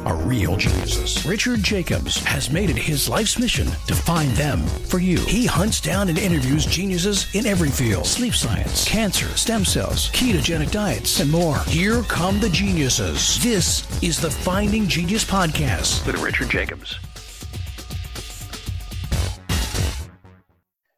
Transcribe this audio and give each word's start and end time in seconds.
are 0.00 0.16
real 0.16 0.56
geniuses. 0.56 1.24
Richard 1.26 1.62
Jacobs 1.62 2.22
has 2.24 2.50
made 2.50 2.70
it 2.70 2.76
his 2.76 3.08
life's 3.08 3.38
mission 3.38 3.66
to 3.86 3.94
find 3.94 4.30
them 4.32 4.60
for 4.60 4.98
you. 4.98 5.18
He 5.20 5.46
hunts 5.46 5.80
down 5.80 6.08
and 6.08 6.18
interviews 6.18 6.66
geniuses 6.66 7.34
in 7.34 7.46
every 7.46 7.70
field 7.70 8.06
sleep 8.06 8.34
science, 8.34 8.88
cancer, 8.88 9.28
stem 9.36 9.64
cells, 9.64 10.10
ketogenic 10.10 10.70
diets, 10.70 11.20
and 11.20 11.30
more. 11.30 11.58
Here 11.66 12.02
come 12.02 12.40
the 12.40 12.50
geniuses. 12.50 13.42
This 13.42 13.86
is 14.02 14.20
the 14.20 14.30
Finding 14.30 14.88
Genius 14.88 15.24
Podcast. 15.24 16.06
With 16.06 16.20
Richard 16.22 16.50
Jacobs. 16.50 16.98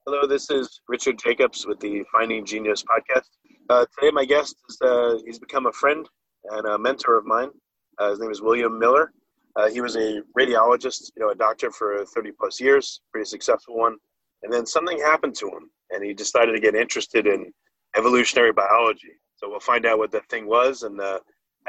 Hello, 0.08 0.24
this 0.24 0.50
is 0.50 0.80
Richard 0.86 1.18
Jacobs 1.18 1.66
with 1.66 1.80
the 1.80 2.04
Finding 2.12 2.44
Genius 2.44 2.84
podcast. 2.84 3.28
Uh, 3.68 3.84
today, 3.98 4.12
my 4.12 4.24
guest 4.24 4.54
is 4.68 4.78
uh, 4.80 5.16
he's 5.26 5.40
become 5.40 5.66
a 5.66 5.72
friend 5.72 6.08
and 6.52 6.66
a 6.66 6.78
mentor 6.78 7.18
of 7.18 7.26
mine. 7.26 7.50
Uh, 7.98 8.10
his 8.10 8.20
name 8.20 8.30
is 8.30 8.42
William 8.42 8.78
Miller. 8.78 9.12
Uh, 9.56 9.68
he 9.68 9.80
was 9.80 9.96
a 9.96 10.20
radiologist, 10.38 11.10
you 11.16 11.22
know, 11.22 11.30
a 11.30 11.34
doctor 11.34 11.70
for 11.70 12.04
30 12.04 12.32
plus 12.32 12.60
years, 12.60 13.00
pretty 13.10 13.24
successful 13.24 13.76
one. 13.76 13.96
And 14.42 14.52
then 14.52 14.66
something 14.66 14.98
happened 14.98 15.34
to 15.36 15.46
him, 15.46 15.70
and 15.90 16.04
he 16.04 16.12
decided 16.12 16.52
to 16.52 16.60
get 16.60 16.74
interested 16.74 17.26
in 17.26 17.52
evolutionary 17.96 18.52
biology. 18.52 19.12
So 19.36 19.48
we'll 19.48 19.60
find 19.60 19.86
out 19.86 19.98
what 19.98 20.12
that 20.12 20.28
thing 20.28 20.46
was. 20.46 20.82
And 20.82 21.00
uh, 21.00 21.20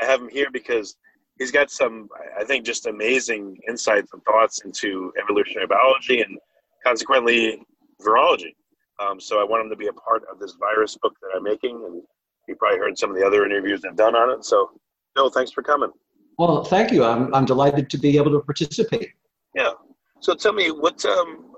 I 0.01 0.05
have 0.05 0.21
him 0.21 0.29
here 0.29 0.49
because 0.51 0.97
he's 1.39 1.51
got 1.51 1.71
some, 1.71 2.09
I 2.37 2.43
think, 2.43 2.65
just 2.65 2.87
amazing 2.87 3.57
insights 3.69 4.11
and 4.13 4.21
thoughts 4.23 4.59
into 4.65 5.13
evolutionary 5.21 5.67
biology 5.67 6.21
and 6.21 6.37
consequently 6.85 7.61
virology. 8.01 8.53
Um, 8.99 9.19
so 9.19 9.39
I 9.39 9.43
want 9.45 9.63
him 9.63 9.69
to 9.69 9.75
be 9.75 9.87
a 9.87 9.93
part 9.93 10.23
of 10.31 10.39
this 10.39 10.55
virus 10.59 10.97
book 10.97 11.13
that 11.21 11.29
I'm 11.35 11.43
making, 11.43 11.83
and 11.85 12.01
you 12.47 12.55
probably 12.55 12.79
heard 12.79 12.97
some 12.97 13.11
of 13.11 13.15
the 13.15 13.25
other 13.25 13.45
interviews 13.45 13.83
I've 13.85 13.95
done 13.95 14.15
on 14.15 14.31
it. 14.31 14.43
So, 14.43 14.71
Bill, 15.15 15.29
thanks 15.29 15.51
for 15.51 15.61
coming. 15.61 15.91
Well, 16.37 16.63
thank 16.63 16.91
you. 16.91 17.03
I'm, 17.03 17.33
I'm 17.33 17.45
delighted 17.45 17.89
to 17.89 17.97
be 17.97 18.17
able 18.17 18.31
to 18.31 18.39
participate. 18.41 19.09
Yeah. 19.55 19.71
So 20.19 20.35
tell 20.35 20.53
me 20.53 20.69
what 20.69 21.03
um, 21.05 21.51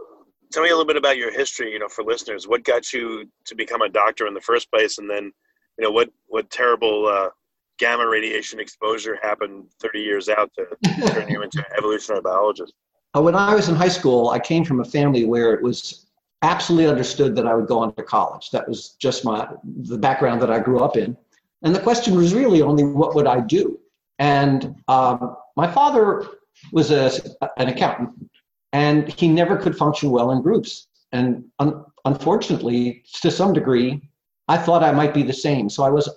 tell 0.52 0.64
me 0.64 0.70
a 0.70 0.72
little 0.72 0.86
bit 0.86 0.98
about 0.98 1.18
your 1.18 1.32
history. 1.32 1.72
You 1.72 1.80
know, 1.80 1.88
for 1.88 2.04
listeners, 2.04 2.48
what 2.48 2.64
got 2.64 2.94
you 2.94 3.30
to 3.46 3.56
become 3.56 3.82
a 3.82 3.90
doctor 3.90 4.28
in 4.28 4.34
the 4.34 4.42
first 4.42 4.72
place, 4.72 4.98
and 4.98 5.10
then 5.10 5.32
you 5.78 5.84
know 5.84 5.92
what 5.92 6.10
what 6.28 6.50
terrible 6.50 7.08
uh, 7.08 7.30
gamma 7.78 8.08
radiation 8.08 8.60
exposure 8.60 9.18
happened 9.22 9.66
30 9.82 10.00
years 10.00 10.30
out 10.30 10.52
to 10.56 10.68
turn 11.08 11.30
you 11.30 11.42
into 11.42 11.60
an 11.60 11.66
evolutionary 11.78 12.22
biologist. 12.22 12.74
Uh, 13.16 13.22
When 13.22 13.36
I 13.36 13.56
was 13.56 13.70
in 13.70 13.76
high 13.76 13.90
school, 13.90 14.30
I 14.30 14.40
came 14.40 14.64
from 14.64 14.82
a 14.82 14.86
family 14.86 15.26
where 15.26 15.54
it 15.54 15.64
was 15.64 16.08
absolutely 16.42 16.90
understood 16.90 17.36
that 17.36 17.48
I 17.48 17.54
would 17.54 17.68
go 17.68 17.80
on 17.80 17.94
to 17.96 18.04
college. 18.04 18.52
That 18.52 18.68
was 18.68 18.96
just 19.00 19.26
my 19.26 19.48
the 19.64 19.98
background 19.98 20.42
that 20.42 20.52
I 20.52 20.60
grew 20.60 20.80
up 20.80 20.98
in, 20.98 21.18
and 21.64 21.74
the 21.74 21.80
question 21.80 22.16
was 22.16 22.34
really 22.34 22.62
only 22.62 22.84
what 22.84 23.16
would 23.16 23.28
I 23.28 23.40
do. 23.42 23.80
And 24.20 24.76
um, 24.88 25.38
my 25.56 25.72
father 25.72 26.28
was 26.72 26.92
a, 26.92 27.12
an 27.58 27.70
accountant, 27.70 28.30
and 28.74 29.12
he 29.14 29.28
never 29.28 29.58
could 29.58 29.78
function 29.78 30.12
well 30.12 30.32
in 30.32 30.42
groups. 30.42 30.88
And 31.12 31.46
un- 31.60 31.86
unfortunately, 32.06 33.04
to 33.22 33.32
some 33.32 33.54
degree, 33.54 34.02
I 34.48 34.58
thought 34.58 34.84
I 34.84 34.92
might 34.92 35.14
be 35.14 35.24
the 35.24 35.34
same. 35.34 35.70
So 35.70 35.84
I 35.84 35.90
was 35.90 36.10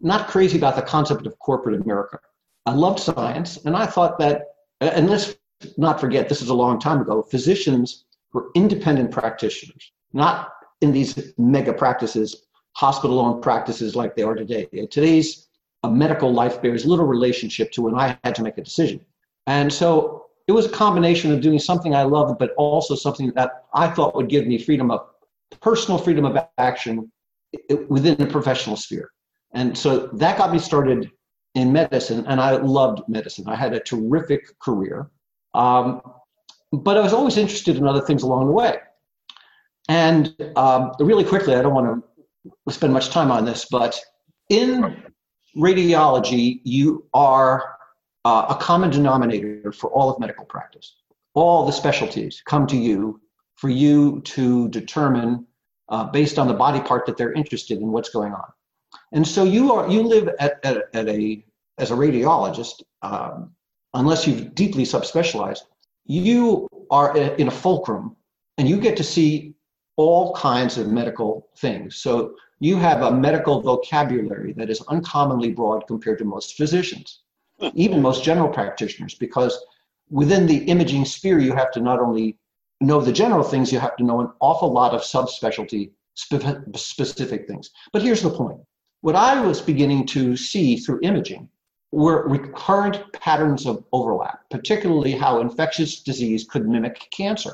not 0.00 0.28
crazy 0.28 0.56
about 0.56 0.76
the 0.76 0.82
concept 0.82 1.26
of 1.26 1.38
corporate 1.38 1.80
America. 1.80 2.18
I 2.66 2.72
loved 2.72 3.00
science, 3.00 3.58
and 3.64 3.76
I 3.76 3.86
thought 3.86 4.18
that, 4.18 4.46
and 4.80 5.08
let's 5.08 5.36
not 5.76 6.00
forget, 6.00 6.28
this 6.28 6.40
is 6.40 6.48
a 6.48 6.54
long 6.54 6.80
time 6.80 7.00
ago, 7.00 7.22
physicians 7.22 8.04
were 8.32 8.50
independent 8.54 9.10
practitioners, 9.10 9.92
not 10.12 10.52
in 10.80 10.92
these 10.92 11.34
mega 11.36 11.72
practices, 11.72 12.46
hospital 12.72 13.20
owned 13.20 13.42
practices 13.42 13.94
like 13.94 14.16
they 14.16 14.22
are 14.22 14.34
today. 14.34 14.66
Today's 14.90 15.48
a 15.82 15.90
medical 15.90 16.32
life 16.32 16.60
bears 16.60 16.84
little 16.84 17.06
relationship 17.06 17.72
to 17.72 17.82
when 17.82 17.94
I 17.94 18.18
had 18.24 18.34
to 18.36 18.42
make 18.42 18.58
a 18.58 18.62
decision. 18.62 19.00
And 19.46 19.72
so 19.72 20.26
it 20.46 20.52
was 20.52 20.66
a 20.66 20.70
combination 20.70 21.32
of 21.32 21.40
doing 21.40 21.58
something 21.58 21.94
I 21.94 22.02
loved, 22.02 22.38
but 22.38 22.52
also 22.56 22.94
something 22.94 23.32
that 23.36 23.64
I 23.72 23.88
thought 23.88 24.14
would 24.14 24.28
give 24.28 24.46
me 24.46 24.58
freedom 24.58 24.90
of 24.90 25.06
personal 25.60 25.98
freedom 25.98 26.24
of 26.24 26.36
action 26.58 27.10
within 27.88 28.16
the 28.16 28.26
professional 28.26 28.76
sphere. 28.76 29.10
And 29.52 29.76
so 29.76 30.08
that 30.08 30.38
got 30.38 30.52
me 30.52 30.58
started 30.58 31.10
in 31.54 31.72
medicine, 31.72 32.24
and 32.28 32.40
I 32.40 32.52
loved 32.52 33.02
medicine. 33.08 33.48
I 33.48 33.56
had 33.56 33.74
a 33.74 33.80
terrific 33.80 34.58
career. 34.60 35.10
Um, 35.54 36.00
but 36.72 36.96
I 36.96 37.00
was 37.00 37.12
always 37.12 37.36
interested 37.36 37.76
in 37.76 37.86
other 37.86 38.00
things 38.00 38.22
along 38.22 38.46
the 38.46 38.52
way. 38.52 38.76
And 39.88 40.34
um, 40.54 40.92
really 41.00 41.24
quickly, 41.24 41.54
I 41.56 41.62
don't 41.62 41.74
want 41.74 42.04
to 42.44 42.72
spend 42.72 42.92
much 42.92 43.08
time 43.08 43.32
on 43.32 43.44
this, 43.44 43.66
but 43.68 44.00
in 44.48 45.02
radiology, 45.56 46.60
you 46.64 47.06
are 47.14 47.76
uh, 48.24 48.46
a 48.50 48.54
common 48.54 48.90
denominator 48.90 49.72
for 49.72 49.90
all 49.90 50.10
of 50.10 50.18
medical 50.20 50.44
practice. 50.44 50.96
All 51.34 51.66
the 51.66 51.72
specialties 51.72 52.42
come 52.44 52.66
to 52.68 52.76
you 52.76 53.20
for 53.56 53.68
you 53.68 54.20
to 54.22 54.68
determine, 54.68 55.46
uh, 55.88 56.04
based 56.04 56.38
on 56.38 56.48
the 56.48 56.54
body 56.54 56.80
part 56.80 57.06
that 57.06 57.16
they're 57.16 57.32
interested 57.32 57.78
in, 57.78 57.92
what's 57.92 58.10
going 58.10 58.32
on. 58.32 58.48
And 59.12 59.26
so 59.26 59.44
you 59.44 59.72
are 59.72 59.88
you 59.88 60.02
live 60.02 60.28
at, 60.38 60.58
at, 60.64 60.84
at 60.94 61.08
a 61.08 61.44
as 61.78 61.90
a 61.90 61.94
radiologist, 61.94 62.82
um, 63.02 63.52
unless 63.94 64.26
you've 64.26 64.54
deeply 64.54 64.84
subspecialized, 64.84 65.60
you 66.04 66.68
are 66.90 67.16
in 67.16 67.48
a 67.48 67.50
fulcrum, 67.50 68.16
and 68.58 68.68
you 68.68 68.78
get 68.78 68.96
to 68.96 69.04
see 69.04 69.54
all 69.96 70.34
kinds 70.34 70.78
of 70.78 70.88
medical 70.88 71.48
things. 71.58 71.96
So 71.96 72.34
you 72.60 72.76
have 72.76 73.02
a 73.02 73.10
medical 73.10 73.60
vocabulary 73.62 74.52
that 74.52 74.70
is 74.70 74.82
uncommonly 74.88 75.50
broad 75.50 75.86
compared 75.86 76.18
to 76.18 76.24
most 76.24 76.56
physicians, 76.56 77.20
hmm. 77.58 77.68
even 77.74 78.02
most 78.02 78.22
general 78.22 78.48
practitioners, 78.48 79.14
because 79.14 79.58
within 80.10 80.46
the 80.46 80.58
imaging 80.64 81.04
sphere, 81.04 81.38
you 81.38 81.54
have 81.54 81.72
to 81.72 81.80
not 81.80 81.98
only 81.98 82.36
know 82.80 83.00
the 83.00 83.12
general 83.12 83.42
things, 83.42 83.72
you 83.72 83.78
have 83.78 83.96
to 83.96 84.04
know 84.04 84.20
an 84.20 84.30
awful 84.40 84.70
lot 84.70 84.94
of 84.94 85.00
subspecialty 85.00 85.90
spe- 86.14 86.76
specific 86.76 87.46
things. 87.46 87.70
But 87.92 88.02
here's 88.02 88.22
the 88.22 88.30
point 88.30 88.60
what 89.00 89.16
I 89.16 89.40
was 89.40 89.62
beginning 89.62 90.06
to 90.08 90.36
see 90.36 90.76
through 90.76 91.00
imaging 91.02 91.48
were 91.92 92.28
recurrent 92.28 93.12
patterns 93.14 93.66
of 93.66 93.84
overlap, 93.92 94.40
particularly 94.50 95.12
how 95.12 95.40
infectious 95.40 96.02
disease 96.02 96.46
could 96.48 96.68
mimic 96.68 97.08
cancer. 97.10 97.52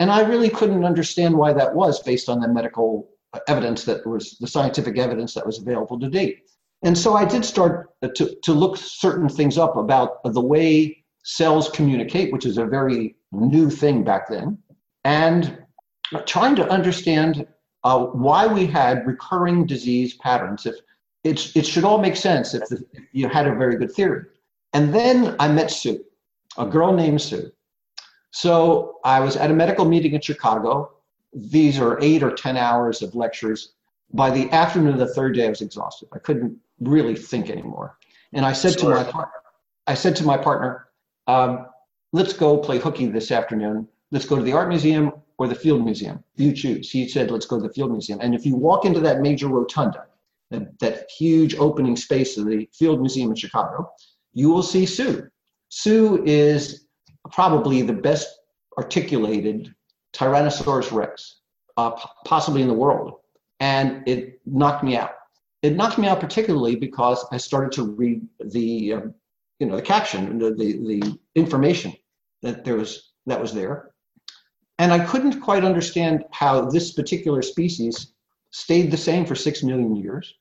And 0.00 0.10
I 0.10 0.20
really 0.20 0.50
couldn't 0.50 0.84
understand 0.84 1.36
why 1.36 1.52
that 1.52 1.74
was 1.74 2.02
based 2.02 2.28
on 2.28 2.40
the 2.40 2.48
medical 2.48 3.08
evidence 3.46 3.84
that 3.84 4.06
was 4.06 4.36
the 4.40 4.46
scientific 4.46 4.98
evidence 4.98 5.34
that 5.34 5.46
was 5.46 5.58
available 5.60 5.98
to 6.00 6.08
date. 6.08 6.42
And 6.82 6.96
so 6.96 7.14
I 7.14 7.24
did 7.24 7.44
start 7.44 7.90
to, 8.02 8.36
to 8.42 8.52
look 8.52 8.76
certain 8.76 9.28
things 9.28 9.58
up 9.58 9.76
about 9.76 10.22
the 10.24 10.40
way 10.40 11.04
cells 11.24 11.68
communicate, 11.70 12.32
which 12.32 12.46
is 12.46 12.56
a 12.56 12.64
very 12.64 13.16
new 13.32 13.68
thing 13.68 14.04
back 14.04 14.28
then, 14.28 14.58
and 15.04 15.58
trying 16.24 16.56
to 16.56 16.68
understand 16.70 17.46
uh, 17.84 17.98
why 17.98 18.46
we 18.46 18.66
had 18.66 19.06
recurring 19.06 19.66
disease 19.66 20.14
patterns. 20.14 20.66
If 20.66 20.76
it's, 21.24 21.54
it 21.56 21.66
should 21.66 21.84
all 21.84 21.98
make 21.98 22.16
sense 22.16 22.54
if, 22.54 22.66
the, 22.68 22.84
if 22.92 23.04
you 23.12 23.28
had 23.28 23.46
a 23.46 23.54
very 23.54 23.76
good 23.76 23.92
theory. 23.92 24.24
And 24.72 24.94
then 24.94 25.36
I 25.38 25.48
met 25.48 25.70
Sue, 25.70 26.04
a 26.56 26.66
girl 26.66 26.92
named 26.92 27.20
Sue. 27.20 27.50
So 28.30 28.98
I 29.04 29.20
was 29.20 29.36
at 29.36 29.50
a 29.50 29.54
medical 29.54 29.84
meeting 29.84 30.12
in 30.12 30.20
Chicago. 30.20 30.92
These 31.32 31.78
are 31.78 31.98
eight 32.00 32.22
or 32.22 32.32
10 32.32 32.56
hours 32.56 33.02
of 33.02 33.14
lectures. 33.14 33.72
By 34.12 34.30
the 34.30 34.50
afternoon 34.50 34.94
of 34.94 34.98
the 34.98 35.12
third 35.14 35.34
day, 35.34 35.46
I 35.46 35.50
was 35.50 35.60
exhausted. 35.60 36.08
I 36.12 36.18
couldn't 36.18 36.56
really 36.80 37.14
think 37.14 37.50
anymore. 37.50 37.98
And 38.32 38.44
I 38.44 38.52
said 38.52 38.78
Sure. 38.78 38.94
to 38.94 39.04
my 39.04 39.10
partner, 39.10 39.40
I 39.86 39.94
said 39.94 40.16
to 40.16 40.24
my 40.24 40.36
partner, 40.36 40.88
um, 41.26 41.66
let's 42.12 42.32
go 42.32 42.56
play 42.58 42.78
hooky 42.78 43.06
this 43.06 43.30
afternoon. 43.30 43.88
Let's 44.10 44.24
go 44.24 44.36
to 44.36 44.42
the 44.42 44.52
art 44.52 44.68
museum 44.68 45.12
or 45.38 45.46
the 45.48 45.54
field 45.54 45.84
museum. 45.84 46.24
You 46.36 46.52
choose. 46.52 46.90
He 46.90 47.08
said, 47.08 47.30
let's 47.30 47.46
go 47.46 47.60
to 47.60 47.68
the 47.68 47.72
field 47.72 47.92
museum. 47.92 48.18
And 48.20 48.34
if 48.34 48.46
you 48.46 48.56
walk 48.56 48.84
into 48.84 49.00
that 49.00 49.20
major 49.20 49.48
rotunda, 49.48 50.06
that, 50.50 50.78
that 50.80 51.10
huge 51.10 51.54
opening 51.56 51.96
space 51.96 52.38
of 52.38 52.46
the 52.46 52.68
field 52.72 53.00
museum 53.00 53.30
in 53.30 53.36
Chicago, 53.36 53.90
you 54.32 54.48
will 54.50 54.62
see 54.62 54.86
Sue. 54.86 55.28
Sue 55.68 56.22
is 56.24 56.86
probably 57.30 57.82
the 57.82 57.92
best 57.92 58.28
articulated 58.78 59.74
Tyrannosaurus 60.12 60.92
rex, 60.92 61.36
uh, 61.76 61.90
possibly 62.24 62.62
in 62.62 62.68
the 62.68 62.74
world. 62.74 63.14
And 63.60 64.06
it 64.06 64.40
knocked 64.46 64.84
me 64.84 64.96
out. 64.96 65.12
It 65.62 65.74
knocked 65.74 65.98
me 65.98 66.06
out 66.06 66.20
particularly 66.20 66.76
because 66.76 67.26
I 67.32 67.36
started 67.36 67.72
to 67.72 67.82
read 67.82 68.26
the, 68.38 68.92
um, 68.94 69.14
you 69.58 69.66
know, 69.66 69.76
the 69.76 69.82
caption, 69.82 70.38
the, 70.38 70.54
the, 70.54 70.72
the 70.72 71.18
information 71.34 71.92
that 72.42 72.64
there 72.64 72.76
was 72.76 73.12
that 73.26 73.40
was 73.40 73.52
there, 73.52 73.90
and 74.78 74.92
I 74.92 75.04
couldn't 75.04 75.40
quite 75.40 75.64
understand 75.64 76.24
how 76.30 76.70
this 76.70 76.92
particular 76.92 77.42
species 77.42 78.12
stayed 78.50 78.90
the 78.90 78.96
same 78.96 79.26
for 79.26 79.34
six 79.34 79.62
million 79.62 79.96
years. 79.96 80.34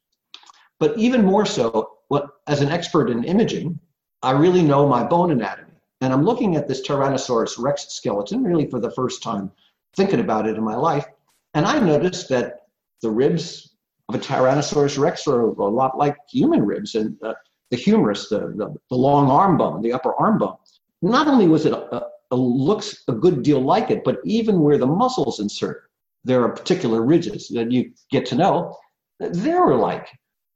But 0.80 0.98
even 0.98 1.25
more 1.25 1.46
so, 1.46 1.98
what, 2.08 2.30
as 2.46 2.62
an 2.62 2.69
expert 2.69 3.10
in 3.10 3.24
imaging, 3.24 3.80
I 4.22 4.31
really 4.31 4.62
know 4.62 4.88
my 4.88 5.04
bone 5.04 5.31
anatomy. 5.31 5.67
And 6.02 6.14
I'm 6.14 6.24
looking 6.24 6.56
at 6.56 6.68
this 6.68 6.86
Tyrannosaurus 6.88 7.58
rex 7.58 7.88
skeleton 7.90 8.44
really 8.44 8.70
for 8.70 8.80
the 8.80 8.92
first 8.92 9.24
time, 9.24 9.52
thinking 9.96 10.20
about 10.20 10.48
it 10.48 10.58
in 10.58 10.64
my 10.64 10.76
life. 10.76 11.06
And 11.54 11.66
I 11.66 11.80
noticed 11.80 12.30
that 12.30 12.68
the 13.02 13.10
ribs 13.10 13.76
of 14.10 14.16
a 14.16 14.20
Tyrannosaurus 14.20 14.98
rex 14.98 15.28
are 15.28 15.42
a 15.42 15.68
lot 15.68 15.98
like 15.98 16.16
human 16.30 16.66
ribs, 16.66 16.96
and 16.96 17.18
uh, 17.24 17.34
the 17.72 17.78
humerus, 17.78 18.30
the, 18.30 18.40
the, 18.40 18.74
the, 18.90 18.96
long 18.96 19.30
arm 19.30 19.58
bone, 19.58 19.82
the 19.82 19.92
upper 19.92 20.14
arm 20.16 20.38
bone. 20.38 20.56
Not 21.02 21.28
only 21.28 21.48
was 21.48 21.66
it 21.66 21.74
a, 21.74 22.06
a, 22.32 22.36
looks 22.36 23.04
a 23.08 23.14
good 23.14 23.44
deal 23.44 23.60
like 23.60 23.92
it, 23.92 24.04
but 24.04 24.20
even 24.24 24.62
where 24.62 24.78
the 24.78 24.88
muscles 24.88 25.40
insert, 25.40 25.90
there 26.24 26.44
are 26.44 26.50
particular 26.50 27.02
ridges 27.02 27.50
that 27.50 27.72
you 27.72 27.92
get 28.12 28.26
to 28.28 28.36
know 28.36 28.78
they're 29.20 29.72
alike. 29.72 30.08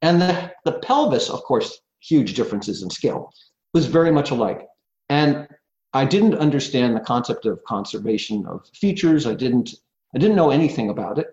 And 0.02 0.22
the, 0.22 0.52
the 0.66 0.74
pelvis, 0.80 1.30
of 1.30 1.44
course, 1.44 1.80
huge 2.00 2.34
differences 2.34 2.84
in 2.84 2.90
scale, 2.90 3.32
was 3.74 3.86
very 3.86 4.12
much 4.12 4.32
alike. 4.32 4.68
And 5.12 5.46
I 5.94 6.06
didn't 6.06 6.36
understand 6.36 6.96
the 6.96 7.02
concept 7.02 7.46
of 7.46 7.62
conservation 7.66 8.46
of 8.46 8.66
features. 8.74 9.28
I 9.28 9.34
didn't 9.34 9.76
I 10.16 10.20
didn't 10.20 10.38
know 10.38 10.52
anything 10.52 10.90
about 10.90 11.20
it, 11.20 11.28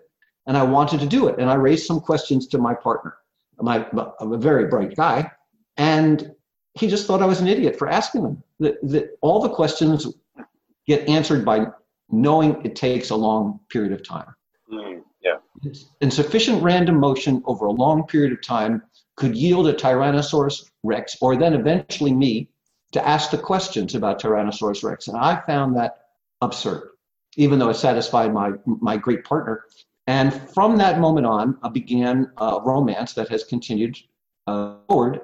and 0.47 0.57
I 0.57 0.63
wanted 0.63 0.99
to 0.99 1.05
do 1.05 1.29
it. 1.29 1.39
And 1.39 1.49
I 1.49 1.55
raised 1.55 1.85
some 1.85 2.01
questions 2.01 2.45
to 2.47 2.57
my 2.57 2.73
partner. 2.73 3.15
My, 3.61 3.85
I'm 4.19 4.33
a 4.33 4.37
very 4.37 4.65
bright 4.67 4.95
guy, 4.97 5.31
and 5.77 6.33
he 6.73 6.87
just 6.87 7.07
thought 7.07 7.21
I 7.21 7.25
was 7.25 7.39
an 7.39 7.47
idiot 7.47 7.77
for 7.79 7.89
asking 7.89 8.23
them. 8.23 8.43
That, 8.59 8.75
that 8.83 9.17
all 9.21 9.41
the 9.41 9.49
questions 9.49 10.07
get 10.85 11.07
answered 11.07 11.45
by 11.45 11.67
knowing 12.09 12.61
it 12.65 12.75
takes 12.75 13.11
a 13.11 13.15
long 13.15 13.61
period 13.69 13.93
of 13.93 14.05
time. 14.05 14.33
Mm, 14.71 15.01
yeah. 15.21 15.37
And 16.01 16.13
sufficient 16.13 16.61
random 16.61 16.99
motion 16.99 17.43
over 17.45 17.65
a 17.65 17.71
long 17.71 18.05
period 18.07 18.33
of 18.33 18.41
time 18.41 18.81
could 19.15 19.35
yield 19.37 19.67
a 19.67 19.73
Tyrannosaurus 19.73 20.69
rex, 20.83 21.17
or 21.21 21.37
then 21.37 21.53
eventually 21.53 22.13
me, 22.13 22.49
to 22.91 23.07
ask 23.07 23.31
the 23.31 23.37
questions 23.37 23.95
about 23.95 24.21
Tyrannosaurus 24.21 24.83
rex. 24.83 25.07
And 25.07 25.17
I 25.17 25.41
found 25.41 25.75
that 25.77 26.05
absurd, 26.41 26.89
even 27.37 27.59
though 27.59 27.69
it 27.69 27.75
satisfied 27.75 28.33
my, 28.33 28.51
my 28.65 28.97
great 28.97 29.23
partner. 29.23 29.65
And 30.07 30.33
from 30.33 30.77
that 30.77 30.99
moment 30.99 31.27
on, 31.27 31.57
I 31.61 31.69
began 31.69 32.31
a 32.37 32.59
romance 32.63 33.13
that 33.13 33.29
has 33.29 33.43
continued 33.43 33.97
uh, 34.47 34.75
forward 34.87 35.21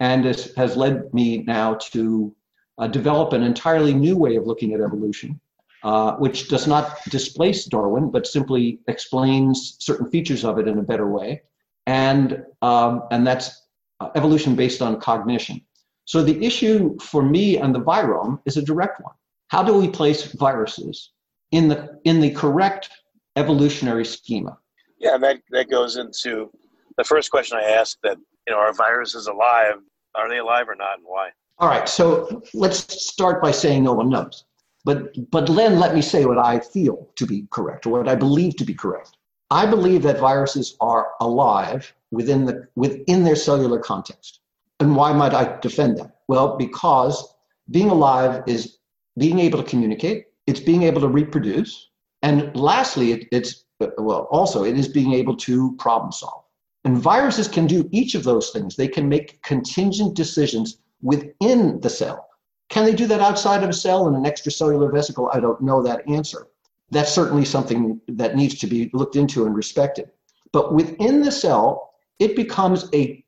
and 0.00 0.24
has, 0.24 0.54
has 0.54 0.76
led 0.76 1.12
me 1.12 1.38
now 1.38 1.74
to 1.74 2.34
uh, 2.78 2.86
develop 2.86 3.32
an 3.32 3.42
entirely 3.42 3.92
new 3.92 4.16
way 4.16 4.36
of 4.36 4.46
looking 4.46 4.72
at 4.72 4.80
evolution, 4.80 5.40
uh, 5.82 6.12
which 6.16 6.48
does 6.48 6.68
not 6.68 7.02
displace 7.10 7.64
Darwin, 7.64 8.10
but 8.10 8.26
simply 8.26 8.78
explains 8.86 9.76
certain 9.80 10.08
features 10.08 10.44
of 10.44 10.58
it 10.58 10.68
in 10.68 10.78
a 10.78 10.82
better 10.82 11.08
way. 11.08 11.42
And, 11.86 12.44
um, 12.62 13.02
and 13.10 13.26
that's 13.26 13.66
uh, 13.98 14.10
evolution 14.14 14.54
based 14.54 14.82
on 14.82 15.00
cognition. 15.00 15.62
So 16.08 16.22
the 16.22 16.42
issue 16.42 16.96
for 17.00 17.22
me 17.22 17.58
and 17.58 17.74
the 17.74 17.82
virome 17.82 18.40
is 18.46 18.56
a 18.56 18.62
direct 18.62 18.98
one. 19.02 19.12
How 19.48 19.62
do 19.62 19.74
we 19.74 19.88
place 19.88 20.32
viruses 20.32 21.10
in 21.50 21.68
the 21.68 22.00
in 22.04 22.22
the 22.22 22.30
correct 22.30 22.88
evolutionary 23.36 24.06
schema? 24.06 24.56
Yeah, 24.98 25.18
that 25.18 25.42
that 25.50 25.68
goes 25.68 25.96
into 25.96 26.50
the 26.96 27.04
first 27.04 27.30
question 27.30 27.58
I 27.58 27.64
asked 27.64 27.98
that 28.04 28.16
you 28.46 28.54
know 28.54 28.58
are 28.58 28.72
viruses 28.72 29.26
alive? 29.26 29.74
Are 30.14 30.30
they 30.30 30.38
alive 30.38 30.66
or 30.70 30.74
not, 30.74 30.96
and 30.96 31.06
why? 31.06 31.28
All 31.58 31.68
right, 31.68 31.86
so 31.86 32.42
let's 32.54 32.78
start 33.04 33.42
by 33.42 33.50
saying 33.50 33.84
no 33.84 33.92
one 33.92 34.08
knows. 34.08 34.46
But 34.86 35.30
but 35.30 35.46
then 35.46 35.78
let 35.78 35.94
me 35.94 36.00
say 36.00 36.24
what 36.24 36.38
I 36.38 36.60
feel 36.60 37.06
to 37.16 37.26
be 37.26 37.46
correct, 37.50 37.84
or 37.84 37.90
what 37.90 38.08
I 38.08 38.14
believe 38.14 38.56
to 38.56 38.64
be 38.64 38.72
correct. 38.72 39.18
I 39.50 39.66
believe 39.66 40.02
that 40.04 40.20
viruses 40.20 40.74
are 40.80 41.08
alive 41.20 41.92
within 42.10 42.46
the 42.46 42.66
within 42.76 43.24
their 43.24 43.36
cellular 43.36 43.78
context. 43.78 44.40
And 44.80 44.94
why 44.94 45.12
might 45.12 45.34
I 45.34 45.58
defend 45.60 45.98
that? 45.98 46.18
Well, 46.28 46.56
because 46.56 47.34
being 47.70 47.90
alive 47.90 48.42
is 48.46 48.78
being 49.18 49.38
able 49.38 49.62
to 49.62 49.68
communicate, 49.68 50.26
it's 50.46 50.60
being 50.60 50.84
able 50.84 51.00
to 51.00 51.08
reproduce, 51.08 51.90
and 52.22 52.54
lastly, 52.56 53.12
it, 53.12 53.28
it's 53.32 53.64
well, 53.98 54.28
also 54.30 54.64
it 54.64 54.76
is 54.76 54.88
being 54.88 55.12
able 55.12 55.36
to 55.36 55.76
problem 55.76 56.12
solve. 56.12 56.44
And 56.84 56.96
viruses 56.96 57.48
can 57.48 57.66
do 57.66 57.88
each 57.92 58.14
of 58.14 58.24
those 58.24 58.50
things. 58.50 58.76
They 58.76 58.88
can 58.88 59.08
make 59.08 59.42
contingent 59.42 60.16
decisions 60.16 60.78
within 61.02 61.80
the 61.80 61.90
cell. 61.90 62.28
Can 62.70 62.84
they 62.84 62.94
do 62.94 63.06
that 63.06 63.20
outside 63.20 63.62
of 63.62 63.70
a 63.70 63.74
cell 63.74 64.08
in 64.08 64.14
an 64.14 64.24
extracellular 64.24 64.92
vesicle? 64.92 65.30
I 65.32 65.40
don't 65.40 65.60
know 65.60 65.82
that 65.82 66.08
answer. 66.08 66.48
That's 66.90 67.12
certainly 67.12 67.44
something 67.44 68.00
that 68.08 68.36
needs 68.36 68.58
to 68.58 68.66
be 68.66 68.90
looked 68.92 69.16
into 69.16 69.46
and 69.46 69.54
respected. 69.54 70.10
But 70.52 70.74
within 70.74 71.20
the 71.20 71.32
cell, 71.32 71.94
it 72.18 72.34
becomes 72.34 72.88
a, 72.94 73.24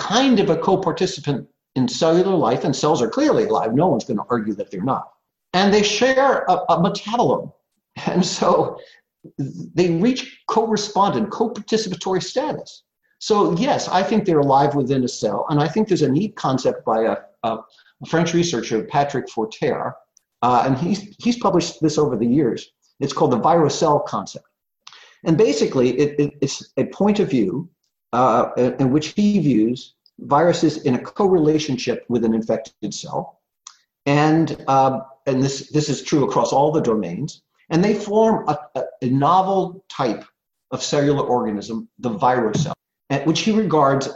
kind 0.00 0.40
of 0.40 0.50
a 0.50 0.56
co-participant 0.56 1.46
in 1.76 1.86
cellular 1.86 2.34
life, 2.34 2.64
and 2.64 2.74
cells 2.74 3.00
are 3.00 3.08
clearly 3.08 3.44
alive. 3.44 3.74
No 3.74 3.86
one's 3.86 4.04
going 4.04 4.16
to 4.16 4.24
argue 4.28 4.54
that 4.54 4.70
they're 4.70 4.82
not. 4.82 5.12
And 5.52 5.72
they 5.72 5.82
share 5.82 6.44
a, 6.48 6.54
a 6.68 6.80
metabolome. 6.80 7.52
And 8.06 8.24
so 8.24 8.78
they 9.38 9.90
reach 9.90 10.40
co-respondent, 10.48 11.30
co-participatory 11.30 12.22
status. 12.22 12.82
So 13.18 13.54
yes, 13.56 13.88
I 13.88 14.02
think 14.02 14.24
they're 14.24 14.40
alive 14.40 14.74
within 14.74 15.04
a 15.04 15.08
cell. 15.08 15.46
And 15.50 15.60
I 15.60 15.68
think 15.68 15.86
there's 15.86 16.02
a 16.02 16.10
neat 16.10 16.34
concept 16.36 16.84
by 16.84 17.02
a, 17.02 17.16
a 17.42 17.58
French 18.08 18.32
researcher, 18.32 18.82
Patrick 18.84 19.28
Forterre, 19.28 19.92
uh, 20.42 20.62
and 20.64 20.78
he's, 20.78 21.14
he's 21.18 21.38
published 21.38 21.82
this 21.82 21.98
over 21.98 22.16
the 22.16 22.26
years. 22.26 22.72
It's 23.00 23.12
called 23.12 23.32
the 23.32 23.40
virocell 23.40 24.06
concept. 24.06 24.46
And 25.24 25.36
basically, 25.36 25.98
it, 25.98 26.18
it, 26.18 26.32
it's 26.40 26.72
a 26.78 26.86
point 26.86 27.20
of 27.20 27.28
view 27.28 27.68
uh, 28.12 28.50
in 28.56 28.90
which 28.90 29.08
he 29.08 29.38
views 29.38 29.94
viruses 30.18 30.78
in 30.82 30.94
a 30.94 30.98
co-relationship 30.98 32.04
with 32.08 32.24
an 32.24 32.34
infected 32.34 32.92
cell. 32.92 33.40
And, 34.06 34.62
uh, 34.68 35.00
and 35.26 35.42
this, 35.42 35.70
this 35.70 35.88
is 35.88 36.02
true 36.02 36.24
across 36.24 36.52
all 36.52 36.72
the 36.72 36.80
domains. 36.80 37.42
And 37.70 37.82
they 37.84 37.94
form 37.94 38.48
a, 38.48 38.58
a, 38.74 38.84
a 39.02 39.06
novel 39.06 39.84
type 39.88 40.24
of 40.70 40.82
cellular 40.82 41.24
organism, 41.24 41.88
the 41.98 42.10
virocell, 42.10 42.72
which 43.24 43.40
he 43.40 43.52
regards 43.52 44.08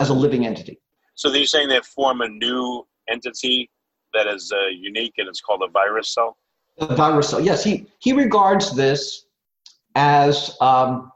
as 0.00 0.10
a 0.10 0.14
living 0.14 0.46
entity. 0.46 0.80
So 1.14 1.32
you're 1.32 1.46
saying 1.46 1.68
they 1.68 1.80
form 1.80 2.20
a 2.20 2.28
new 2.28 2.86
entity 3.08 3.70
that 4.14 4.26
is 4.26 4.52
uh, 4.52 4.66
unique 4.68 5.14
and 5.18 5.28
it's 5.28 5.40
called 5.40 5.62
a 5.66 5.70
virus 5.70 6.14
cell? 6.14 6.36
The 6.78 6.94
virus 6.94 7.30
cell, 7.30 7.40
yes. 7.40 7.64
He, 7.64 7.86
he 7.98 8.12
regards 8.12 8.74
this 8.74 9.26
as 9.94 10.56
um, 10.60 11.10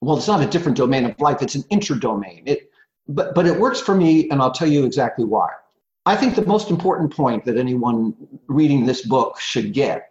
well, 0.00 0.16
it's 0.16 0.28
not 0.28 0.42
a 0.42 0.46
different 0.46 0.76
domain 0.76 1.04
of 1.04 1.18
life, 1.20 1.42
it's 1.42 1.54
an 1.54 1.62
interdomain. 1.64 2.42
It, 2.46 2.70
but, 3.08 3.34
but 3.34 3.46
it 3.46 3.58
works 3.58 3.80
for 3.80 3.94
me, 3.94 4.28
and 4.30 4.40
I'll 4.42 4.52
tell 4.52 4.68
you 4.68 4.84
exactly 4.84 5.24
why. 5.24 5.48
I 6.04 6.16
think 6.16 6.34
the 6.34 6.46
most 6.46 6.70
important 6.70 7.12
point 7.12 7.44
that 7.44 7.56
anyone 7.56 8.14
reading 8.46 8.86
this 8.86 9.02
book 9.02 9.40
should 9.40 9.72
get 9.72 10.10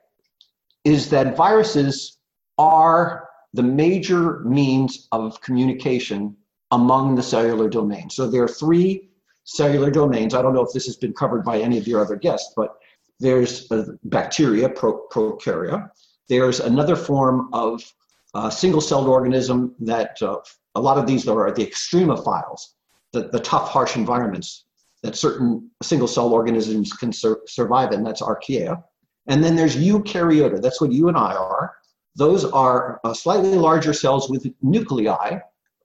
is 0.84 1.10
that 1.10 1.38
viruses 1.38 2.18
are 2.58 3.30
the 3.54 3.64
major 3.64 4.40
means 4.40 5.08
of 5.12 5.40
communication 5.42 6.36
among 6.72 7.16
the 7.16 7.24
cellular 7.24 7.70
domain. 7.70 8.10
So 8.10 8.28
there 8.30 8.44
are 8.44 8.48
three 8.48 9.10
cellular 9.46 9.90
domains. 9.90 10.34
I 10.34 10.42
don't 10.42 10.54
know 10.54 10.64
if 10.64 10.74
this 10.74 10.86
has 10.86 10.98
been 10.98 11.14
covered 11.14 11.44
by 11.46 11.60
any 11.60 11.78
of 11.78 11.88
your 11.88 12.02
other 12.02 12.16
guests, 12.16 12.54
but 12.56 12.76
there's 13.20 13.72
bacteria, 14.04 14.68
pro- 14.68 15.08
prokarya. 15.08 15.90
There's 16.28 16.60
another 16.60 16.96
form 16.96 17.50
of 17.54 17.82
uh, 18.36 18.50
single-celled 18.50 19.08
organism 19.08 19.74
that 19.80 20.22
uh, 20.22 20.38
a 20.76 20.82
lot 20.82 20.98
of 20.98 21.08
these 21.08 21.28
are 21.28 21.52
the 21.52 21.66
extremophiles, 21.66 22.74
the, 23.14 23.30
the 23.30 23.40
tough, 23.40 23.70
harsh 23.70 23.96
environments 23.96 24.66
that 25.04 25.16
certain 25.16 25.72
single-cell 25.82 26.34
organisms 26.34 26.92
can 26.92 27.14
sur- 27.14 27.42
survive 27.48 27.94
in. 27.94 28.04
That's 28.04 28.22
archaea. 28.22 28.84
And 29.28 29.44
then 29.44 29.56
there's 29.56 29.78
eukaryota. 29.78 30.62
That's 30.62 30.82
what 30.82 30.92
you 30.92 31.08
and 31.08 31.18
I 31.18 31.34
are. 31.34 31.76
Those 32.18 32.44
are 32.46 33.00
uh, 33.04 33.14
slightly 33.14 33.56
larger 33.56 33.94
cells 33.94 34.30
with 34.30 34.46
nuclei 34.62 35.40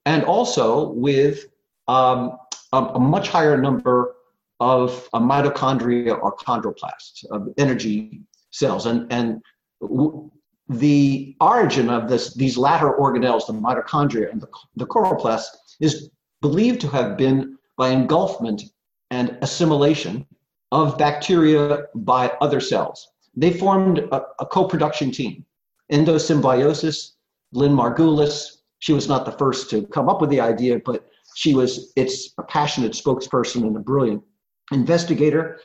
and 0.05 0.25
also 0.25 0.91
with 0.91 1.47
um, 1.87 2.37
a, 2.73 2.79
a, 2.79 3.01
much 3.01 3.29
higher 3.29 3.57
number 3.61 4.15
of 4.61 5.09
uh, 5.13 5.21
mitochondria 5.21 6.21
or 6.21 6.37
chondroplasts, 6.37 7.25
of 7.31 7.49
energy 7.59 8.21
cells. 8.51 8.87
And, 8.87 9.11
and 9.13 9.43
w- 9.81 10.31
the 10.71 11.35
origin 11.41 11.91
of 11.91 12.09
this, 12.09 12.33
these 12.35 12.57
latter 12.57 12.93
organelles, 12.93 13.47
the 13.47 13.53
mitochondria 13.53 14.31
and 14.31 14.41
the, 14.41 14.49
the 14.77 14.87
chloroplasts, 14.87 15.49
is 15.81 16.11
believed 16.41 16.81
to 16.81 16.89
have 16.89 17.17
been 17.17 17.59
by 17.77 17.89
engulfment 17.89 18.63
and 19.11 19.37
assimilation 19.43 20.25
of 20.71 20.97
bacteria 20.97 21.87
by 21.97 22.33
other 22.41 22.61
cells. 22.61 23.09
They 23.35 23.53
formed 23.53 23.99
a, 23.99 24.23
a 24.39 24.47
co-production 24.47 25.11
team. 25.11 25.45
Endosymbiosis, 25.93 27.15
Lynn 27.53 27.73
Margulis, 27.73 28.59
she 28.79 28.93
was 28.93 29.09
not 29.09 29.25
the 29.25 29.33
first 29.33 29.71
to 29.71 29.83
come 29.89 30.09
up 30.09 30.21
with 30.21 30.31
the 30.31 30.41
idea, 30.41 30.81
but 30.85 31.05
she 31.35 31.53
was 31.53 31.93
its 31.97 32.33
a 32.39 32.45
passionate 32.45 32.93
spokesperson 32.93 33.63
and 33.63 33.77
a 33.77 33.81
brilliant 33.81 34.23
investigator. 34.71 35.59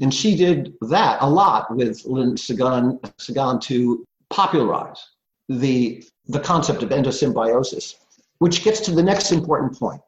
And 0.00 0.14
she 0.14 0.36
did 0.36 0.74
that 0.82 1.20
a 1.20 1.28
lot 1.28 1.74
with 1.74 2.04
Lynn 2.04 2.36
Segan, 2.36 3.00
Segan 3.18 3.60
to 3.62 4.06
popularize 4.30 5.02
the, 5.48 6.04
the 6.26 6.40
concept 6.40 6.82
of 6.82 6.90
endosymbiosis, 6.90 7.94
which 8.38 8.64
gets 8.64 8.80
to 8.80 8.90
the 8.90 9.02
next 9.02 9.32
important 9.32 9.78
point. 9.78 10.00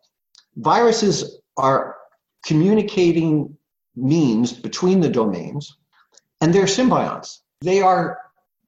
Viruses 0.57 1.41
are 1.57 1.97
communicating 2.45 3.57
means 3.97 4.53
between 4.53 5.01
the 5.01 5.09
domains, 5.09 5.77
and 6.41 6.53
they're 6.53 6.65
symbionts. 6.65 7.41
They 7.61 7.81
are 7.81 8.21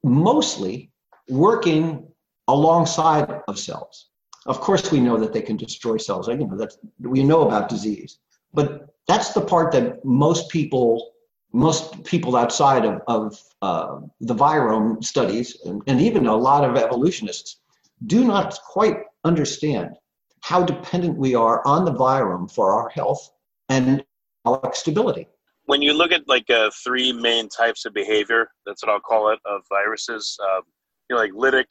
mostly 0.03 0.91
working 1.29 2.07
alongside 2.47 3.41
of 3.47 3.59
cells. 3.59 4.07
Of 4.45 4.59
course, 4.61 4.91
we 4.91 4.99
know 4.99 5.17
that 5.17 5.33
they 5.33 5.41
can 5.41 5.57
destroy 5.57 5.97
cells. 5.97 6.27
You 6.27 6.37
know, 6.37 6.57
that's, 6.57 6.77
we 6.99 7.23
know 7.23 7.41
about 7.47 7.69
disease, 7.69 8.19
but 8.53 8.87
that's 9.07 9.33
the 9.33 9.41
part 9.41 9.71
that 9.73 10.03
most 10.03 10.49
people, 10.49 11.11
most 11.51 12.03
people 12.03 12.35
outside 12.35 12.85
of, 12.85 13.01
of 13.07 13.41
uh, 13.61 13.99
the 14.21 14.35
virome 14.35 15.03
studies, 15.03 15.57
and, 15.65 15.81
and 15.87 15.99
even 15.99 16.27
a 16.27 16.35
lot 16.35 16.63
of 16.63 16.77
evolutionists, 16.77 17.57
do 18.05 18.23
not 18.23 18.57
quite 18.67 18.97
understand 19.23 19.95
how 20.41 20.63
dependent 20.63 21.17
we 21.17 21.35
are 21.35 21.65
on 21.65 21.85
the 21.85 21.93
virome 21.93 22.51
for 22.51 22.71
our 22.71 22.89
health 22.89 23.29
and 23.67 24.03
our 24.45 24.71
stability. 24.73 25.27
When 25.65 25.81
you 25.81 25.93
look 25.93 26.11
at 26.11 26.27
like 26.27 26.49
uh, 26.49 26.71
three 26.83 27.11
main 27.11 27.49
types 27.49 27.85
of 27.85 27.93
behavior, 27.93 28.49
that's 28.65 28.83
what 28.83 28.91
I'll 28.91 28.99
call 28.99 29.29
it, 29.29 29.39
of 29.45 29.61
viruses, 29.69 30.37
um, 30.43 30.61
you 31.09 31.15
know, 31.15 31.21
like 31.21 31.31
lytic 31.33 31.65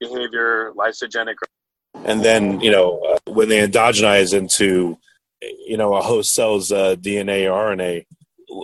behavior, 0.00 0.72
lysogenic, 0.76 1.34
and 2.04 2.24
then 2.24 2.60
you 2.60 2.70
know 2.70 2.98
uh, 3.00 3.32
when 3.32 3.48
they 3.48 3.66
endogenize 3.66 4.32
into 4.36 4.98
you 5.40 5.76
know 5.76 5.94
a 5.94 6.00
host 6.00 6.34
cell's 6.34 6.72
uh, 6.72 6.96
DNA 6.96 7.50
or 7.50 7.76
RNA, 7.76 8.06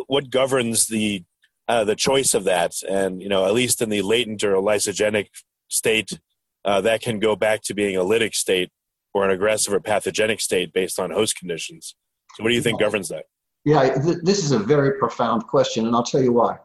what 0.07 0.31
governs 0.31 0.87
the 0.87 1.25
uh, 1.67 1.85
the 1.85 1.97
choice 1.97 2.35
of 2.35 2.45
that? 2.45 2.73
And 2.89 3.23
you 3.23 3.29
know, 3.29 3.47
at 3.47 3.55
least 3.55 3.83
in 3.83 3.89
the 3.89 4.03
latent 4.03 4.45
or 4.45 4.55
lysogenic 4.55 5.29
state, 5.69 6.19
uh, 6.65 6.81
that 6.83 7.03
can 7.03 7.19
go 7.19 7.37
back 7.37 7.63
to 7.63 7.75
being 7.75 7.97
a 7.97 8.03
lytic 8.03 8.35
state 8.35 8.71
or 9.15 9.25
an 9.25 9.31
aggressive 9.31 9.73
or 9.73 9.81
pathogenic 9.81 10.41
state 10.41 10.73
based 10.73 10.99
on 10.99 11.11
host 11.11 11.37
conditions. 11.39 11.95
So, 12.37 12.43
what 12.43 12.51
do 12.51 12.55
you 12.55 12.63
think 12.63 12.81
governs 12.81 13.09
that? 13.09 13.25
Yeah, 13.65 13.95
th- 13.95 14.19
this 14.23 14.45
is 14.45 14.53
a 14.53 14.59
very 14.59 14.99
profound 14.99 15.47
question, 15.47 15.87
and 15.87 15.95
I'll 15.95 16.03
tell 16.03 16.23
you 16.23 16.33
why. 16.33 16.59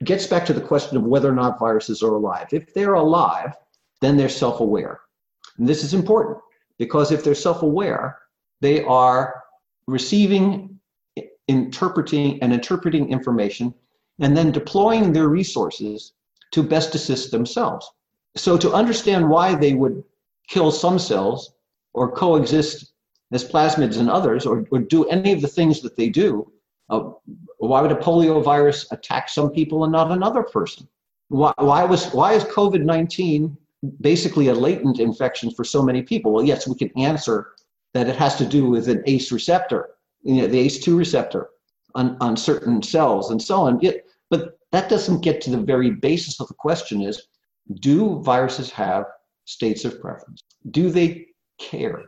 It 0.00 0.04
gets 0.04 0.26
back 0.26 0.46
to 0.46 0.52
the 0.52 0.60
question 0.60 0.96
of 0.96 1.04
whether 1.04 1.28
or 1.28 1.34
not 1.34 1.58
viruses 1.58 2.02
are 2.02 2.14
alive. 2.14 2.48
If 2.52 2.72
they're 2.74 2.94
alive, 2.94 3.54
then 4.00 4.16
they're 4.16 4.28
self 4.28 4.60
aware. 4.60 5.00
And 5.58 5.68
this 5.68 5.84
is 5.84 5.94
important 5.94 6.38
because 6.78 7.12
if 7.12 7.22
they're 7.22 7.34
self 7.34 7.62
aware, 7.62 8.18
they 8.60 8.82
are 8.84 9.42
receiving, 9.86 10.79
interpreting, 11.50 12.42
and 12.42 12.52
interpreting 12.52 13.10
information 13.10 13.74
and 14.20 14.36
then 14.36 14.52
deploying 14.52 15.12
their 15.12 15.28
resources 15.28 16.12
to 16.52 16.62
best 16.62 16.94
assist 16.94 17.30
themselves. 17.30 17.90
So, 18.36 18.56
to 18.58 18.72
understand 18.72 19.28
why 19.28 19.54
they 19.54 19.74
would 19.74 20.04
kill 20.48 20.70
some 20.70 20.98
cells 20.98 21.52
or 21.94 22.12
coexist 22.12 22.92
as 23.32 23.44
plasmids 23.44 23.98
and 23.98 24.10
others, 24.10 24.46
or, 24.46 24.64
or 24.70 24.80
do 24.80 25.04
any 25.08 25.32
of 25.32 25.40
the 25.40 25.48
things 25.48 25.80
that 25.82 25.96
they 25.96 26.08
do, 26.08 26.52
uh, 26.90 27.10
why 27.58 27.80
would 27.80 27.92
a 27.92 27.96
polio 27.96 28.42
virus 28.42 28.90
attack 28.92 29.28
some 29.28 29.50
people 29.50 29.84
and 29.84 29.92
not 29.92 30.10
another 30.10 30.42
person? 30.42 30.86
Why, 31.28 31.52
why 31.58 31.84
was 31.84 32.12
why 32.12 32.34
is 32.34 32.44
COVID 32.44 32.84
nineteen 32.84 33.56
basically 34.00 34.48
a 34.48 34.54
latent 34.54 35.00
infection 35.00 35.50
for 35.50 35.64
so 35.64 35.82
many 35.82 36.02
people? 36.02 36.32
Well, 36.32 36.44
yes, 36.44 36.68
we 36.68 36.74
can 36.74 36.90
answer 36.98 37.52
that 37.94 38.08
it 38.08 38.16
has 38.16 38.36
to 38.36 38.46
do 38.46 38.68
with 38.68 38.88
an 38.88 39.02
ACE 39.06 39.32
receptor, 39.32 39.90
you 40.22 40.42
know, 40.42 40.46
the 40.46 40.66
ACE2 40.66 40.96
receptor 40.96 41.50
on, 41.94 42.16
on 42.20 42.36
certain 42.36 42.82
cells 42.82 43.30
and 43.30 43.42
so 43.42 43.62
on. 43.62 43.80
Yet, 43.80 44.04
but 44.28 44.58
that 44.72 44.88
doesn't 44.88 45.22
get 45.22 45.40
to 45.42 45.50
the 45.50 45.58
very 45.58 45.90
basis 45.90 46.40
of 46.40 46.48
the 46.48 46.54
question 46.54 47.02
is, 47.02 47.22
do 47.80 48.20
viruses 48.22 48.70
have 48.70 49.04
states 49.44 49.84
of 49.84 50.00
preference? 50.00 50.42
Do 50.70 50.90
they 50.90 51.26
care? 51.58 52.04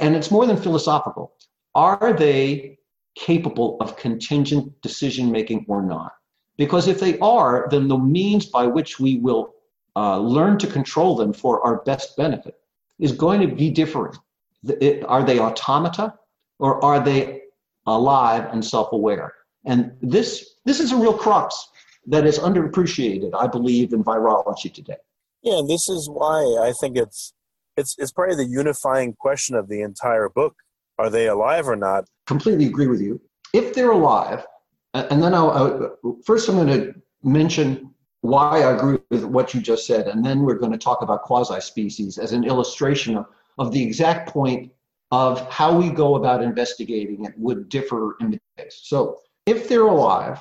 And 0.00 0.14
it's 0.14 0.30
more 0.30 0.46
than 0.46 0.56
philosophical. 0.56 1.32
Are 1.74 2.12
they 2.12 2.78
capable 3.16 3.76
of 3.80 3.96
contingent 3.96 4.80
decision 4.82 5.30
making 5.30 5.64
or 5.68 5.82
not? 5.82 6.12
Because 6.56 6.88
if 6.88 7.00
they 7.00 7.18
are, 7.18 7.68
then 7.70 7.88
the 7.88 7.98
means 7.98 8.46
by 8.46 8.66
which 8.66 8.98
we 8.98 9.18
will 9.18 9.54
uh, 9.94 10.18
learn 10.18 10.58
to 10.58 10.66
control 10.66 11.16
them 11.16 11.32
for 11.32 11.64
our 11.66 11.82
best 11.82 12.16
benefit 12.16 12.54
is 12.98 13.12
going 13.12 13.40
to 13.40 13.54
be 13.54 13.70
different. 13.70 14.16
It, 14.64 15.04
are 15.04 15.22
they 15.22 15.38
automata 15.38 16.14
or 16.58 16.82
are 16.84 17.00
they 17.00 17.42
alive 17.86 18.48
and 18.52 18.64
self-aware? 18.64 19.32
And 19.64 19.92
this 20.00 20.56
this 20.64 20.80
is 20.80 20.92
a 20.92 20.96
real 20.96 21.16
crux 21.16 21.68
that 22.06 22.26
is 22.26 22.38
underappreciated, 22.38 23.30
I 23.36 23.46
believe, 23.46 23.92
in 23.92 24.04
virology 24.04 24.72
today. 24.72 24.96
Yeah, 25.42 25.58
and 25.58 25.68
this 25.68 25.88
is 25.88 26.08
why 26.08 26.42
I 26.60 26.72
think 26.80 26.96
it's 26.96 27.32
it's 27.76 27.94
it's 27.98 28.12
probably 28.12 28.36
the 28.36 28.50
unifying 28.50 29.14
question 29.14 29.56
of 29.56 29.68
the 29.68 29.82
entire 29.82 30.28
book. 30.28 30.54
Are 30.98 31.10
they 31.10 31.26
alive 31.28 31.68
or 31.68 31.76
not? 31.76 32.04
Completely 32.26 32.66
agree 32.66 32.86
with 32.86 33.00
you. 33.00 33.20
If 33.52 33.74
they're 33.74 33.90
alive, 33.90 34.46
and 34.94 35.22
then 35.22 35.34
I'll, 35.34 35.50
I'll 35.50 36.16
first 36.24 36.48
I'm 36.48 36.56
going 36.56 36.68
to 36.68 36.94
mention 37.22 37.92
why 38.22 38.62
I 38.62 38.72
agree 38.72 38.98
with 39.10 39.24
what 39.24 39.54
you 39.54 39.60
just 39.60 39.86
said, 39.86 40.08
and 40.08 40.24
then 40.24 40.40
we're 40.40 40.58
going 40.58 40.72
to 40.72 40.78
talk 40.78 41.02
about 41.02 41.22
quasi-species 41.22 42.18
as 42.18 42.32
an 42.32 42.44
illustration 42.44 43.16
of, 43.16 43.26
of 43.58 43.72
the 43.72 43.82
exact 43.82 44.30
point 44.30 44.72
of 45.12 45.48
how 45.50 45.76
we 45.76 45.88
go 45.88 46.16
about 46.16 46.42
investigating 46.42 47.24
it 47.24 47.34
would 47.36 47.68
differ 47.68 48.16
in 48.20 48.30
the 48.32 48.40
case. 48.56 48.80
So 48.84 49.20
if 49.46 49.68
they're 49.68 49.82
alive 49.82 50.40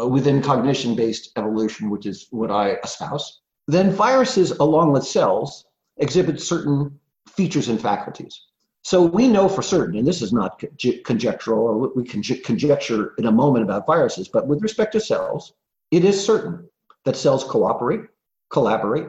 uh, 0.00 0.06
within 0.06 0.42
cognition-based 0.42 1.32
evolution, 1.36 1.90
which 1.90 2.06
is 2.06 2.28
what 2.30 2.50
I 2.50 2.74
espouse, 2.84 3.40
then 3.66 3.90
viruses, 3.90 4.52
along 4.52 4.92
with 4.92 5.04
cells, 5.04 5.66
exhibit 5.98 6.40
certain 6.40 6.98
features 7.28 7.68
and 7.68 7.80
faculties. 7.80 8.44
So 8.82 9.02
we 9.02 9.28
know 9.28 9.48
for 9.48 9.60
certain, 9.60 9.98
and 9.98 10.06
this 10.06 10.22
is 10.22 10.32
not 10.32 10.62
conjectural, 11.04 11.66
or 11.66 11.92
we 11.94 12.04
can 12.04 12.22
conjecture 12.22 13.14
in 13.18 13.26
a 13.26 13.32
moment 13.32 13.64
about 13.64 13.86
viruses, 13.86 14.28
but 14.28 14.46
with 14.46 14.62
respect 14.62 14.92
to 14.92 15.00
cells, 15.00 15.52
it 15.90 16.04
is 16.04 16.24
certain 16.24 16.68
that 17.04 17.16
cells 17.16 17.44
cooperate, 17.44 18.02
collaborate, 18.50 19.08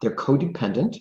they're 0.00 0.16
codependent, 0.16 0.96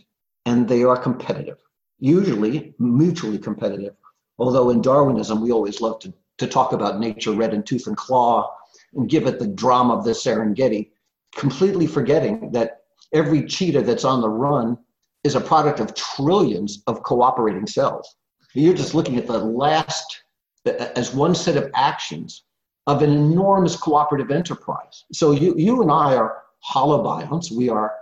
and 0.45 0.67
they 0.67 0.83
are 0.83 0.97
competitive, 0.97 1.57
usually 1.99 2.73
mutually 2.79 3.37
competitive. 3.37 3.95
Although 4.37 4.69
in 4.69 4.81
Darwinism, 4.81 5.41
we 5.41 5.51
always 5.51 5.81
love 5.81 5.99
to, 5.99 6.13
to 6.37 6.47
talk 6.47 6.73
about 6.73 6.99
nature 6.99 7.31
red 7.31 7.53
in 7.53 7.63
tooth 7.63 7.87
and 7.87 7.97
claw 7.97 8.53
and 8.93 9.09
give 9.09 9.27
it 9.27 9.39
the 9.39 9.47
drama 9.47 9.95
of 9.95 10.05
the 10.05 10.11
Serengeti, 10.11 10.91
completely 11.35 11.85
forgetting 11.85 12.51
that 12.51 12.83
every 13.13 13.45
cheetah 13.45 13.81
that's 13.81 14.05
on 14.05 14.21
the 14.21 14.29
run 14.29 14.77
is 15.23 15.35
a 15.35 15.41
product 15.41 15.79
of 15.79 15.93
trillions 15.93 16.81
of 16.87 17.03
cooperating 17.03 17.67
cells. 17.67 18.15
You're 18.53 18.73
just 18.73 18.95
looking 18.95 19.17
at 19.17 19.27
the 19.27 19.37
last, 19.37 20.23
as 20.65 21.13
one 21.13 21.35
set 21.35 21.57
of 21.57 21.69
actions 21.75 22.43
of 22.87 23.03
an 23.03 23.11
enormous 23.11 23.75
cooperative 23.75 24.31
enterprise. 24.31 25.05
So 25.11 25.31
you, 25.31 25.53
you 25.55 25.81
and 25.81 25.91
I 25.91 26.15
are 26.15 26.43
holobionts. 26.67 27.51
We 27.51 27.69
are 27.69 27.93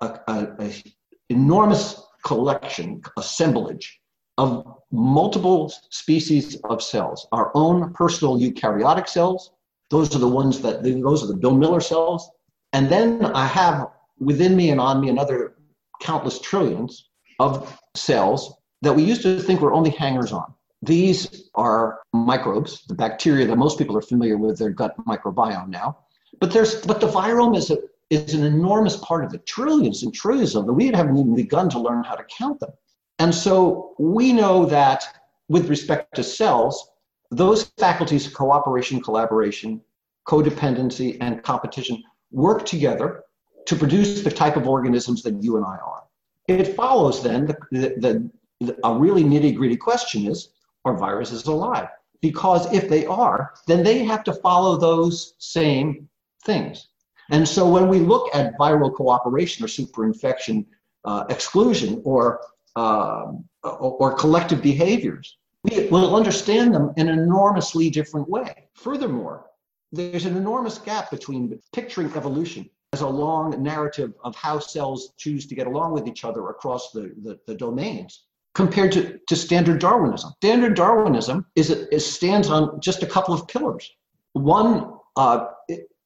an 0.00 0.82
enormous 1.28 2.02
collection, 2.26 3.00
assemblage 3.16 4.00
of 4.36 4.66
multiple 4.90 5.72
species 5.90 6.56
of 6.64 6.82
cells. 6.82 7.26
Our 7.30 7.52
own 7.54 7.92
personal 7.94 8.36
eukaryotic 8.36 9.08
cells, 9.08 9.52
those 9.90 10.14
are 10.14 10.18
the 10.18 10.28
ones 10.28 10.60
that, 10.62 10.82
those 10.82 11.22
are 11.22 11.28
the 11.28 11.36
Bill 11.36 11.54
Miller 11.54 11.80
cells. 11.80 12.28
And 12.72 12.88
then 12.88 13.24
I 13.24 13.46
have 13.46 13.88
within 14.18 14.56
me 14.56 14.70
and 14.70 14.80
on 14.80 15.00
me 15.00 15.08
another 15.08 15.54
countless 16.02 16.40
trillions 16.40 17.08
of 17.38 17.78
cells 17.94 18.54
that 18.82 18.92
we 18.92 19.04
used 19.04 19.22
to 19.22 19.40
think 19.40 19.60
were 19.60 19.72
only 19.72 19.90
hangers 19.90 20.32
on. 20.32 20.52
These 20.82 21.48
are 21.54 22.00
microbes, 22.12 22.84
the 22.88 22.94
bacteria 22.94 23.46
that 23.46 23.56
most 23.56 23.78
people 23.78 23.96
are 23.96 24.02
familiar 24.02 24.36
with, 24.36 24.58
their 24.58 24.70
gut 24.70 24.94
microbiome 25.06 25.68
now. 25.68 25.98
But 26.40 26.52
there's 26.52 26.84
but 26.84 27.00
the 27.00 27.08
virome 27.08 27.56
is 27.56 27.70
a, 27.70 27.78
is 28.10 28.34
an 28.34 28.44
enormous 28.44 28.96
part 28.98 29.24
of 29.24 29.34
it, 29.34 29.46
trillions 29.46 30.02
and 30.02 30.14
trillions 30.14 30.54
of 30.54 30.62
them. 30.62 30.66
That 30.66 30.72
we 30.74 30.86
haven't 30.86 31.16
even 31.16 31.34
begun 31.34 31.68
to 31.70 31.78
learn 31.78 32.04
how 32.04 32.14
to 32.14 32.24
count 32.24 32.60
them. 32.60 32.70
And 33.18 33.34
so 33.34 33.94
we 33.98 34.32
know 34.32 34.66
that 34.66 35.04
with 35.48 35.68
respect 35.68 36.14
to 36.16 36.22
cells, 36.22 36.90
those 37.30 37.64
faculties 37.78 38.26
of 38.26 38.34
cooperation, 38.34 39.00
collaboration, 39.00 39.80
codependency, 40.26 41.16
and 41.20 41.42
competition 41.42 42.02
work 42.30 42.66
together 42.66 43.24
to 43.66 43.76
produce 43.76 44.22
the 44.22 44.30
type 44.30 44.56
of 44.56 44.68
organisms 44.68 45.22
that 45.22 45.42
you 45.42 45.56
and 45.56 45.64
I 45.64 45.78
are. 45.78 46.04
It 46.48 46.76
follows 46.76 47.22
then 47.22 47.46
the, 47.46 47.56
the, 47.72 48.30
the 48.60 48.76
a 48.84 48.94
really 48.94 49.24
nitty 49.24 49.56
gritty 49.56 49.76
question 49.76 50.26
is 50.26 50.50
are 50.84 50.96
viruses 50.96 51.46
alive? 51.46 51.88
Because 52.22 52.72
if 52.72 52.88
they 52.88 53.04
are, 53.06 53.52
then 53.66 53.82
they 53.82 54.04
have 54.04 54.24
to 54.24 54.32
follow 54.32 54.76
those 54.76 55.34
same 55.38 56.08
things. 56.44 56.88
And 57.30 57.46
so 57.48 57.68
when 57.68 57.88
we 57.88 57.98
look 57.98 58.34
at 58.34 58.56
viral 58.58 58.94
cooperation 58.94 59.64
or 59.64 59.68
superinfection 59.68 60.66
uh, 61.04 61.24
exclusion 61.28 62.02
or, 62.04 62.40
uh, 62.74 63.32
or, 63.62 64.14
collective 64.14 64.60
behaviors, 64.60 65.38
we 65.62 65.88
will 65.88 66.14
understand 66.14 66.74
them 66.74 66.92
in 66.96 67.08
an 67.08 67.18
enormously 67.18 67.90
different 67.90 68.28
way. 68.28 68.68
Furthermore, 68.74 69.46
there's 69.92 70.24
an 70.24 70.36
enormous 70.36 70.78
gap 70.78 71.10
between 71.10 71.58
picturing 71.72 72.12
evolution 72.14 72.68
as 72.92 73.00
a 73.00 73.08
long 73.08 73.62
narrative 73.62 74.12
of 74.24 74.34
how 74.36 74.58
cells 74.58 75.12
choose 75.16 75.46
to 75.46 75.54
get 75.54 75.66
along 75.66 75.92
with 75.92 76.06
each 76.06 76.24
other 76.24 76.48
across 76.48 76.90
the, 76.92 77.14
the, 77.22 77.38
the 77.46 77.54
domains 77.54 78.24
compared 78.54 78.90
to, 78.90 79.18
to 79.28 79.36
standard 79.36 79.80
Darwinism. 79.80 80.32
Standard 80.42 80.74
Darwinism 80.74 81.44
is, 81.54 81.70
is 81.70 82.10
stands 82.10 82.48
on 82.48 82.80
just 82.80 83.02
a 83.02 83.06
couple 83.06 83.34
of 83.34 83.46
pillars. 83.48 83.92
One 84.32 84.94
uh, 85.16 85.48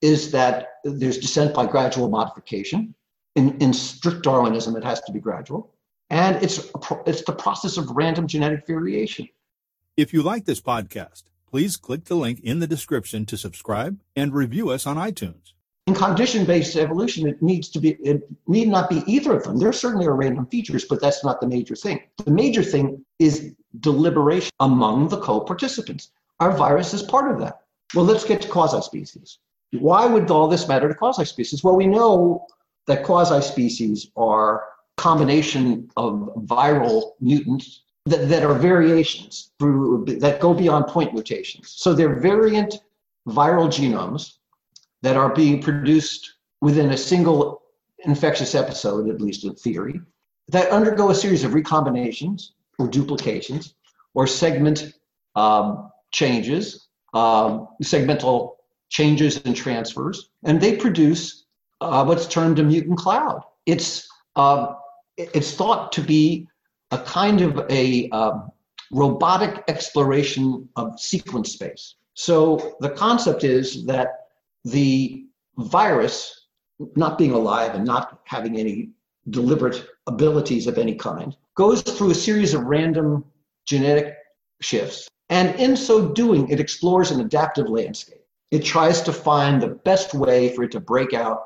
is 0.02 0.30
that 0.32 0.80
there's 0.84 1.18
descent 1.18 1.54
by 1.54 1.66
gradual 1.66 2.08
modification. 2.08 2.94
In, 3.36 3.56
in 3.58 3.72
strict 3.72 4.22
Darwinism, 4.22 4.76
it 4.76 4.84
has 4.84 5.00
to 5.02 5.12
be 5.12 5.20
gradual. 5.20 5.72
And 6.10 6.42
it's, 6.42 6.70
it's 7.06 7.22
the 7.22 7.32
process 7.32 7.76
of 7.76 7.88
random 7.90 8.26
genetic 8.26 8.66
variation. 8.66 9.28
If 9.96 10.12
you 10.12 10.22
like 10.22 10.44
this 10.44 10.60
podcast, 10.60 11.24
please 11.48 11.76
click 11.76 12.04
the 12.06 12.16
link 12.16 12.40
in 12.40 12.58
the 12.58 12.66
description 12.66 13.26
to 13.26 13.36
subscribe 13.36 14.00
and 14.16 14.34
review 14.34 14.70
us 14.70 14.86
on 14.86 14.96
iTunes. 14.96 15.52
In 15.86 15.94
condition-based 15.94 16.76
evolution, 16.76 17.28
it 17.28 17.42
needs 17.42 17.68
to 17.70 17.80
be 17.80 17.90
it 18.04 18.22
need 18.46 18.68
not 18.68 18.88
be 18.88 19.02
either 19.06 19.36
of 19.36 19.42
them. 19.42 19.58
There 19.58 19.72
certainly 19.72 20.06
are 20.06 20.14
random 20.14 20.46
features, 20.46 20.84
but 20.84 21.00
that's 21.00 21.24
not 21.24 21.40
the 21.40 21.48
major 21.48 21.74
thing. 21.74 22.00
The 22.24 22.30
major 22.30 22.62
thing 22.62 23.04
is 23.18 23.54
deliberation 23.80 24.50
among 24.60 25.08
the 25.08 25.20
co-participants. 25.20 26.10
Our 26.38 26.52
virus 26.52 26.94
is 26.94 27.02
part 27.02 27.30
of 27.32 27.40
that. 27.40 27.62
Well, 27.94 28.04
let's 28.04 28.24
get 28.24 28.42
to 28.42 28.48
quasi-species. 28.48 29.38
Why 29.72 30.06
would 30.06 30.30
all 30.30 30.48
this 30.48 30.66
matter 30.68 30.88
to 30.88 30.94
quasi-species? 30.94 31.62
Well, 31.62 31.76
we 31.76 31.86
know 31.86 32.46
that 32.86 33.04
quasi-species 33.04 34.10
are 34.16 34.64
combination 34.96 35.88
of 35.96 36.30
viral 36.40 37.12
mutants 37.20 37.82
that, 38.06 38.28
that 38.28 38.42
are 38.42 38.54
variations 38.54 39.52
through 39.58 40.04
that 40.06 40.40
go 40.40 40.52
beyond 40.52 40.86
point 40.88 41.14
mutations. 41.14 41.72
So 41.76 41.94
they're 41.94 42.20
variant 42.20 42.80
viral 43.28 43.68
genomes 43.68 44.34
that 45.02 45.16
are 45.16 45.32
being 45.34 45.62
produced 45.62 46.34
within 46.60 46.90
a 46.90 46.96
single 46.96 47.62
infectious 48.04 48.54
episode, 48.54 49.08
at 49.08 49.20
least 49.20 49.44
in 49.44 49.54
theory, 49.54 50.00
that 50.48 50.70
undergo 50.70 51.10
a 51.10 51.14
series 51.14 51.44
of 51.44 51.52
recombinations 51.52 52.50
or 52.78 52.88
duplications 52.88 53.74
or 54.14 54.26
segment 54.26 54.92
um, 55.36 55.90
changes, 56.10 56.88
um, 57.14 57.68
segmental 57.82 58.56
changes 58.90 59.40
and 59.44 59.56
transfers, 59.56 60.28
and 60.44 60.60
they 60.60 60.76
produce 60.76 61.46
uh, 61.80 62.04
what's 62.04 62.26
termed 62.26 62.58
a 62.58 62.62
mutant 62.62 62.98
cloud. 62.98 63.42
It's 63.64 64.06
uh, 64.36 64.74
it's 65.16 65.54
thought 65.54 65.92
to 65.92 66.02
be 66.02 66.46
a 66.90 66.98
kind 66.98 67.40
of 67.40 67.64
a 67.70 68.10
um, 68.10 68.50
robotic 68.90 69.64
exploration 69.68 70.68
of 70.76 70.98
sequence 71.00 71.52
space. 71.52 71.94
So 72.14 72.76
the 72.80 72.90
concept 72.90 73.44
is 73.44 73.86
that 73.86 74.26
the 74.64 75.24
virus, 75.56 76.48
not 76.96 77.16
being 77.16 77.32
alive 77.32 77.74
and 77.74 77.84
not 77.84 78.20
having 78.24 78.58
any 78.58 78.90
deliberate 79.30 79.86
abilities 80.06 80.66
of 80.66 80.78
any 80.78 80.94
kind, 80.94 81.36
goes 81.54 81.82
through 81.82 82.10
a 82.10 82.14
series 82.14 82.54
of 82.54 82.64
random 82.64 83.24
genetic 83.66 84.16
shifts. 84.60 85.08
And 85.28 85.58
in 85.60 85.76
so 85.76 86.08
doing, 86.08 86.48
it 86.48 86.58
explores 86.58 87.10
an 87.10 87.20
adaptive 87.20 87.68
landscape. 87.68 88.19
It 88.50 88.64
tries 88.64 89.00
to 89.02 89.12
find 89.12 89.60
the 89.60 89.68
best 89.68 90.14
way 90.14 90.54
for 90.54 90.64
it 90.64 90.72
to 90.72 90.80
break 90.80 91.14
out 91.14 91.42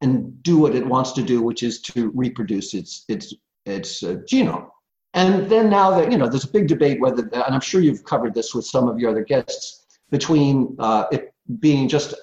and 0.00 0.42
do 0.42 0.58
what 0.58 0.74
it 0.74 0.86
wants 0.86 1.12
to 1.12 1.22
do, 1.22 1.42
which 1.42 1.62
is 1.62 1.80
to 1.82 2.10
reproduce 2.14 2.74
its, 2.74 3.04
its, 3.08 3.34
its 3.66 4.02
uh, 4.02 4.16
genome. 4.30 4.68
And 5.14 5.48
then 5.48 5.70
now 5.70 5.90
that, 5.92 6.12
you 6.12 6.18
know, 6.18 6.28
there's 6.28 6.44
a 6.44 6.50
big 6.50 6.68
debate 6.68 7.00
whether, 7.00 7.22
and 7.22 7.54
I'm 7.54 7.60
sure 7.60 7.80
you've 7.80 8.04
covered 8.04 8.34
this 8.34 8.54
with 8.54 8.64
some 8.64 8.88
of 8.88 8.98
your 8.98 9.10
other 9.10 9.24
guests, 9.24 9.86
between 10.10 10.76
uh, 10.78 11.04
it 11.10 11.32
being 11.60 11.88
just 11.88 12.14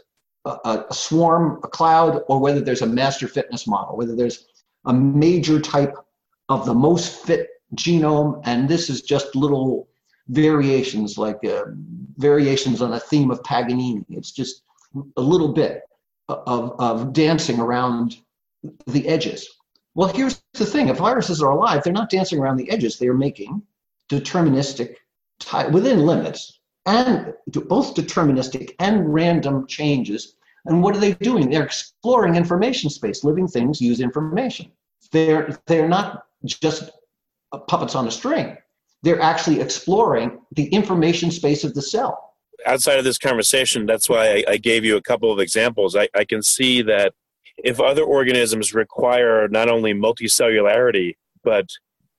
a, 0.46 0.58
a 0.66 0.94
swarm, 0.94 1.60
a 1.64 1.68
cloud, 1.68 2.22
or 2.28 2.40
whether 2.40 2.62
there's 2.62 2.82
a 2.82 2.88
master 2.88 3.28
fitness 3.28 3.68
model, 3.68 3.98
whether 3.98 4.16
there's 4.16 4.48
a 4.86 4.94
major 4.94 5.60
type 5.60 5.96
of 6.50 6.66
the 6.66 6.74
most 6.74 7.26
fit 7.26 7.50
genome, 7.76 8.42
and 8.46 8.70
this 8.70 8.90
is 8.90 9.02
just 9.02 9.36
little 9.36 9.88
variations, 10.28 11.18
like 11.18 11.44
uh, 11.46 11.66
variations 12.18 12.82
on 12.82 12.94
a 12.94 13.00
theme 13.00 13.32
of 13.32 13.44
Paganini. 13.44 14.06
It's 14.10 14.32
just 14.32 14.64
a 15.18 15.22
little 15.22 15.54
bit 15.54 15.82
of, 16.30 16.76
of 16.80 17.14
dancing 17.14 17.60
around 17.60 18.18
the 18.88 19.08
edges. 19.08 19.48
Well, 19.94 20.10
here's 20.10 20.42
the 20.54 20.66
thing 20.66 20.90
if 20.90 20.98
viruses 20.98 21.42
are 21.42 21.52
alive, 21.52 21.84
they're 21.84 21.94
not 21.94 22.10
dancing 22.10 22.40
around 22.40 22.58
the 22.58 22.70
edges, 22.70 22.98
they're 22.98 23.14
making 23.14 23.62
deterministic, 24.10 24.96
within 25.72 26.06
limits, 26.06 26.60
and 26.86 27.34
both 27.48 27.96
deterministic 27.96 28.76
and 28.80 29.14
random 29.14 29.68
changes. 29.68 30.36
And 30.66 30.82
what 30.82 30.96
are 30.96 31.00
they 31.00 31.14
doing? 31.14 31.50
They're 31.50 31.64
exploring 31.64 32.36
information 32.36 32.90
space. 32.90 33.24
Living 33.24 33.48
things 33.48 33.82
use 33.82 34.00
information. 34.00 34.72
They're, 35.12 35.60
they're 35.68 35.88
not 35.88 36.26
just 36.44 36.90
puppets 37.68 37.96
on 37.96 38.08
a 38.08 38.12
string. 38.12 38.58
They're 39.06 39.22
actually 39.22 39.62
exploring 39.62 40.42
the 40.52 40.66
information 40.66 41.32
space 41.32 41.64
of 41.64 41.74
the 41.76 41.82
cell. 41.82 42.34
Outside 42.66 42.98
of 42.98 43.06
this 43.06 43.20
conversation, 43.20 43.86
that's 43.86 44.10
why 44.10 44.44
I, 44.48 44.54
I 44.54 44.58
gave 44.58 44.84
you 44.84 44.98
a 44.98 45.02
couple 45.02 45.32
of 45.32 45.40
examples. 45.40 45.96
I, 45.96 46.10
I 46.16 46.26
can 46.26 46.42
see 46.42 46.82
that 46.82 47.14
if 47.58 47.80
other 47.80 48.04
organisms 48.04 48.74
require 48.74 49.48
not 49.48 49.70
only 49.70 49.94
multicellularity, 49.94 51.14
but 51.44 51.70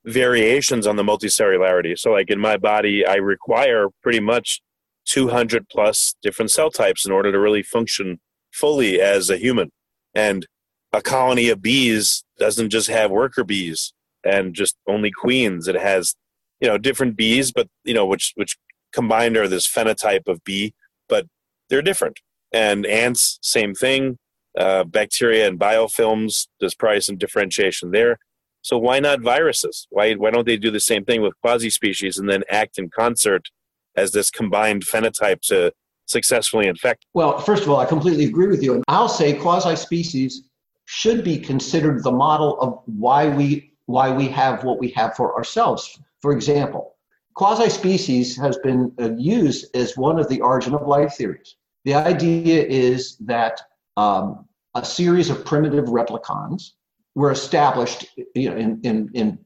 variations 0.05 0.87
on 0.87 0.95
the 0.97 1.03
multicellularity. 1.03 1.99
So, 1.99 2.13
like 2.13 2.31
in 2.31 2.39
my 2.39 2.57
body, 2.57 3.05
I 3.05 3.17
require 3.17 3.89
pretty 4.03 4.21
much 4.21 4.61
200 5.07 5.69
plus 5.69 6.15
different 6.23 6.53
cell 6.53 6.71
types 6.71 7.05
in 7.05 7.13
order 7.13 7.33
to 7.33 7.39
really 7.41 7.63
function 7.63 8.21
fully 8.53 9.01
as 9.01 9.29
a 9.29 9.37
human. 9.37 9.73
And 10.15 10.47
a 10.93 11.03
colony 11.03 11.49
of 11.49 11.61
bees 11.61 12.25
doesn't 12.39 12.71
just 12.71 12.89
have 12.89 13.11
worker 13.11 13.45
bees 13.45 13.93
and 14.25 14.55
just 14.55 14.77
only 14.87 15.11
queens. 15.11 15.69
It 15.69 15.77
has, 15.77 16.15
you 16.61 16.69
know, 16.69 16.79
different 16.79 17.17
bees, 17.17 17.53
but 17.53 17.69
you 17.85 17.95
know, 17.95 18.07
which 18.07 18.33
which 18.37 18.57
combined 18.93 19.37
are 19.37 19.49
this 19.49 19.67
phenotype 19.67 20.27
of 20.27 20.43
bee, 20.45 20.75
but 21.09 21.27
they're 21.69 21.83
different. 21.83 22.21
And 22.53 22.87
ants, 22.87 23.39
same 23.43 23.75
thing. 23.75 24.19
Uh, 24.59 24.85
bacteria 24.85 25.47
and 25.47 25.61
biofilms, 25.61 26.47
there's 26.61 26.75
probably 26.75 27.03
some 27.03 27.19
differentiation 27.19 27.91
there. 27.91 28.19
So 28.63 28.79
why 28.79 29.01
not 29.01 29.21
viruses? 29.21 29.87
Why 29.91 30.15
why 30.15 30.31
don't 30.31 30.47
they 30.47 30.57
do 30.57 30.71
the 30.71 30.81
same 30.81 31.05
thing 31.05 31.23
with 31.23 31.35
quasi 31.41 31.71
species 31.71 32.19
and 32.19 32.29
then 32.29 32.43
act 32.51 32.79
in 32.79 32.91
concert 32.91 33.49
as 33.97 34.13
this 34.13 34.31
combined 34.31 34.85
phenotype 34.85 35.41
to 35.43 35.73
successfully 36.07 36.67
infect? 36.67 37.05
Well, 37.15 37.39
first 37.39 37.65
of 37.65 37.71
all, 37.71 37.79
I 37.79 37.85
completely 37.85 38.25
agree 38.25 38.49
with 38.49 38.63
you, 38.63 38.75
and 38.75 38.85
I'll 38.89 39.09
say 39.09 39.35
quasi 39.35 39.77
species 39.77 40.49
should 40.87 41.23
be 41.23 41.39
considered 41.39 42.03
the 42.03 42.13
model 42.13 42.59
of 42.61 42.81
why 42.87 43.29
we 43.29 43.73
why 43.87 44.11
we 44.11 44.27
have 44.29 44.65
what 44.65 44.79
we 44.81 44.89
have 44.91 45.15
for 45.15 45.37
ourselves. 45.37 45.99
For 46.27 46.33
example, 46.33 46.97
quasi 47.35 47.71
species 47.71 48.37
has 48.37 48.59
been 48.59 48.93
uh, 49.01 49.13
used 49.13 49.77
as 49.77 49.97
one 49.97 50.19
of 50.19 50.29
the 50.29 50.41
origin 50.41 50.75
of 50.75 50.89
life 50.89 51.15
theories. 51.15 51.55
The 51.85 51.95
idea 51.95 52.65
is 52.65 53.17
that 53.19 53.61
um, 53.97 54.49
a 54.75 54.85
series 54.85 55.31
of 55.31 55.45
primitive 55.45 55.85
replicons 55.85 56.73
were 57.15 57.31
established 57.31 58.07
you 58.35 58.51
know, 58.51 58.57
in, 58.57 58.81
in, 58.83 59.09
in 59.15 59.39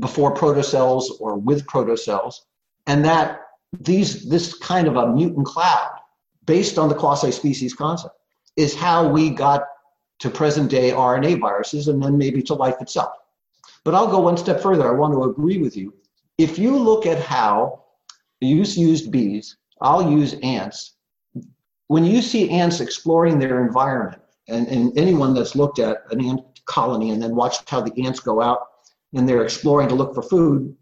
before 0.00 0.34
protocells 0.34 1.04
or 1.18 1.38
with 1.38 1.66
protocells, 1.66 2.34
and 2.86 3.02
that 3.06 3.40
these 3.80 4.28
this 4.28 4.52
kind 4.52 4.86
of 4.86 4.96
a 4.96 5.10
mutant 5.10 5.46
cloud, 5.46 5.92
based 6.44 6.76
on 6.76 6.90
the 6.90 6.94
quasi-species 6.94 7.72
concept, 7.72 8.16
is 8.54 8.74
how 8.74 9.08
we 9.08 9.30
got 9.30 9.62
to 10.18 10.28
present 10.28 10.70
day 10.70 10.90
RNA 10.90 11.40
viruses 11.40 11.88
and 11.88 12.02
then 12.02 12.18
maybe 12.18 12.42
to 12.42 12.52
life 12.52 12.82
itself. 12.82 13.12
But 13.82 13.94
I'll 13.94 14.08
go 14.08 14.20
one 14.20 14.36
step 14.36 14.60
further. 14.60 14.86
I 14.86 14.90
want 14.90 15.14
to 15.14 15.22
agree 15.22 15.56
with 15.56 15.74
you. 15.74 15.94
If 16.38 16.58
you 16.58 16.76
look 16.76 17.04
at 17.04 17.20
how 17.20 17.84
you 18.40 18.56
used 18.62 19.10
bees, 19.10 19.56
I'll 19.80 20.10
use 20.10 20.34
ants. 20.42 20.94
When 21.88 22.04
you 22.04 22.22
see 22.22 22.50
ants 22.50 22.80
exploring 22.80 23.38
their 23.38 23.64
environment, 23.66 24.22
and, 24.48 24.66
and 24.68 24.96
anyone 24.96 25.34
that's 25.34 25.54
looked 25.54 25.78
at 25.78 25.98
an 26.10 26.24
ant 26.24 26.40
colony 26.64 27.10
and 27.10 27.22
then 27.22 27.34
watched 27.34 27.68
how 27.68 27.80
the 27.80 28.04
ants 28.04 28.20
go 28.20 28.40
out 28.40 28.60
and 29.14 29.28
they're 29.28 29.42
exploring 29.42 29.88
to 29.88 29.94
look 29.94 30.14
for 30.14 30.22
food 30.22 30.74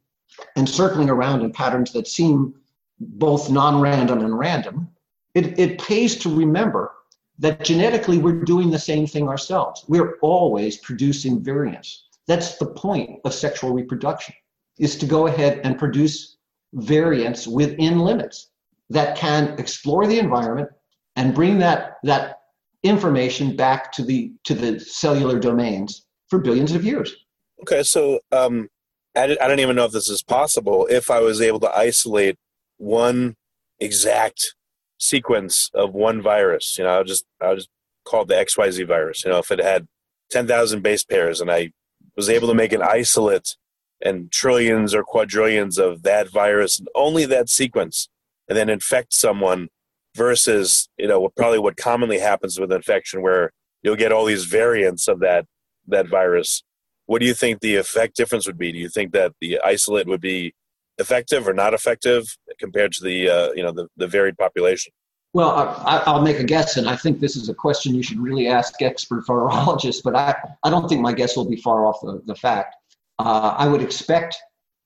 and 0.56 0.68
circling 0.68 1.10
around 1.10 1.42
in 1.42 1.52
patterns 1.52 1.92
that 1.92 2.06
seem 2.06 2.54
both 2.98 3.50
non-random 3.50 4.20
and 4.20 4.38
random, 4.38 4.88
it, 5.34 5.58
it 5.58 5.80
pays 5.80 6.16
to 6.16 6.34
remember 6.34 6.92
that 7.38 7.64
genetically 7.64 8.18
we're 8.18 8.44
doing 8.44 8.70
the 8.70 8.78
same 8.78 9.06
thing 9.06 9.28
ourselves. 9.28 9.84
We're 9.88 10.16
always 10.22 10.78
producing 10.78 11.42
variants. 11.42 12.08
That's 12.26 12.56
the 12.56 12.66
point 12.66 13.20
of 13.24 13.34
sexual 13.34 13.72
reproduction, 13.72 14.34
is 14.78 14.96
to 14.96 15.06
go 15.06 15.26
ahead 15.26 15.60
and 15.64 15.78
produce 15.78 16.36
variants 16.74 17.46
within 17.46 18.00
limits 18.00 18.50
that 18.90 19.16
can 19.16 19.58
explore 19.58 20.06
the 20.06 20.18
environment 20.18 20.68
and 21.16 21.34
bring 21.34 21.58
that, 21.58 21.96
that 22.02 22.40
information 22.82 23.56
back 23.56 23.90
to 23.92 24.04
the 24.04 24.32
to 24.44 24.54
the 24.54 24.78
cellular 24.78 25.38
domains 25.38 26.06
for 26.28 26.38
billions 26.38 26.72
of 26.72 26.84
years. 26.84 27.14
Okay, 27.62 27.82
so 27.82 28.20
um, 28.32 28.68
I, 29.16 29.36
I 29.40 29.48
don't 29.48 29.60
even 29.60 29.76
know 29.76 29.84
if 29.84 29.92
this 29.92 30.08
is 30.08 30.22
possible. 30.22 30.86
If 30.90 31.10
I 31.10 31.20
was 31.20 31.40
able 31.40 31.60
to 31.60 31.76
isolate 31.76 32.36
one 32.76 33.36
exact 33.80 34.54
sequence 34.98 35.70
of 35.74 35.94
one 35.94 36.22
virus, 36.22 36.76
you 36.78 36.84
know, 36.84 36.90
I'll 36.90 37.04
just 37.04 37.24
I'll 37.40 37.56
just 37.56 37.70
call 38.04 38.22
it 38.22 38.28
the 38.28 38.34
XYZ 38.34 38.86
virus. 38.86 39.24
You 39.24 39.30
know, 39.30 39.38
if 39.38 39.50
it 39.50 39.60
had 39.60 39.88
ten 40.30 40.46
thousand 40.46 40.82
base 40.82 41.04
pairs 41.04 41.40
and 41.40 41.50
I 41.50 41.72
was 42.16 42.28
able 42.28 42.48
to 42.48 42.54
make 42.54 42.72
an 42.72 42.82
isolate 42.82 43.56
and 44.02 44.30
trillions 44.30 44.94
or 44.94 45.02
quadrillions 45.02 45.78
of 45.78 46.02
that 46.02 46.30
virus 46.30 46.78
and 46.78 46.88
only 46.94 47.24
that 47.24 47.48
sequence 47.48 48.08
and 48.48 48.56
then 48.56 48.68
infect 48.68 49.12
someone 49.12 49.68
versus 50.14 50.88
you 50.96 51.06
know 51.06 51.28
probably 51.36 51.58
what 51.58 51.76
commonly 51.76 52.18
happens 52.18 52.58
with 52.58 52.72
infection 52.72 53.22
where 53.22 53.52
you'll 53.82 53.96
get 53.96 54.12
all 54.12 54.24
these 54.24 54.44
variants 54.44 55.08
of 55.08 55.20
that 55.20 55.46
that 55.88 56.08
virus. 56.08 56.62
What 57.06 57.20
do 57.20 57.26
you 57.26 57.34
think 57.34 57.60
the 57.60 57.76
effect 57.76 58.16
difference 58.16 58.46
would 58.46 58.58
be? 58.58 58.72
Do 58.72 58.78
you 58.78 58.88
think 58.88 59.12
that 59.12 59.32
the 59.40 59.60
isolate 59.60 60.08
would 60.08 60.20
be 60.20 60.54
effective 60.98 61.46
or 61.46 61.52
not 61.52 61.72
effective 61.72 62.24
compared 62.58 62.90
to 62.92 63.04
the 63.04 63.28
uh, 63.28 63.52
you 63.52 63.62
know 63.62 63.72
the, 63.72 63.86
the 63.96 64.08
varied 64.08 64.36
population? 64.36 64.92
Well 65.32 65.50
I, 65.50 66.10
will 66.10 66.22
make 66.22 66.38
a 66.38 66.44
guess 66.44 66.78
and 66.78 66.88
i 66.88 66.96
think 66.96 67.20
this 67.20 67.36
is 67.36 67.50
a 67.50 67.54
question 67.54 67.94
you 67.94 68.02
should 68.02 68.18
really 68.18 68.48
ask 68.48 68.80
expert 68.80 69.26
virologists 69.26 70.02
but 70.02 70.16
i, 70.16 70.34
I 70.64 70.70
don't 70.70 70.88
think 70.88 71.02
my 71.02 71.12
guess 71.12 71.36
will 71.36 71.44
be 71.44 71.56
far 71.56 71.84
off 71.84 72.00
the, 72.00 72.22
the 72.24 72.34
fact 72.34 72.74
uh, 73.18 73.54
i 73.58 73.66
would 73.66 73.82
expect 73.82 74.36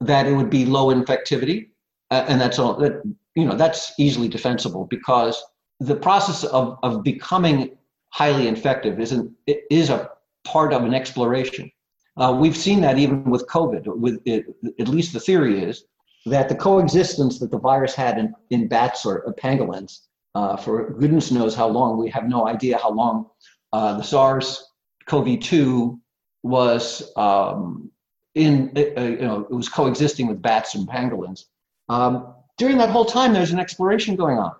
that 0.00 0.26
it 0.26 0.32
would 0.32 0.50
be 0.50 0.64
low 0.64 0.86
infectivity 0.94 1.68
uh, 2.10 2.24
and 2.28 2.40
that's 2.40 2.58
all 2.58 2.74
that 2.74 3.02
you 3.34 3.44
know 3.44 3.56
that's 3.56 3.92
easily 3.98 4.28
defensible 4.28 4.86
because 4.86 5.42
the 5.80 5.96
process 5.96 6.44
of, 6.44 6.78
of 6.82 7.02
becoming 7.02 7.76
highly 8.10 8.48
infective 8.48 9.00
isn't 9.00 9.32
is 9.46 9.90
a 9.90 10.10
part 10.44 10.72
of 10.72 10.84
an 10.84 10.94
exploration. 10.94 11.70
Uh, 12.16 12.36
we've 12.38 12.56
seen 12.56 12.80
that 12.80 12.98
even 12.98 13.24
with 13.24 13.46
covid 13.46 13.86
with 13.86 14.20
it, 14.24 14.44
at 14.78 14.88
least 14.88 15.12
the 15.12 15.20
theory 15.20 15.62
is 15.62 15.84
that 16.26 16.48
the 16.48 16.54
coexistence 16.54 17.38
that 17.38 17.50
the 17.50 17.58
virus 17.58 17.94
had 17.94 18.18
in, 18.18 18.34
in 18.50 18.68
bats 18.68 19.06
or 19.06 19.34
pangolins 19.38 20.00
uh, 20.34 20.56
for 20.56 20.90
goodness 20.90 21.30
knows 21.30 21.54
how 21.54 21.66
long, 21.66 21.98
we 21.98 22.10
have 22.10 22.28
no 22.28 22.46
idea 22.46 22.78
how 22.78 22.90
long 22.90 23.26
uh, 23.72 23.96
the 23.96 24.02
SARS 24.02 24.70
CoV 25.06 25.40
2 25.40 25.98
was 26.42 27.10
um, 27.16 27.89
in, 28.34 28.72
uh, 28.76 29.00
you 29.00 29.16
know, 29.18 29.40
it 29.40 29.54
was 29.54 29.68
coexisting 29.68 30.26
with 30.26 30.40
bats 30.40 30.74
and 30.74 30.88
pangolins. 30.88 31.46
Um, 31.88 32.34
during 32.58 32.78
that 32.78 32.90
whole 32.90 33.04
time, 33.04 33.32
there's 33.32 33.50
an 33.50 33.58
exploration 33.58 34.16
going 34.16 34.38
on, 34.38 34.52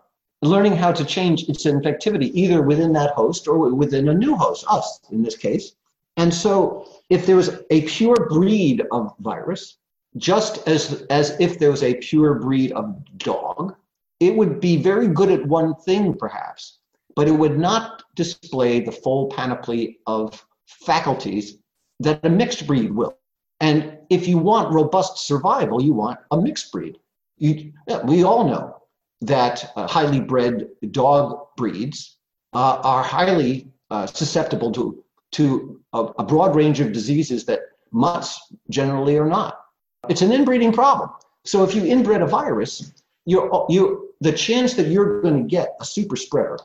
learning 0.43 0.77
how 0.77 0.93
to 0.93 1.05
change 1.05 1.49
its 1.49 1.65
infectivity 1.65 2.31
either 2.35 2.63
within 2.63 2.93
that 2.95 3.11
host 3.11 3.47
or 3.47 3.73
within 3.75 4.09
a 4.09 4.15
new 4.15 4.35
host, 4.35 4.65
us 4.69 5.01
in 5.11 5.23
this 5.23 5.37
case. 5.37 5.73
And 6.17 6.33
so, 6.33 6.89
if 7.09 7.27
there 7.27 7.37
was 7.37 7.51
a 7.71 7.83
pure 7.83 8.29
breed 8.29 8.83
of 8.91 9.15
virus, 9.21 9.77
just 10.17 10.67
as, 10.67 11.03
as 11.09 11.37
if 11.39 11.59
there 11.59 11.71
was 11.71 11.83
a 11.83 11.95
pure 11.95 12.35
breed 12.35 12.73
of 12.73 12.97
dog, 13.19 13.77
it 14.19 14.35
would 14.35 14.61
be 14.61 14.77
very 14.77 15.09
good 15.09 15.31
at 15.31 15.47
one 15.47 15.75
thing, 15.75 16.15
perhaps, 16.15 16.79
but 17.17 17.29
it 17.29 17.33
would 17.33 17.59
not 17.59 18.03
display 18.17 18.81
the 18.81 18.93
full 18.93 19.29
panoply 19.29 19.99
of 20.07 20.45
faculties 20.67 21.59
that 22.01 22.25
a 22.25 22.29
mixed 22.29 22.67
breed 22.67 22.93
will. 22.93 23.17
And 23.61 23.99
if 24.09 24.27
you 24.27 24.39
want 24.39 24.73
robust 24.73 25.19
survival, 25.27 25.83
you 25.83 25.93
want 25.93 26.19
a 26.31 26.41
mixed 26.41 26.73
breed. 26.73 26.99
You, 27.37 27.73
we 28.05 28.25
all 28.25 28.45
know 28.45 28.83
that 29.21 29.73
uh, 29.77 29.87
highly 29.87 30.21
bred 30.21 30.69
dog 30.91 31.47
breeds 31.57 32.17
uh, 32.55 32.81
are 32.83 33.03
highly 33.03 33.69
uh, 33.91 34.07
susceptible 34.07 34.73
to, 34.73 35.05
to 35.33 35.81
a, 35.93 36.05
a 36.19 36.25
broad 36.25 36.57
range 36.57 36.81
of 36.81 36.93
diseases 36.93 37.45
that 37.45 37.61
mutts 37.93 38.53
generally 38.71 39.19
are 39.19 39.29
not. 39.29 39.61
It's 40.09 40.23
an 40.23 40.33
inbreeding 40.33 40.73
problem. 40.73 41.11
So 41.45 41.63
if 41.65 41.75
you 41.75 41.85
inbred 41.85 42.23
a 42.23 42.27
virus, 42.27 43.03
you're, 43.27 43.67
you 43.69 44.11
the 44.21 44.33
chance 44.33 44.75
that 44.75 44.89
you're 44.89 45.23
going 45.23 45.43
to 45.43 45.49
get 45.49 45.75
a 45.81 45.85
super 45.85 46.17
spreader 46.17 46.59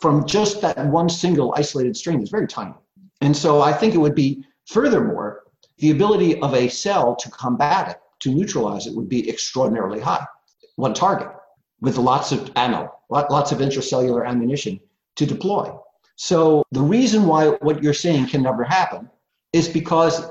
from 0.00 0.26
just 0.26 0.60
that 0.60 0.86
one 0.86 1.08
single 1.08 1.54
isolated 1.56 1.96
strain 1.96 2.22
is 2.22 2.30
very 2.30 2.46
tiny. 2.46 2.74
And 3.20 3.36
so 3.36 3.60
I 3.60 3.72
think 3.72 3.94
it 3.94 3.98
would 3.98 4.14
be, 4.14 4.44
furthermore, 4.66 5.41
the 5.78 5.90
ability 5.90 6.40
of 6.40 6.54
a 6.54 6.68
cell 6.68 7.16
to 7.16 7.30
combat 7.30 7.90
it, 7.90 7.96
to 8.20 8.34
neutralize 8.34 8.86
it, 8.86 8.94
would 8.94 9.08
be 9.08 9.28
extraordinarily 9.28 10.00
high. 10.00 10.24
One 10.76 10.94
target 10.94 11.28
with 11.80 11.98
lots 11.98 12.32
of 12.32 12.50
ammo, 12.56 12.92
lots 13.10 13.52
of 13.52 13.58
intracellular 13.58 14.26
ammunition 14.26 14.80
to 15.16 15.26
deploy. 15.26 15.70
So 16.16 16.64
the 16.70 16.80
reason 16.80 17.26
why 17.26 17.48
what 17.62 17.82
you're 17.82 17.94
saying 17.94 18.28
can 18.28 18.42
never 18.42 18.64
happen 18.64 19.10
is 19.52 19.68
because 19.68 20.30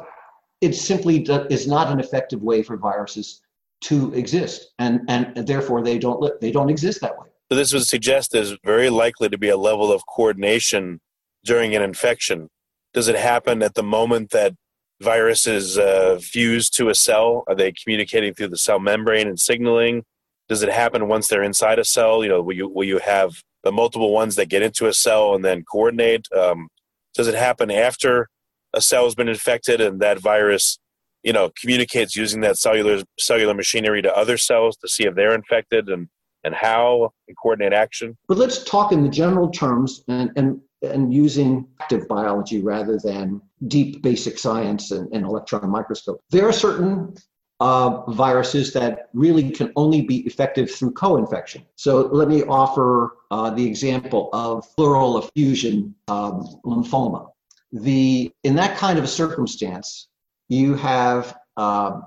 it 0.61 0.73
simply 0.73 1.21
is 1.49 1.67
not 1.67 1.91
an 1.91 1.99
effective 1.99 2.41
way 2.41 2.63
for 2.63 2.77
viruses 2.77 3.41
to 3.81 4.13
exist, 4.13 4.71
and 4.79 5.01
and 5.07 5.47
therefore 5.47 5.83
they 5.83 5.97
don't 5.97 6.39
they 6.39 6.51
don't 6.51 6.69
exist 6.69 7.01
that 7.01 7.19
way. 7.19 7.27
So 7.51 7.55
this 7.55 7.73
would 7.73 7.85
suggest 7.85 8.31
there's 8.31 8.55
very 8.63 8.89
likely 8.89 9.27
to 9.27 9.37
be 9.37 9.49
a 9.49 9.57
level 9.57 9.91
of 9.91 10.03
coordination 10.07 11.01
during 11.43 11.75
an 11.75 11.81
infection. 11.81 12.47
Does 12.93 13.07
it 13.07 13.15
happen 13.17 13.61
at 13.63 13.73
the 13.73 13.83
moment 13.83 14.29
that 14.31 14.53
virus 15.01 15.47
is 15.47 15.77
uh, 15.77 16.19
fused 16.21 16.75
to 16.77 16.89
a 16.89 16.95
cell? 16.95 17.43
Are 17.47 17.55
they 17.55 17.71
communicating 17.71 18.33
through 18.33 18.49
the 18.49 18.57
cell 18.57 18.79
membrane 18.79 19.27
and 19.27 19.39
signaling? 19.39 20.03
Does 20.47 20.63
it 20.63 20.69
happen 20.69 21.07
once 21.07 21.27
they're 21.27 21.43
inside 21.43 21.79
a 21.79 21.85
cell? 21.85 22.23
You 22.23 22.29
know, 22.29 22.41
will 22.41 22.55
you 22.55 22.69
will 22.69 22.87
you 22.87 22.99
have 22.99 23.41
the 23.63 23.71
multiple 23.71 24.11
ones 24.11 24.35
that 24.35 24.49
get 24.49 24.61
into 24.61 24.87
a 24.87 24.93
cell 24.93 25.35
and 25.35 25.43
then 25.43 25.63
coordinate? 25.63 26.27
Um, 26.31 26.67
does 27.13 27.27
it 27.27 27.35
happen 27.35 27.71
after 27.71 28.29
a 28.73 28.81
cell 28.81 29.03
has 29.05 29.15
been 29.15 29.27
infected 29.27 29.81
and 29.81 29.99
that 30.01 30.19
virus 30.19 30.79
you 31.23 31.33
know 31.33 31.51
communicates 31.59 32.15
using 32.15 32.41
that 32.41 32.57
cellular 32.57 33.03
cellular 33.19 33.53
machinery 33.53 34.01
to 34.01 34.15
other 34.15 34.37
cells 34.37 34.77
to 34.77 34.87
see 34.87 35.05
if 35.05 35.15
they're 35.15 35.35
infected 35.35 35.89
and 35.89 36.07
and 36.43 36.55
how 36.55 37.11
and 37.27 37.37
coordinate 37.37 37.73
action 37.73 38.17
but 38.27 38.37
let's 38.37 38.63
talk 38.63 38.91
in 38.91 39.03
the 39.03 39.09
general 39.09 39.49
terms 39.49 40.03
and 40.07 40.31
and 40.35 40.59
and 40.81 41.13
using 41.13 41.67
active 41.79 42.07
biology 42.07 42.61
rather 42.61 42.99
than 43.03 43.41
deep 43.67 44.01
basic 44.01 44.37
science 44.37 44.91
and, 44.91 45.11
and 45.13 45.25
electron 45.25 45.69
microscope 45.69 46.21
there 46.29 46.47
are 46.47 46.53
certain 46.53 47.13
uh, 47.59 48.09
viruses 48.11 48.73
that 48.73 49.09
really 49.13 49.51
can 49.51 49.71
only 49.75 50.01
be 50.01 50.25
effective 50.25 50.71
through 50.71 50.89
co-infection. 50.89 51.63
So 51.75 52.07
let 52.07 52.27
me 52.27 52.41
offer 52.45 53.17
uh, 53.29 53.51
the 53.51 53.63
example 53.63 54.31
of 54.33 54.65
pleural 54.75 55.19
effusion 55.19 55.93
um, 56.07 56.59
lymphoma 56.65 57.31
the 57.71 58.31
in 58.43 58.55
that 58.55 58.77
kind 58.77 58.97
of 58.97 59.05
a 59.05 59.07
circumstance, 59.07 60.07
you 60.49 60.75
have 60.75 61.37
uh, 61.57 62.01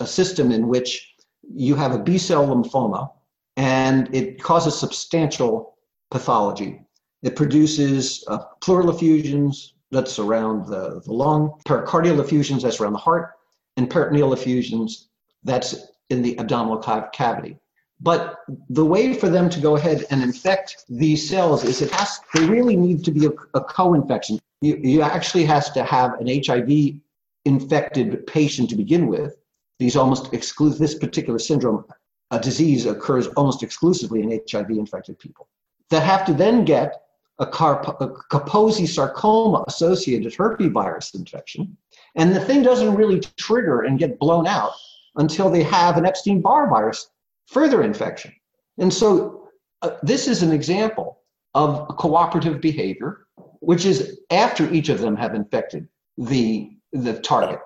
a 0.00 0.06
system 0.06 0.50
in 0.50 0.68
which 0.68 1.14
you 1.54 1.74
have 1.74 1.92
a 1.92 1.98
B 1.98 2.18
cell 2.18 2.46
lymphoma, 2.46 3.10
and 3.56 4.12
it 4.14 4.42
causes 4.42 4.78
substantial 4.78 5.76
pathology. 6.10 6.80
It 7.22 7.36
produces 7.36 8.24
uh, 8.28 8.38
pleural 8.62 8.90
effusions 8.90 9.74
that's 9.90 10.18
around 10.18 10.66
the, 10.66 11.00
the 11.04 11.12
lung, 11.12 11.54
pericardial 11.66 12.20
effusions 12.20 12.62
that's 12.62 12.80
around 12.80 12.92
the 12.92 12.98
heart, 12.98 13.32
and 13.76 13.90
peritoneal 13.90 14.32
effusions 14.32 15.08
that's 15.44 15.74
in 16.10 16.22
the 16.22 16.38
abdominal 16.38 16.78
cavity. 17.12 17.56
But 18.00 18.36
the 18.70 18.84
way 18.84 19.12
for 19.12 19.28
them 19.28 19.50
to 19.50 19.60
go 19.60 19.76
ahead 19.76 20.06
and 20.10 20.22
infect 20.22 20.84
these 20.88 21.28
cells 21.28 21.64
is 21.64 21.82
it 21.82 21.90
has, 21.90 22.20
they 22.34 22.46
really 22.46 22.76
need 22.76 23.04
to 23.04 23.10
be 23.10 23.26
a, 23.26 23.30
a 23.54 23.62
co-infection. 23.62 24.38
You, 24.62 24.76
you 24.76 25.02
actually 25.02 25.44
has 25.44 25.70
to 25.72 25.84
have 25.84 26.14
an 26.20 26.42
HIV 26.44 27.00
infected 27.44 28.26
patient 28.26 28.70
to 28.70 28.76
begin 28.76 29.06
with. 29.06 29.36
These 29.78 29.96
almost 29.96 30.32
exclude 30.32 30.78
this 30.78 30.94
particular 30.94 31.38
syndrome, 31.38 31.84
a 32.30 32.38
disease 32.38 32.86
occurs 32.86 33.26
almost 33.28 33.62
exclusively 33.62 34.22
in 34.22 34.40
HIV 34.50 34.70
infected 34.70 35.18
people 35.18 35.48
that 35.90 36.02
have 36.02 36.24
to 36.26 36.32
then 36.32 36.64
get 36.64 37.02
a, 37.40 37.46
Carp- 37.46 38.00
a 38.00 38.08
Kaposi 38.30 38.86
sarcoma 38.86 39.64
associated 39.66 40.34
herpes 40.34 41.14
infection. 41.14 41.76
And 42.14 42.34
the 42.34 42.40
thing 42.40 42.62
doesn't 42.62 42.94
really 42.94 43.20
trigger 43.36 43.82
and 43.82 43.98
get 43.98 44.18
blown 44.18 44.46
out 44.46 44.72
until 45.16 45.50
they 45.50 45.62
have 45.62 45.96
an 45.96 46.06
Epstein 46.06 46.40
Barr 46.40 46.68
virus 46.68 47.10
further 47.46 47.82
infection. 47.82 48.32
And 48.78 48.92
so 48.92 49.48
uh, 49.82 49.90
this 50.02 50.28
is 50.28 50.42
an 50.42 50.52
example 50.52 51.20
of 51.54 51.88
cooperative 51.96 52.60
behavior, 52.60 53.26
which 53.60 53.84
is 53.84 54.20
after 54.30 54.72
each 54.72 54.88
of 54.88 55.00
them 55.00 55.16
have 55.16 55.34
infected 55.34 55.88
the, 56.16 56.70
the 56.92 57.18
target. 57.20 57.60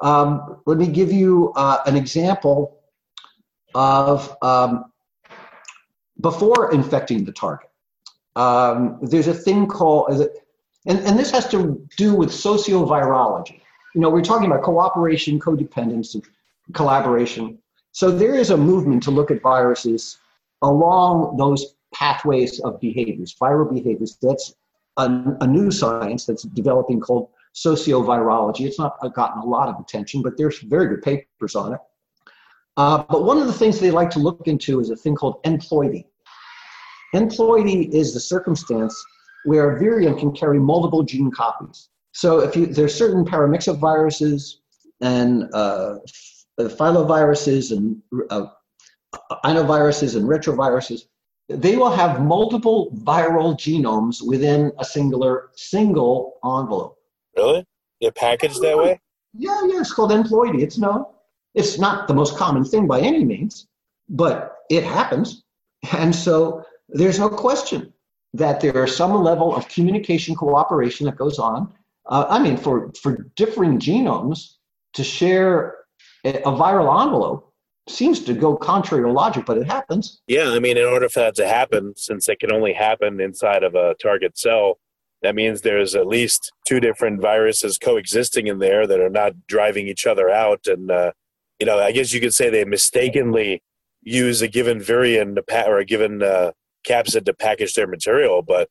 Um, 0.00 0.60
let 0.66 0.78
me 0.78 0.86
give 0.86 1.10
you 1.10 1.52
uh, 1.56 1.78
an 1.86 1.96
example 1.96 2.80
of 3.74 4.36
um, 4.42 4.92
before 6.20 6.72
infecting 6.72 7.24
the 7.24 7.32
target. 7.32 7.70
Um, 8.36 8.98
there's 9.02 9.28
a 9.28 9.34
thing 9.34 9.66
called, 9.66 10.10
and, 10.86 10.98
and 10.98 11.18
this 11.18 11.30
has 11.30 11.48
to 11.48 11.86
do 11.96 12.14
with 12.14 12.30
sociovirology. 12.30 13.60
You 13.94 14.00
know, 14.00 14.10
we're 14.10 14.22
talking 14.22 14.46
about 14.50 14.62
cooperation, 14.62 15.38
codependence, 15.38 16.20
collaboration. 16.72 17.58
So 17.92 18.10
there 18.10 18.34
is 18.34 18.50
a 18.50 18.56
movement 18.56 19.02
to 19.04 19.10
look 19.10 19.30
at 19.30 19.40
viruses 19.40 20.18
along 20.62 21.36
those 21.36 21.76
pathways 21.94 22.58
of 22.60 22.80
behaviors, 22.80 23.34
viral 23.40 23.72
behaviors. 23.72 24.18
That's 24.20 24.54
a, 24.96 25.04
a 25.40 25.46
new 25.46 25.70
science 25.70 26.26
that's 26.26 26.42
developing 26.42 27.00
called 27.00 27.28
sociovirology. 27.54 28.66
It's 28.66 28.78
not 28.78 28.98
gotten 29.14 29.42
a 29.42 29.46
lot 29.46 29.68
of 29.68 29.78
attention, 29.78 30.22
but 30.22 30.36
there's 30.36 30.58
very 30.60 30.88
good 30.88 31.02
papers 31.02 31.54
on 31.54 31.74
it. 31.74 31.80
Uh, 32.76 33.04
but 33.08 33.24
one 33.24 33.38
of 33.38 33.46
the 33.46 33.52
things 33.52 33.78
they 33.78 33.92
like 33.92 34.10
to 34.10 34.18
look 34.18 34.48
into 34.48 34.80
is 34.80 34.90
a 34.90 34.96
thing 34.96 35.14
called 35.14 35.40
enploidy. 35.44 36.04
Enploidy 37.14 37.90
is 37.90 38.12
the 38.12 38.20
circumstance 38.20 38.94
where 39.44 39.76
a 39.76 39.80
virion 39.80 40.18
can 40.18 40.32
carry 40.32 40.58
multiple 40.58 41.02
gene 41.02 41.30
copies. 41.30 41.88
So 42.12 42.40
if 42.40 42.56
you, 42.56 42.66
there's 42.66 42.94
certain 42.94 43.24
paramyxoviruses 43.24 44.54
and 45.00 45.48
uh, 45.52 45.96
filoviruses 46.58 47.76
and 47.76 48.00
uh, 48.30 48.46
inoviruses 49.44 50.16
and 50.16 50.24
retroviruses, 50.24 51.02
they 51.48 51.76
will 51.76 51.90
have 51.90 52.22
multiple 52.22 52.90
viral 53.04 53.54
genomes 53.54 54.26
within 54.26 54.72
a 54.78 54.84
singular 54.84 55.50
single 55.54 56.38
envelope. 56.44 56.96
Really? 57.36 57.66
They're 58.00 58.12
packaged 58.12 58.60
that 58.62 58.76
way? 58.76 59.00
Yeah, 59.34 59.60
yeah. 59.66 59.80
It's 59.80 59.92
called 59.92 60.10
enploidy. 60.10 60.62
It's 60.62 60.78
no, 60.78 61.14
it's 61.54 61.78
not 61.78 62.08
the 62.08 62.14
most 62.14 62.36
common 62.36 62.64
thing 62.64 62.86
by 62.86 63.00
any 63.00 63.24
means, 63.24 63.66
but 64.08 64.58
it 64.70 64.84
happens, 64.84 65.42
and 65.92 66.14
so 66.14 66.64
there's 66.88 67.18
no 67.18 67.28
question 67.28 67.92
that 68.34 68.60
there 68.60 68.76
are 68.76 68.86
some 68.86 69.14
level 69.22 69.54
of 69.54 69.68
communication 69.68 70.34
cooperation 70.34 71.06
that 71.06 71.16
goes 71.16 71.38
on. 71.38 71.72
Uh, 72.06 72.26
I 72.28 72.38
mean, 72.42 72.56
for 72.56 72.92
for 73.00 73.30
differing 73.36 73.78
genomes 73.78 74.54
to 74.94 75.04
share 75.04 75.76
a, 76.24 76.38
a 76.38 76.52
viral 76.52 77.02
envelope 77.02 77.52
seems 77.88 78.20
to 78.20 78.34
go 78.34 78.56
contrary 78.56 79.04
to 79.04 79.10
logic, 79.10 79.44
but 79.46 79.58
it 79.58 79.66
happens. 79.66 80.20
Yeah, 80.26 80.50
I 80.50 80.58
mean, 80.58 80.76
in 80.76 80.86
order 80.86 81.08
for 81.08 81.20
that 81.20 81.34
to 81.36 81.46
happen, 81.46 81.94
since 81.96 82.28
it 82.28 82.40
can 82.40 82.50
only 82.50 82.72
happen 82.72 83.20
inside 83.20 83.62
of 83.62 83.74
a 83.74 83.94
target 83.94 84.38
cell, 84.38 84.78
that 85.22 85.34
means 85.34 85.60
there's 85.60 85.94
at 85.94 86.06
least 86.06 86.52
two 86.66 86.80
different 86.80 87.20
viruses 87.20 87.78
coexisting 87.78 88.46
in 88.46 88.58
there 88.58 88.86
that 88.86 89.00
are 89.00 89.10
not 89.10 89.46
driving 89.46 89.86
each 89.86 90.06
other 90.06 90.30
out. 90.30 90.66
And, 90.66 90.90
uh, 90.90 91.12
you 91.58 91.66
know, 91.66 91.78
I 91.78 91.92
guess 91.92 92.12
you 92.12 92.20
could 92.20 92.34
say 92.34 92.48
they 92.48 92.64
mistakenly 92.64 93.62
use 94.02 94.42
a 94.42 94.48
given 94.48 94.78
virion 94.78 95.38
pa- 95.46 95.64
or 95.66 95.78
a 95.78 95.84
given 95.84 96.22
uh, 96.22 96.52
capsid 96.86 97.24
to 97.26 97.34
package 97.34 97.74
their 97.74 97.86
material. 97.86 98.42
But, 98.42 98.68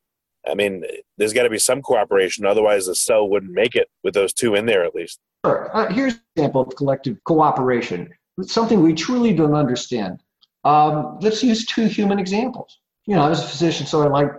I 0.48 0.54
mean, 0.54 0.84
there's 1.18 1.32
got 1.32 1.44
to 1.44 1.50
be 1.50 1.58
some 1.58 1.82
cooperation. 1.82 2.46
Otherwise, 2.46 2.86
the 2.86 2.94
cell 2.94 3.28
wouldn't 3.28 3.52
make 3.52 3.74
it 3.74 3.88
with 4.02 4.14
those 4.14 4.32
two 4.32 4.54
in 4.54 4.66
there 4.66 4.84
at 4.84 4.94
least. 4.94 5.20
Sure. 5.44 5.70
Uh, 5.74 5.92
here's 5.92 6.14
an 6.14 6.20
example 6.36 6.62
of 6.62 6.74
collective 6.76 7.22
cooperation 7.24 8.10
something 8.42 8.82
we 8.82 8.94
truly 8.94 9.32
don't 9.32 9.54
understand. 9.54 10.20
Um, 10.64 11.18
let's 11.20 11.42
use 11.42 11.66
two 11.66 11.86
human 11.86 12.18
examples. 12.18 12.78
You 13.06 13.16
know, 13.16 13.22
I 13.22 13.28
was 13.28 13.42
a 13.42 13.46
physician, 13.46 13.86
so 13.86 14.02
I 14.02 14.08
like 14.08 14.32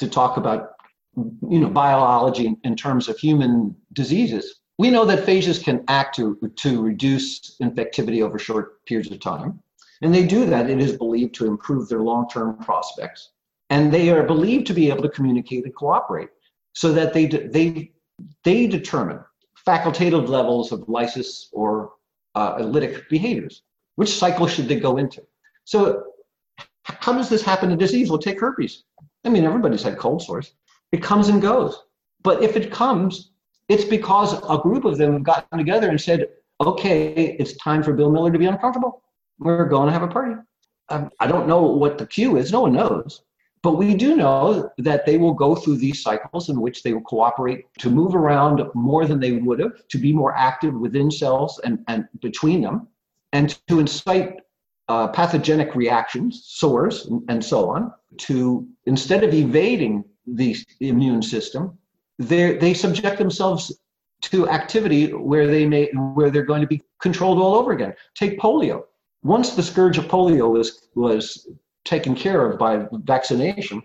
to 0.00 0.08
talk 0.08 0.36
about, 0.36 0.72
you 1.16 1.60
know, 1.60 1.68
biology 1.68 2.46
in, 2.46 2.56
in 2.64 2.76
terms 2.76 3.08
of 3.08 3.18
human 3.18 3.76
diseases. 3.92 4.60
We 4.78 4.90
know 4.90 5.04
that 5.06 5.26
phages 5.26 5.62
can 5.62 5.84
act 5.88 6.16
to, 6.16 6.38
to 6.56 6.82
reduce 6.82 7.56
infectivity 7.62 8.22
over 8.22 8.38
short 8.38 8.84
periods 8.86 9.10
of 9.10 9.20
time. 9.20 9.60
And 10.02 10.14
they 10.14 10.26
do 10.26 10.46
that, 10.46 10.68
it 10.68 10.80
is 10.80 10.96
believed, 10.96 11.34
to 11.36 11.46
improve 11.46 11.88
their 11.88 12.00
long 12.00 12.28
term 12.28 12.56
prospects. 12.58 13.30
And 13.70 13.92
they 13.92 14.10
are 14.10 14.22
believed 14.22 14.66
to 14.68 14.74
be 14.74 14.88
able 14.90 15.02
to 15.02 15.08
communicate 15.08 15.64
and 15.64 15.74
cooperate 15.74 16.28
so 16.74 16.92
that 16.92 17.12
they, 17.12 17.26
they, 17.26 17.92
they 18.44 18.66
determine 18.66 19.20
facultative 19.66 20.28
levels 20.28 20.72
of 20.72 20.88
lysis 20.88 21.48
or 21.52 21.92
uh, 22.34 22.58
lytic 22.58 23.08
behaviors. 23.08 23.62
Which 23.96 24.14
cycle 24.16 24.46
should 24.46 24.68
they 24.68 24.78
go 24.78 24.98
into? 24.98 25.22
So, 25.64 26.04
how 26.84 27.12
does 27.14 27.28
this 27.28 27.42
happen 27.42 27.72
in 27.72 27.78
disease? 27.78 28.10
Well, 28.10 28.18
take 28.18 28.38
herpes. 28.38 28.84
I 29.24 29.28
mean, 29.28 29.44
everybody's 29.44 29.82
had 29.82 29.98
cold 29.98 30.22
sores. 30.22 30.52
It 30.92 31.02
comes 31.02 31.28
and 31.28 31.42
goes. 31.42 31.82
But 32.22 32.42
if 32.42 32.56
it 32.56 32.70
comes, 32.70 33.30
it's 33.68 33.84
because 33.84 34.34
a 34.48 34.58
group 34.58 34.84
of 34.84 34.98
them 34.98 35.22
gotten 35.22 35.58
together 35.58 35.88
and 35.88 36.00
said, 36.00 36.28
okay, 36.60 37.36
it's 37.38 37.56
time 37.56 37.82
for 37.82 37.92
Bill 37.92 38.10
Miller 38.10 38.30
to 38.30 38.38
be 38.38 38.46
uncomfortable. 38.46 39.02
We're 39.38 39.66
going 39.66 39.86
to 39.86 39.92
have 39.92 40.02
a 40.02 40.08
party. 40.08 40.34
Um, 40.88 41.10
I 41.20 41.26
don't 41.26 41.48
know 41.48 41.62
what 41.62 41.98
the 41.98 42.06
cue 42.06 42.36
is. 42.36 42.52
No 42.52 42.62
one 42.62 42.72
knows. 42.72 43.22
But 43.62 43.78
we 43.78 43.94
do 43.94 44.14
know 44.14 44.70
that 44.78 45.06
they 45.06 45.18
will 45.18 45.34
go 45.34 45.56
through 45.56 45.78
these 45.78 46.02
cycles 46.02 46.48
in 46.50 46.60
which 46.60 46.82
they 46.82 46.92
will 46.92 47.00
cooperate 47.00 47.64
to 47.78 47.90
move 47.90 48.14
around 48.14 48.62
more 48.74 49.06
than 49.06 49.18
they 49.18 49.32
would 49.32 49.58
have, 49.58 49.88
to 49.88 49.98
be 49.98 50.12
more 50.12 50.36
active 50.36 50.74
within 50.74 51.10
cells 51.10 51.58
and, 51.64 51.82
and 51.88 52.06
between 52.20 52.60
them, 52.60 52.86
and 53.32 53.58
to 53.66 53.80
incite 53.80 54.40
uh, 54.88 55.08
pathogenic 55.08 55.74
reactions, 55.74 56.44
sores, 56.46 57.06
and, 57.06 57.22
and 57.28 57.44
so 57.44 57.68
on, 57.68 57.92
to 58.18 58.68
instead 58.84 59.24
of 59.24 59.34
evading 59.34 60.04
the 60.26 60.56
immune 60.80 61.22
system, 61.22 61.76
they 62.18 62.72
subject 62.72 63.18
themselves 63.18 63.72
to 64.22 64.48
activity 64.48 65.12
where 65.12 65.46
they 65.46 65.66
may 65.66 65.90
where 66.14 66.30
they're 66.30 66.44
going 66.44 66.60
to 66.60 66.66
be 66.66 66.82
controlled 67.00 67.38
all 67.38 67.54
over 67.54 67.72
again. 67.72 67.92
Take 68.14 68.38
polio. 68.38 68.84
Once 69.26 69.56
the 69.56 69.62
scourge 69.62 69.98
of 69.98 70.06
polio 70.06 70.48
was 70.48 70.88
was 70.94 71.48
taken 71.84 72.14
care 72.14 72.46
of 72.46 72.58
by 72.60 72.86
vaccination, 72.92 73.82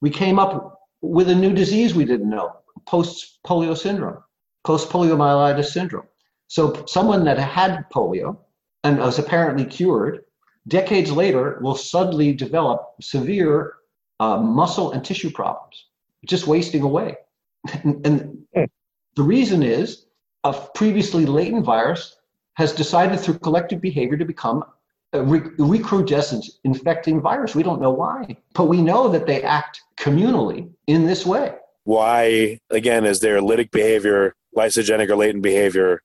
we 0.00 0.08
came 0.08 0.38
up 0.38 0.80
with 1.02 1.28
a 1.28 1.34
new 1.34 1.52
disease 1.52 1.94
we 1.94 2.06
didn't 2.06 2.30
know 2.30 2.56
post 2.86 3.40
polio 3.46 3.76
syndrome, 3.76 4.22
post 4.64 4.88
poliomyelitis 4.88 5.66
syndrome. 5.66 6.06
So, 6.46 6.86
someone 6.86 7.24
that 7.24 7.38
had 7.38 7.84
polio 7.92 8.38
and 8.84 8.98
was 8.98 9.18
apparently 9.18 9.66
cured, 9.66 10.24
decades 10.66 11.12
later 11.12 11.58
will 11.60 11.74
suddenly 11.74 12.32
develop 12.32 12.94
severe 13.02 13.74
uh, 14.18 14.38
muscle 14.38 14.92
and 14.92 15.04
tissue 15.04 15.30
problems, 15.30 15.88
just 16.24 16.46
wasting 16.46 16.80
away. 16.80 17.16
and, 17.84 18.06
and 18.54 18.70
the 19.14 19.22
reason 19.22 19.62
is 19.62 20.06
a 20.44 20.54
previously 20.74 21.26
latent 21.26 21.66
virus 21.66 22.17
has 22.58 22.72
decided 22.72 23.20
through 23.20 23.38
collective 23.38 23.80
behavior 23.80 24.16
to 24.16 24.24
become 24.24 24.64
a 25.12 25.18
recrudescent 25.20 26.44
infecting 26.64 27.20
virus. 27.20 27.54
We 27.54 27.62
don't 27.62 27.80
know 27.80 27.92
why, 27.92 28.36
but 28.52 28.64
we 28.64 28.82
know 28.82 29.08
that 29.08 29.26
they 29.28 29.42
act 29.44 29.80
communally 29.96 30.68
in 30.88 31.06
this 31.06 31.24
way. 31.24 31.54
Why, 31.84 32.58
again, 32.68 33.04
is 33.04 33.20
there 33.20 33.38
lytic 33.40 33.70
behavior, 33.70 34.34
lysogenic 34.56 35.08
or 35.08 35.14
latent 35.14 35.44
behavior, 35.44 36.02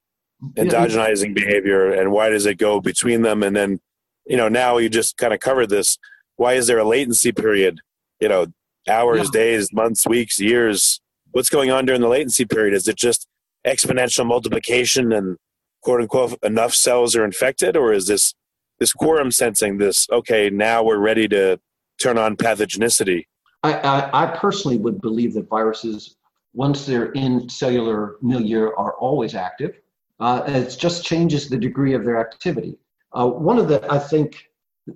endogenizing 0.56 1.34
behavior, 1.34 1.92
and 1.92 2.12
why 2.12 2.30
does 2.30 2.46
it 2.46 2.60
go 2.60 2.80
between 2.80 3.24
them? 3.24 3.42
And 3.42 3.56
then, 3.56 3.80
you 4.28 4.38
know, 4.38 4.48
now 4.48 4.78
you 4.78 4.90
just 4.90 5.18
kind 5.18 5.34
of 5.34 5.40
covered 5.40 5.70
this. 5.70 5.98
Why 6.36 6.54
is 6.54 6.68
there 6.68 6.78
a 6.78 6.88
latency 6.88 7.32
period? 7.32 7.80
You 8.20 8.30
know, 8.30 8.46
hours, 8.88 9.32
yeah. 9.34 9.42
days, 9.42 9.74
months, 9.74 10.06
weeks, 10.06 10.40
years. 10.40 11.02
What's 11.32 11.50
going 11.50 11.72
on 11.72 11.88
during 11.88 12.02
the 12.02 12.08
latency 12.08 12.46
period? 12.46 12.76
Is 12.76 12.88
it 12.88 12.96
just 12.96 13.28
exponential 13.66 14.26
multiplication 14.26 15.12
and 15.12 15.38
quote 15.84 16.02
unquote 16.02 16.38
enough 16.44 16.74
cells 16.74 17.16
are 17.16 17.26
infected, 17.26 17.78
or 17.78 17.94
is 17.94 18.08
this 18.08 18.34
this 18.80 18.94
quorum 18.94 19.32
sensing 19.32 19.78
this 19.78 20.08
okay 20.12 20.50
now 20.50 20.84
we're 20.84 20.98
ready 20.98 21.28
to 21.28 21.60
turn 22.02 22.18
on 22.18 22.36
pathogenicity? 22.36 23.26
I, 23.62 23.74
I, 23.74 24.24
I 24.24 24.38
personally 24.38 24.78
would 24.78 25.00
believe 25.00 25.34
that 25.36 25.48
viruses 25.48 26.16
once 26.54 26.86
they're 26.86 27.12
in 27.14 27.48
cellular 27.50 28.18
milieu 28.22 28.72
are 28.78 28.94
always 28.94 29.36
active. 29.36 29.80
Uh, 30.20 30.44
it 30.46 30.76
just 30.78 31.06
changes 31.06 31.50
the 31.50 31.58
degree 31.58 31.94
of 31.94 32.04
their 32.04 32.20
activity. 32.20 32.78
Uh, 33.14 33.28
one 33.28 33.60
of 33.60 33.68
the 33.68 33.86
i 33.92 34.00
think 34.00 34.50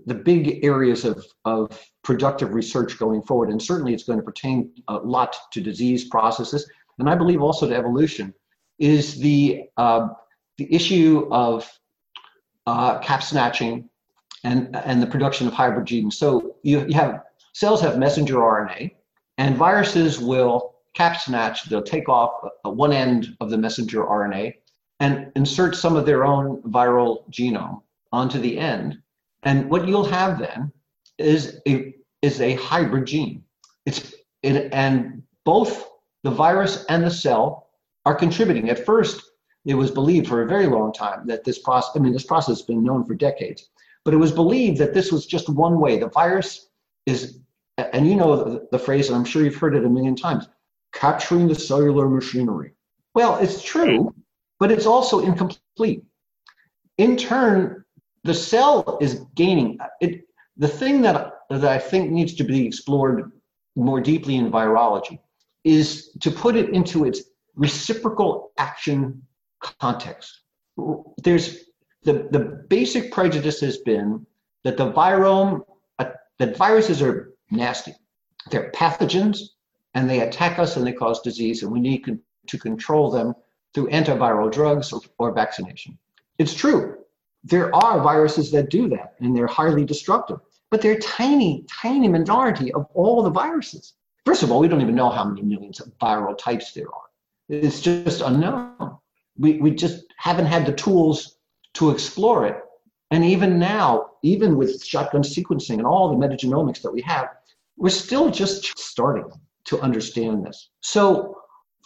the 0.06 0.14
big 0.14 0.66
areas 0.66 1.06
of, 1.06 1.26
of 1.46 1.86
productive 2.04 2.54
research 2.54 2.98
going 2.98 3.22
forward 3.22 3.50
and 3.50 3.62
certainly 3.62 3.94
it's 3.94 4.04
going 4.04 4.20
to 4.20 4.26
pertain 4.26 4.70
a 4.90 4.96
lot 4.96 5.36
to 5.52 5.62
disease 5.62 6.06
processes 6.06 6.70
and 7.00 7.10
i 7.10 7.16
believe 7.16 7.42
also 7.42 7.68
to 7.68 7.76
evolution 7.76 8.34
is 8.80 9.20
the 9.20 9.64
uh, 9.78 10.08
the 10.58 10.74
issue 10.74 11.28
of 11.32 11.70
uh, 12.66 13.00
cap 13.00 13.24
snatching, 13.24 13.90
and, 14.44 14.76
and 14.76 15.02
the 15.02 15.08
production 15.08 15.48
of 15.48 15.54
hybrid 15.54 15.86
genes. 15.86 16.18
So 16.18 16.56
you, 16.64 16.86
you 16.88 16.94
have 16.94 17.24
cells 17.54 17.82
have 17.82 17.98
messenger 17.98 18.36
RNA, 18.36 18.92
and 19.38 19.56
viruses 19.56 20.20
will 20.20 20.76
cap 20.94 21.20
snatch, 21.20 21.70
they'll 21.70 21.84
take 21.84 22.10
off 22.10 22.32
one 22.64 22.92
end 22.92 23.38
of 23.40 23.52
the 23.52 23.58
messenger 23.58 24.04
RNA 24.04 24.56
and 25.00 25.32
insert 25.36 25.76
some 25.76 25.96
of 25.96 26.08
their 26.08 26.26
own 26.26 26.62
viral 26.64 27.30
genome 27.30 27.82
onto 28.12 28.40
the 28.40 28.58
end. 28.58 28.98
And 29.44 29.70
what 29.70 29.88
you'll 29.88 30.06
have 30.06 30.40
then 30.40 30.72
is 31.20 31.60
a, 31.68 31.94
is 32.24 32.42
a 32.42 32.56
hybrid 32.56 33.06
gene. 33.06 33.44
It's 33.86 34.16
it, 34.42 34.74
and 34.74 35.22
both 35.46 35.88
the 36.24 36.32
virus 36.32 36.84
and 36.90 37.04
the 37.04 37.12
cell 37.12 37.70
are 38.06 38.16
contributing. 38.16 38.70
At 38.70 38.84
first, 38.84 39.22
it 39.68 39.76
was 39.76 39.92
believed 39.92 40.28
for 40.28 40.42
a 40.42 40.48
very 40.48 40.66
long 40.66 40.94
time 40.94 41.28
that 41.28 41.44
this 41.44 41.60
process, 41.60 41.92
I 41.94 42.00
mean, 42.00 42.14
this 42.14 42.24
process 42.24 42.60
has 42.60 42.62
been 42.62 42.84
known 42.84 43.04
for 43.04 43.14
decades, 43.14 43.70
but 44.06 44.14
it 44.14 44.18
was 44.18 44.32
believed 44.32 44.78
that 44.78 44.94
this 44.94 45.12
was 45.12 45.26
just 45.26 45.50
one 45.50 45.78
way. 45.82 46.00
The 46.00 46.08
virus 46.08 46.70
is, 47.06 47.40
and 47.78 48.08
you 48.08 48.16
know 48.16 48.38
the, 48.38 48.68
the 48.72 48.80
phrase, 48.80 49.10
and 49.10 49.18
I'm 49.18 49.26
sure 49.26 49.44
you've 49.44 49.58
heard 49.58 49.76
it 49.76 49.84
a 49.84 49.90
million 49.90 50.16
times, 50.16 50.48
capturing 50.94 51.50
the 51.50 51.56
cellular 51.56 52.08
machinery. 52.08 52.72
Well, 53.14 53.36
it's 53.40 53.62
true, 53.62 54.16
but 54.58 54.72
it's 54.72 54.86
also 54.86 55.20
incomplete. 55.20 56.02
In 56.98 57.18
turn, 57.18 57.84
the 58.24 58.34
cell 58.34 58.98
is 59.02 59.26
gaining 59.36 59.80
it. 60.00 60.22
The 60.56 60.70
thing 60.70 61.02
that, 61.02 61.42
that 61.50 61.66
I 61.66 61.78
think 61.78 62.10
needs 62.10 62.36
to 62.36 62.46
be 62.46 62.66
explored 62.66 63.34
more 63.76 64.00
deeply 64.00 64.38
in 64.38 64.50
virology 64.50 65.20
is 65.66 66.10
to 66.22 66.32
put 66.32 66.56
it 66.56 66.70
into 66.70 67.04
its 67.04 67.22
reciprocal 67.56 68.52
action 68.58 69.22
context. 69.60 70.42
There's 71.24 71.66
the, 72.04 72.28
the 72.32 72.64
basic 72.70 73.12
prejudice 73.12 73.60
has 73.62 73.78
been 73.80 74.26
that 74.64 74.78
the 74.78 74.92
virome, 74.92 75.62
uh, 76.00 76.12
that 76.40 76.56
viruses 76.58 77.02
are 77.02 77.34
nasty. 77.52 77.94
They're 78.50 78.72
pathogens 78.72 79.40
and 79.94 80.10
they 80.10 80.22
attack 80.22 80.60
us 80.60 80.78
and 80.78 80.86
they 80.86 80.94
cause 80.94 81.22
disease, 81.22 81.64
and 81.64 81.72
we 81.72 81.80
need 81.80 82.00
con- 82.00 82.22
to 82.48 82.58
control 82.58 83.10
them 83.10 83.34
through 83.74 83.90
antiviral 83.90 84.52
drugs 84.52 84.94
or, 84.94 85.02
or 85.18 85.34
vaccination. 85.34 85.98
It's 86.38 86.54
true. 86.54 86.98
There 87.44 87.74
are 87.76 88.02
viruses 88.02 88.52
that 88.52 88.70
do 88.70 88.90
that, 88.90 89.16
and 89.20 89.36
they're 89.36 89.48
highly 89.48 89.86
destructive, 89.86 90.40
but 90.70 90.82
they're 90.82 91.00
tiny, 91.00 91.66
tiny 91.82 92.08
minority 92.08 92.72
of 92.74 92.88
all 92.94 93.24
the 93.24 93.30
viruses. 93.30 93.94
First 94.26 94.44
of 94.44 94.52
all, 94.52 94.60
we 94.60 94.68
don't 94.68 94.82
even 94.82 94.96
know 94.96 95.10
how 95.10 95.24
many 95.24 95.42
millions 95.42 95.80
of 95.80 95.88
viral 96.00 96.38
types 96.38 96.74
there 96.74 96.88
are. 96.88 97.10
It's 97.50 97.82
just 97.82 98.22
unknown. 98.22 98.98
We, 99.38 99.58
we 99.58 99.72
just 99.72 100.06
haven't 100.18 100.46
had 100.46 100.66
the 100.66 100.74
tools 100.74 101.38
to 101.74 101.92
explore 101.92 102.46
it. 102.46 102.58
And 103.12 103.24
even 103.24 103.58
now, 103.58 104.12
even 104.24 104.58
with 104.58 104.84
shotgun 104.84 105.22
sequencing 105.22 105.78
and 105.78 105.86
all 105.86 106.10
the 106.10 106.28
metagenomics 106.28 106.82
that 106.82 106.92
we 106.92 107.02
have, 107.02 107.30
we're 107.78 107.90
still 107.90 108.30
just 108.30 108.78
starting 108.78 109.32
to 109.66 109.80
understand 109.80 110.46
this. 110.46 110.70
So 110.82 111.38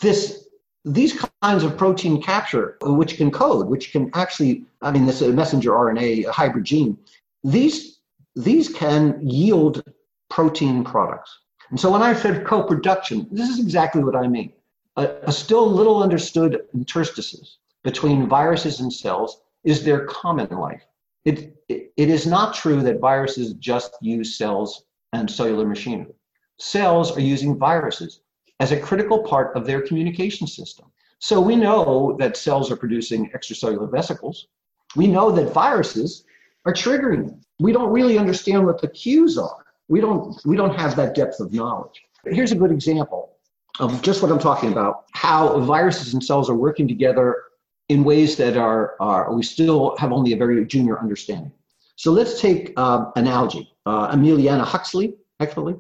this 0.02 0.48
these 0.84 1.24
kinds 1.44 1.64
of 1.64 1.78
protein 1.78 2.22
capture, 2.22 2.78
which 2.82 3.18
can 3.18 3.30
code, 3.30 3.68
which 3.68 3.92
can 3.92 4.10
actually, 4.16 4.66
I 4.82 4.90
mean, 4.90 5.06
this 5.06 5.22
is 5.22 5.32
messenger 5.36 5.72
RNA, 5.72 6.26
a 6.26 6.32
hybrid 6.32 6.64
gene, 6.64 6.98
these 7.44 8.00
these 8.36 8.70
can 8.70 9.20
yield 9.22 9.84
protein 10.30 10.84
products. 10.84 11.38
And 11.70 11.80
so 11.80 11.92
when 11.92 12.02
I 12.02 12.14
said 12.14 12.46
co-production, 12.46 13.28
this 13.32 13.50
is 13.50 13.60
exactly 13.60 14.04
what 14.04 14.16
I 14.16 14.28
mean. 14.28 14.54
A, 14.98 15.08
a 15.24 15.32
still 15.32 15.70
little 15.70 16.04
understood 16.04 16.62
interstices 16.74 17.58
between 17.84 18.28
viruses 18.28 18.80
and 18.80 18.92
cells 18.92 19.42
is 19.64 19.84
their 19.84 20.06
common 20.06 20.50
life. 20.50 20.84
It, 21.24 21.56
it, 21.70 21.94
it 21.98 22.10
is 22.10 22.26
not 22.26 22.56
true 22.56 22.82
that 22.82 23.00
viruses 23.00 23.54
just 23.54 23.96
use 24.02 24.38
cells 24.38 24.84
and 25.14 25.30
cellular 25.30 25.66
machinery. 25.66 26.14
Cells 26.58 27.16
are 27.16 27.22
using 27.22 27.58
viruses 27.58 28.22
as 28.60 28.72
a 28.72 28.80
critical 28.80 29.24
part 29.24 29.56
of 29.56 29.66
their 29.66 29.82
communication 29.82 30.48
system. 30.48 30.86
So 31.20 31.40
we 31.40 31.56
know 31.56 32.16
that 32.20 32.38
cells 32.38 32.72
are 32.72 32.76
producing 32.76 33.30
extracellular 33.32 33.90
vesicles. 33.92 34.48
We 34.96 35.08
know 35.08 35.32
that 35.32 35.54
viruses 35.54 36.26
are 36.66 36.74
triggering 36.74 37.28
them. 37.28 37.42
We 37.60 37.72
don't 37.72 37.92
really 37.92 38.18
understand 38.18 38.66
what 38.66 38.82
the 38.82 38.88
cues 38.88 39.38
are. 39.38 39.66
We 39.88 40.02
don't, 40.02 40.40
we 40.46 40.56
don't 40.56 40.76
have 40.76 40.96
that 40.96 41.16
depth 41.16 41.40
of 41.40 41.54
knowledge. 41.54 42.04
Here's 42.26 42.52
a 42.52 42.56
good 42.56 42.72
example 42.72 43.32
of 43.80 44.02
just 44.02 44.22
what 44.22 44.32
I'm 44.32 44.40
talking 44.40 44.72
about 44.72 45.06
how 45.14 45.60
viruses 45.62 46.14
and 46.14 46.24
cells 46.24 46.50
are 46.50 46.56
working 46.56 46.88
together 46.88 47.44
in 47.90 48.04
ways 48.04 48.36
that 48.38 48.58
are, 48.58 48.96
are 49.00 49.34
we 49.34 49.44
still 49.44 49.96
have 49.98 50.12
only 50.12 50.34
a 50.34 50.38
very 50.38 50.66
junior 50.66 51.00
understanding. 51.00 51.52
So 51.96 52.12
let's 52.12 52.40
take 52.40 52.74
uh, 52.78 53.12
an 53.16 53.28
algae, 53.28 53.72
uh, 53.86 54.16
Emiliana 54.16 54.64
huxley, 54.64 55.14
actually, 55.40 55.76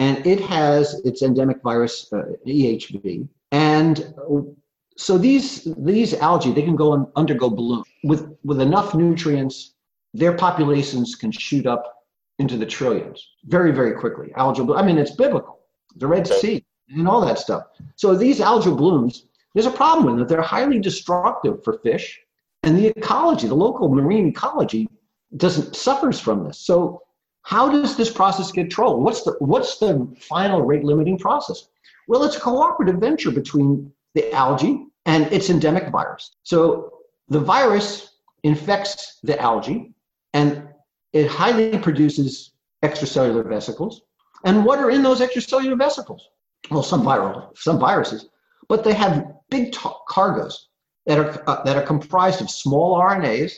and 0.00 0.26
it 0.26 0.40
has 0.40 1.00
its 1.04 1.22
endemic 1.22 1.62
virus, 1.62 2.12
uh, 2.12 2.22
EHV. 2.46 3.28
And 3.52 4.14
so 4.96 5.18
these, 5.18 5.68
these 5.76 6.14
algae, 6.14 6.52
they 6.52 6.62
can 6.62 6.76
go 6.76 6.94
and 6.94 7.06
undergo 7.16 7.50
bloom. 7.50 7.84
With, 8.04 8.36
with 8.44 8.60
enough 8.60 8.94
nutrients, 8.94 9.74
their 10.14 10.32
populations 10.32 11.14
can 11.14 11.30
shoot 11.30 11.66
up 11.66 12.04
into 12.38 12.56
the 12.56 12.66
trillions 12.66 13.26
very, 13.44 13.72
very 13.72 13.92
quickly. 13.92 14.32
Algal, 14.36 14.78
I 14.78 14.82
mean, 14.82 14.98
it's 14.98 15.10
biblical, 15.10 15.60
the 15.96 16.06
Red 16.06 16.26
Sea, 16.26 16.64
and 16.88 17.08
all 17.08 17.20
that 17.24 17.38
stuff. 17.38 17.64
So 17.96 18.14
these 18.14 18.40
algal 18.40 18.76
blooms, 18.76 19.26
there's 19.54 19.66
a 19.66 19.70
problem 19.70 20.14
with 20.14 20.22
it. 20.22 20.28
They're 20.28 20.42
highly 20.42 20.78
destructive 20.78 21.62
for 21.64 21.78
fish, 21.78 22.20
and 22.62 22.76
the 22.76 22.88
ecology, 22.88 23.48
the 23.48 23.54
local 23.54 23.88
marine 23.88 24.26
ecology, 24.28 24.88
doesn't 25.36 25.76
suffers 25.76 26.18
from 26.20 26.44
this. 26.44 26.58
So 26.58 27.02
how 27.42 27.68
does 27.68 27.96
this 27.96 28.10
process 28.10 28.50
get 28.50 28.62
controlled? 28.62 29.02
What's 29.02 29.22
the 29.22 29.36
what's 29.38 29.78
the 29.78 30.14
final 30.20 30.62
rate 30.62 30.84
limiting 30.84 31.18
process? 31.18 31.68
Well, 32.08 32.24
it's 32.24 32.36
a 32.36 32.40
cooperative 32.40 32.96
venture 32.96 33.30
between 33.30 33.92
the 34.14 34.32
algae 34.32 34.86
and 35.06 35.32
its 35.32 35.50
endemic 35.50 35.88
virus. 35.90 36.36
So 36.42 36.92
the 37.28 37.40
virus 37.40 38.16
infects 38.42 39.18
the 39.22 39.40
algae 39.40 39.92
and 40.32 40.68
it 41.12 41.28
highly 41.28 41.78
produces 41.78 42.52
extracellular 42.82 43.48
vesicles. 43.48 44.02
And 44.44 44.64
what 44.64 44.78
are 44.78 44.90
in 44.90 45.02
those 45.02 45.20
extracellular 45.20 45.78
vesicles? 45.78 46.28
Well, 46.70 46.82
some 46.82 47.02
viral, 47.02 47.56
some 47.56 47.78
viruses, 47.78 48.28
but 48.68 48.82
they 48.82 48.94
have 48.94 49.26
big 49.50 49.72
t- 49.72 49.88
cargoes 50.08 50.68
that 51.06 51.18
are, 51.18 51.42
uh, 51.48 51.62
that 51.62 51.76
are 51.76 51.82
comprised 51.82 52.40
of 52.40 52.50
small 52.50 52.98
RNAs. 52.98 53.52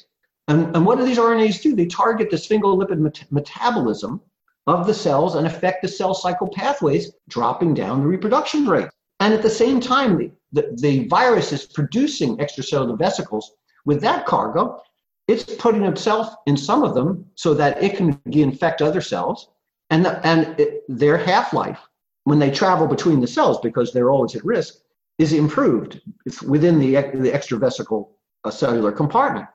And, 0.48 0.74
and 0.76 0.84
what 0.84 0.98
do 0.98 1.04
these 1.04 1.18
RNAs 1.18 1.62
do? 1.62 1.74
They 1.74 1.86
target 1.86 2.30
the 2.30 2.36
sphingolipid 2.36 2.98
met- 2.98 3.24
metabolism 3.30 4.20
of 4.66 4.86
the 4.86 4.94
cells 4.94 5.34
and 5.34 5.46
affect 5.46 5.82
the 5.82 5.88
cell 5.88 6.14
cycle 6.14 6.48
pathways, 6.48 7.12
dropping 7.28 7.74
down 7.74 8.02
the 8.02 8.06
reproduction 8.06 8.66
rate. 8.66 8.88
And 9.20 9.32
at 9.34 9.42
the 9.42 9.50
same 9.50 9.80
time, 9.80 10.18
the, 10.18 10.30
the, 10.52 10.76
the 10.80 11.08
virus 11.08 11.52
is 11.52 11.66
producing 11.66 12.36
extracellular 12.36 12.98
vesicles 12.98 13.52
with 13.86 14.00
that 14.02 14.26
cargo. 14.26 14.80
It's 15.26 15.44
putting 15.56 15.84
itself 15.84 16.34
in 16.46 16.56
some 16.56 16.82
of 16.82 16.94
them 16.94 17.26
so 17.34 17.54
that 17.54 17.82
it 17.82 17.96
can 17.96 18.20
infect 18.26 18.82
other 18.82 19.00
cells. 19.00 19.48
And, 19.90 20.04
the, 20.04 20.26
and 20.26 20.58
it, 20.60 20.84
their 20.88 21.16
half 21.16 21.54
life, 21.54 21.80
when 22.28 22.38
they 22.38 22.50
travel 22.50 22.86
between 22.86 23.20
the 23.20 23.26
cells, 23.26 23.58
because 23.60 23.90
they're 23.90 24.10
always 24.10 24.36
at 24.36 24.44
risk, 24.44 24.74
is 25.16 25.32
improved 25.32 26.02
within 26.46 26.78
the, 26.78 26.90
the 27.14 27.30
extravesical 27.30 28.10
uh, 28.44 28.50
cellular 28.50 28.92
compartment. 28.92 29.46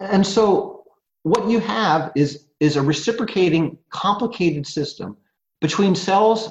And 0.00 0.26
so 0.26 0.84
what 1.24 1.46
you 1.46 1.60
have 1.60 2.10
is, 2.16 2.46
is 2.58 2.76
a 2.76 2.82
reciprocating, 2.82 3.76
complicated 3.90 4.66
system 4.66 5.18
between 5.60 5.94
cells 5.94 6.50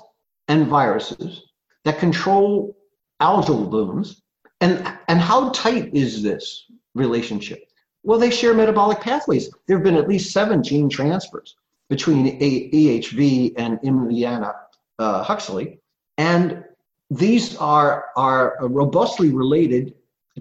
and 0.50 0.68
viruses 0.68 1.42
that 1.84 1.98
control 1.98 2.78
algal 3.20 3.72
blooms. 3.72 4.22
And, 4.62 4.88
and 5.08 5.20
how 5.20 5.50
tight 5.50 5.96
is 5.96 6.22
this 6.22 6.66
relationship? 6.94 7.64
Well, 8.04 8.20
they 8.20 8.30
share 8.30 8.54
metabolic 8.54 9.02
pathways. 9.02 9.50
There 9.66 9.78
have 9.78 9.84
been 9.84 9.96
at 9.96 10.08
least 10.08 10.32
seven 10.32 10.62
gene 10.62 10.90
transfers 10.90 11.56
between 11.90 12.40
EHV 12.40 13.54
and 13.58 13.80
Emiliana 13.80 14.54
uh, 15.00 15.24
Huxley. 15.24 15.80
And 16.18 16.64
these 17.10 17.56
are, 17.58 18.06
are 18.16 18.58
robustly 18.62 19.32
related 19.32 19.94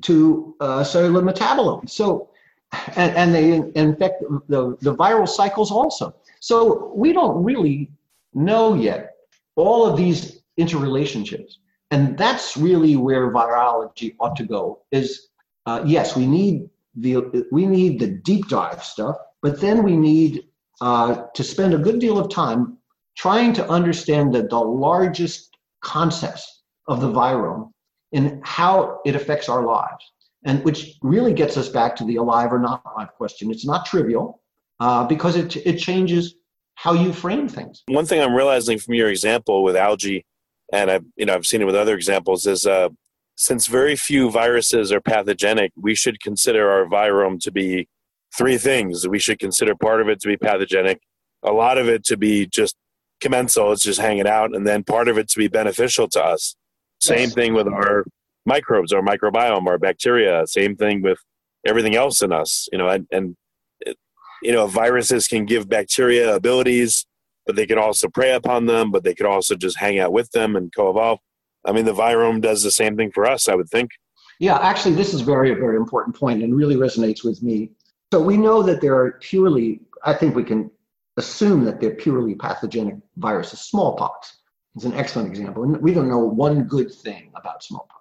to 0.02 0.54
uh, 0.60 0.84
cellular 0.84 1.22
metabolism. 1.22 1.86
So, 1.86 2.30
and, 2.96 3.14
and 3.16 3.34
they 3.34 3.54
infect 3.78 4.22
the, 4.48 4.76
the 4.80 4.94
viral 4.94 5.28
cycles 5.28 5.70
also. 5.70 6.14
So 6.40 6.92
we 6.94 7.12
don't 7.12 7.44
really 7.44 7.90
know 8.34 8.74
yet 8.74 9.16
all 9.56 9.86
of 9.86 9.96
these 9.96 10.42
interrelationships. 10.58 11.56
And 11.90 12.16
that's 12.16 12.56
really 12.56 12.96
where 12.96 13.30
virology 13.30 14.16
ought 14.18 14.34
to 14.36 14.44
go 14.44 14.80
is, 14.90 15.28
uh, 15.66 15.82
yes, 15.84 16.16
we 16.16 16.26
need 16.26 16.70
the, 16.94 17.46
we 17.52 17.66
need 17.66 18.00
the 18.00 18.06
deep 18.06 18.48
dive 18.48 18.82
stuff, 18.82 19.16
but 19.42 19.60
then 19.60 19.82
we 19.82 19.96
need 19.96 20.44
uh, 20.80 21.26
to 21.34 21.44
spend 21.44 21.74
a 21.74 21.78
good 21.78 21.98
deal 21.98 22.18
of 22.18 22.30
time 22.30 22.78
trying 23.16 23.53
to 23.55 23.68
understand 23.68 24.35
the, 24.35 24.42
the 24.42 24.59
largest 24.59 25.57
concepts 25.83 26.62
of 26.88 27.01
the 27.01 27.09
virome 27.09 27.70
and 28.12 28.40
how 28.44 29.01
it 29.05 29.14
affects 29.14 29.48
our 29.48 29.64
lives. 29.64 30.05
And 30.44 30.64
which 30.64 30.98
really 31.03 31.33
gets 31.33 31.57
us 31.57 31.68
back 31.68 31.94
to 31.96 32.05
the 32.05 32.16
alive 32.16 32.53
or 32.53 32.59
not 32.59 32.83
alive 32.85 33.12
question. 33.16 33.51
It's 33.51 33.64
not 33.64 33.87
trivial 33.87 34.40
uh, 34.81 35.07
because 35.07 35.37
it, 35.37 35.57
it 35.57 35.79
changes 35.79 36.35
how 36.75 36.94
you 36.94 37.12
frame 37.12 37.48
things. 37.48 37.83
One 37.87 38.07
thing 38.07 38.20
I'm 38.20 38.35
realizing 38.35 38.79
from 38.79 38.94
your 38.94 39.09
example 39.09 39.62
with 39.62 39.77
algae, 39.77 40.27
and 40.72 40.90
I've, 40.90 41.05
you 41.16 41.27
know, 41.27 41.35
I've 41.35 41.46
seen 41.46 41.61
it 41.62 41.66
with 41.66 41.77
other 41.77 41.94
examples, 41.94 42.46
is 42.46 42.66
uh, 42.66 42.88
since 43.37 43.66
very 43.66 43.94
few 43.94 44.31
viruses 44.31 44.90
are 44.90 45.01
pathogenic, 45.01 45.72
we 45.77 45.94
should 45.94 46.20
consider 46.20 46.70
our 46.70 46.87
virome 46.87 47.38
to 47.40 47.53
be 47.53 47.88
three 48.37 48.59
things. 48.59 49.07
We 49.07 49.18
should 49.18 49.38
consider 49.38 49.75
part 49.77 50.01
of 50.01 50.09
it 50.09 50.20
to 50.20 50.29
be 50.29 50.37
pathogenic, 50.37 51.01
a 51.44 51.53
lot 51.53 51.79
of 51.79 51.88
it 51.88 52.05
to 52.07 52.16
be 52.16 52.46
just 52.46 52.77
commensal, 53.22 53.72
it's 53.72 53.82
just 53.82 54.00
hanging 54.00 54.26
out, 54.26 54.54
and 54.54 54.66
then 54.66 54.85
part 54.85 55.08
of 55.08 55.16
it 55.16 55.28
to 55.28 55.38
be 55.38 55.48
beneficial 55.48 56.08
to 56.08 56.22
us. 56.22 56.56
Same 57.00 57.20
yes. 57.20 57.35
thing 57.35 57.54
with 57.54 57.66
our 57.66 58.04
microbes, 58.44 58.92
our 58.92 59.00
microbiome, 59.00 59.66
our 59.66 59.78
bacteria. 59.78 60.46
Same 60.46 60.76
thing 60.76 61.00
with 61.00 61.18
everything 61.66 61.96
else 61.96 62.20
in 62.20 62.32
us. 62.32 62.68
You 62.70 62.78
know, 62.78 62.88
and, 62.88 63.07
and 63.11 63.36
you 64.42 64.53
know, 64.53 64.66
viruses 64.66 65.26
can 65.26 65.47
give 65.47 65.68
bacteria 65.68 66.34
abilities, 66.34 67.07
but 67.47 67.57
they 67.57 67.66
can 67.66 67.78
also 67.78 68.09
prey 68.09 68.32
upon 68.32 68.66
them. 68.66 68.90
But 68.90 69.05
they 69.05 69.14
could 69.14 69.26
also 69.26 69.57
just 69.57 69.78
hang 69.78 69.99
out 69.99 70.12
with 70.12 70.30
them 70.32 70.55
and 70.57 70.72
co-evolve. 70.74 71.20
I 71.64 71.72
mean, 71.72 71.84
the 71.84 71.94
virome 71.94 72.40
does 72.40 72.62
the 72.62 72.70
same 72.70 72.97
thing 72.97 73.11
for 73.12 73.24
us. 73.26 73.49
I 73.49 73.55
would 73.55 73.70
think. 73.70 73.90
Yeah, 74.38 74.59
actually, 74.59 74.97
this 74.97 75.14
is 75.14 75.20
very, 75.20 75.55
very 75.55 75.76
important 75.76 76.16
point 76.16 76.42
and 76.42 76.55
really 76.55 76.74
resonates 76.74 77.22
with 77.24 77.42
me. 77.42 77.70
So 78.12 78.20
we 78.20 78.36
know 78.36 78.62
that 78.62 78.80
there 78.80 78.97
are 78.97 79.12
purely, 79.20 79.80
I 80.05 80.14
think 80.14 80.34
we 80.34 80.44
can 80.44 80.70
assume 81.16 81.64
that 81.64 81.80
they're 81.80 81.94
purely 81.94 82.34
pathogenic 82.34 82.96
viruses, 83.16 83.60
smallpox 83.60 84.38
is 84.76 84.84
an 84.84 84.94
excellent 84.94 85.28
example. 85.28 85.64
And 85.64 85.80
we 85.82 85.92
don't 85.92 86.08
know 86.08 86.18
one 86.18 86.64
good 86.64 86.92
thing 86.92 87.30
about 87.34 87.62
smallpox. 87.62 88.00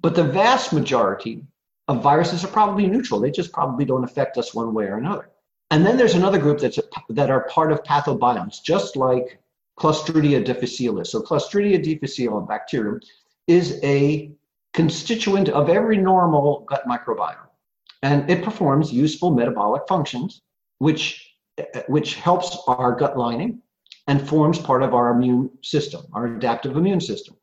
But 0.00 0.14
the 0.14 0.24
vast 0.24 0.72
majority 0.72 1.42
of 1.88 2.02
viruses 2.02 2.44
are 2.44 2.48
probably 2.48 2.86
neutral. 2.86 3.20
They 3.20 3.30
just 3.30 3.52
probably 3.52 3.84
don't 3.84 4.04
affect 4.04 4.36
us 4.36 4.54
one 4.54 4.74
way 4.74 4.86
or 4.86 4.96
another. 4.98 5.30
And 5.70 5.84
then 5.84 5.96
there's 5.96 6.14
another 6.14 6.38
group 6.38 6.58
that's 6.58 6.78
a, 6.78 6.82
that 7.10 7.30
are 7.30 7.48
part 7.48 7.72
of 7.72 7.82
pathobiomes, 7.82 8.62
just 8.62 8.96
like 8.96 9.38
Clostridia 9.78 10.44
difficile. 10.44 11.04
So 11.04 11.20
Clostridia 11.22 11.82
difficile 11.82 12.40
bacterium 12.40 13.00
is 13.46 13.80
a 13.82 14.30
constituent 14.72 15.48
of 15.48 15.68
every 15.68 15.96
normal 15.96 16.66
gut 16.68 16.84
microbiome. 16.86 17.48
And 18.02 18.28
it 18.30 18.44
performs 18.44 18.92
useful 18.92 19.30
metabolic 19.30 19.82
functions, 19.88 20.42
which, 20.78 21.23
which 21.88 22.16
helps 22.16 22.58
our 22.66 22.94
gut 22.96 23.16
lining 23.16 23.60
and 24.06 24.28
forms 24.28 24.58
part 24.58 24.82
of 24.82 24.94
our 24.94 25.10
immune 25.10 25.50
system, 25.62 26.04
our 26.12 26.26
adaptive 26.26 26.76
immune 26.76 27.00
system. 27.00 27.36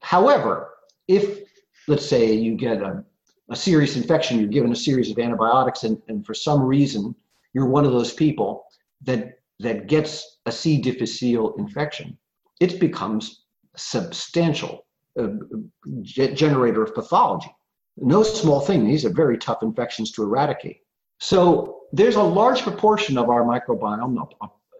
However, 0.00 0.74
if, 1.08 1.40
let's 1.88 2.06
say, 2.06 2.32
you 2.32 2.56
get 2.56 2.82
a, 2.82 3.04
a 3.50 3.56
serious 3.56 3.96
infection, 3.96 4.38
you're 4.38 4.48
given 4.48 4.72
a 4.72 4.76
series 4.76 5.10
of 5.10 5.18
antibiotics, 5.18 5.84
and, 5.84 6.00
and 6.08 6.26
for 6.26 6.34
some 6.34 6.62
reason 6.62 7.14
you're 7.54 7.66
one 7.66 7.84
of 7.84 7.92
those 7.92 8.12
people 8.12 8.64
that, 9.02 9.38
that 9.60 9.86
gets 9.86 10.38
a 10.46 10.52
C. 10.52 10.78
difficile 10.78 11.54
infection, 11.56 12.18
it 12.60 12.80
becomes 12.80 13.44
substantial 13.76 14.86
uh, 15.18 15.28
generator 16.02 16.82
of 16.82 16.94
pathology. 16.94 17.54
No 17.96 18.22
small 18.22 18.60
thing. 18.60 18.86
These 18.86 19.04
are 19.04 19.10
very 19.10 19.38
tough 19.38 19.62
infections 19.62 20.12
to 20.12 20.22
eradicate. 20.22 20.80
So 21.20 21.81
there's 21.92 22.16
a 22.16 22.22
large 22.22 22.62
proportion 22.62 23.18
of 23.18 23.28
our 23.28 23.44
microbiome, 23.44 24.28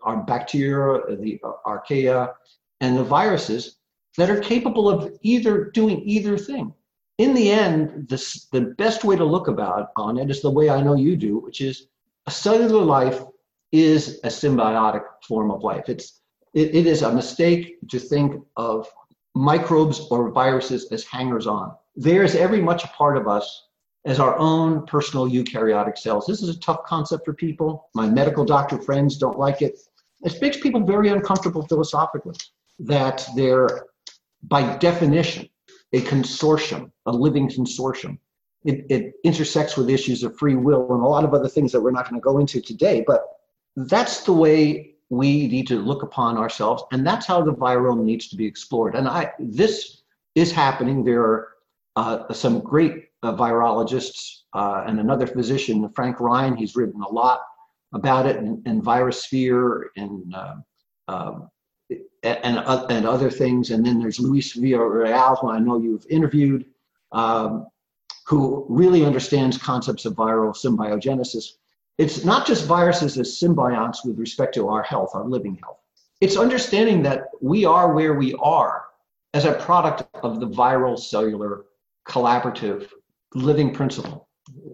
our 0.02 0.22
bacteria, 0.22 1.16
the 1.16 1.40
uh, 1.44 1.52
archaea, 1.66 2.32
and 2.80 2.96
the 2.96 3.04
viruses 3.04 3.76
that 4.16 4.30
are 4.30 4.40
capable 4.40 4.88
of 4.88 5.12
either 5.22 5.70
doing 5.70 6.02
either 6.04 6.36
thing. 6.36 6.72
In 7.18 7.34
the 7.34 7.50
end, 7.50 8.08
this, 8.08 8.46
the 8.46 8.62
best 8.78 9.04
way 9.04 9.16
to 9.16 9.24
look 9.24 9.46
about 9.46 9.90
on 9.96 10.18
it 10.18 10.30
is 10.30 10.42
the 10.42 10.50
way 10.50 10.70
I 10.70 10.80
know 10.80 10.96
you 10.96 11.16
do, 11.16 11.38
which 11.38 11.60
is 11.60 11.86
a 12.26 12.30
cellular 12.30 12.84
life 12.84 13.22
is 13.70 14.20
a 14.24 14.28
symbiotic 14.28 15.04
form 15.26 15.50
of 15.50 15.62
life. 15.62 15.88
It's 15.88 16.20
it, 16.54 16.74
it 16.74 16.86
is 16.86 17.02
a 17.02 17.12
mistake 17.12 17.78
to 17.88 17.98
think 17.98 18.42
of 18.56 18.88
microbes 19.34 20.00
or 20.10 20.30
viruses 20.30 20.90
as 20.92 21.04
hangers 21.04 21.46
on. 21.46 21.74
They're 21.96 22.24
every 22.24 22.60
much 22.60 22.84
a 22.84 22.88
part 22.88 23.16
of 23.16 23.28
us 23.28 23.68
as 24.04 24.18
our 24.18 24.36
own 24.38 24.84
personal 24.86 25.28
eukaryotic 25.28 25.96
cells. 25.96 26.26
This 26.26 26.42
is 26.42 26.48
a 26.48 26.58
tough 26.58 26.84
concept 26.84 27.24
for 27.24 27.32
people. 27.32 27.88
My 27.94 28.08
medical 28.08 28.44
doctor 28.44 28.78
friends 28.78 29.16
don't 29.16 29.38
like 29.38 29.62
it. 29.62 29.78
It 30.22 30.40
makes 30.40 30.58
people 30.58 30.80
very 30.84 31.08
uncomfortable 31.08 31.66
philosophically 31.66 32.36
that 32.80 33.26
they're, 33.36 33.86
by 34.42 34.76
definition, 34.76 35.48
a 35.92 36.00
consortium, 36.02 36.90
a 37.06 37.12
living 37.12 37.48
consortium. 37.48 38.18
It, 38.64 38.86
it 38.88 39.14
intersects 39.24 39.76
with 39.76 39.90
issues 39.90 40.22
of 40.22 40.36
free 40.38 40.54
will 40.54 40.92
and 40.92 41.02
a 41.02 41.06
lot 41.06 41.24
of 41.24 41.34
other 41.34 41.48
things 41.48 41.72
that 41.72 41.80
we're 41.80 41.90
not 41.90 42.08
going 42.08 42.20
to 42.20 42.24
go 42.24 42.38
into 42.38 42.60
today. 42.60 43.04
But 43.06 43.24
that's 43.76 44.22
the 44.24 44.32
way 44.32 44.94
we 45.10 45.48
need 45.48 45.66
to 45.66 45.78
look 45.78 46.02
upon 46.02 46.38
ourselves, 46.38 46.82
and 46.90 47.06
that's 47.06 47.26
how 47.26 47.42
the 47.42 47.52
virome 47.52 48.02
needs 48.02 48.28
to 48.28 48.36
be 48.36 48.46
explored. 48.46 48.94
And 48.94 49.06
I, 49.06 49.32
this 49.38 50.02
is 50.34 50.50
happening. 50.50 51.04
There 51.04 51.22
are 51.22 51.48
uh, 51.96 52.32
some 52.32 52.60
great 52.60 53.08
uh, 53.22 53.34
virologists 53.34 54.40
uh, 54.54 54.84
and 54.86 55.00
another 55.00 55.26
physician, 55.26 55.88
Frank 55.90 56.20
Ryan. 56.20 56.56
He's 56.56 56.76
written 56.76 57.00
a 57.02 57.08
lot 57.08 57.42
about 57.92 58.26
it, 58.26 58.36
and, 58.36 58.66
and 58.66 58.82
Virusphere 58.82 59.84
and 59.96 60.34
um, 60.34 60.64
um 61.08 61.48
and 62.22 62.58
and 62.58 63.06
other 63.06 63.30
things. 63.30 63.70
And 63.70 63.84
then 63.84 63.98
there's 63.98 64.18
Luis 64.18 64.56
Villarreal, 64.56 65.38
who 65.40 65.50
I 65.50 65.58
know 65.58 65.78
you've 65.78 66.06
interviewed, 66.08 66.66
um, 67.12 67.66
who 68.26 68.64
really 68.68 69.04
understands 69.04 69.58
concepts 69.58 70.04
of 70.04 70.14
viral 70.14 70.54
symbiogenesis 70.54 71.54
it's 71.98 72.24
not 72.24 72.46
just 72.46 72.66
viruses 72.66 73.18
as 73.18 73.38
symbionts 73.38 74.04
with 74.04 74.18
respect 74.18 74.54
to 74.54 74.68
our 74.68 74.82
health, 74.82 75.10
our 75.14 75.24
living 75.24 75.58
health. 75.62 75.78
It's 76.20 76.36
understanding 76.36 77.02
that 77.02 77.28
we 77.40 77.64
are 77.64 77.92
where 77.92 78.14
we 78.14 78.34
are 78.34 78.84
as 79.34 79.44
a 79.44 79.52
product 79.54 80.04
of 80.22 80.40
the 80.40 80.48
viral 80.48 80.98
cellular 80.98 81.64
collaborative 82.08 82.88
living 83.34 83.72
principle. 83.72 84.28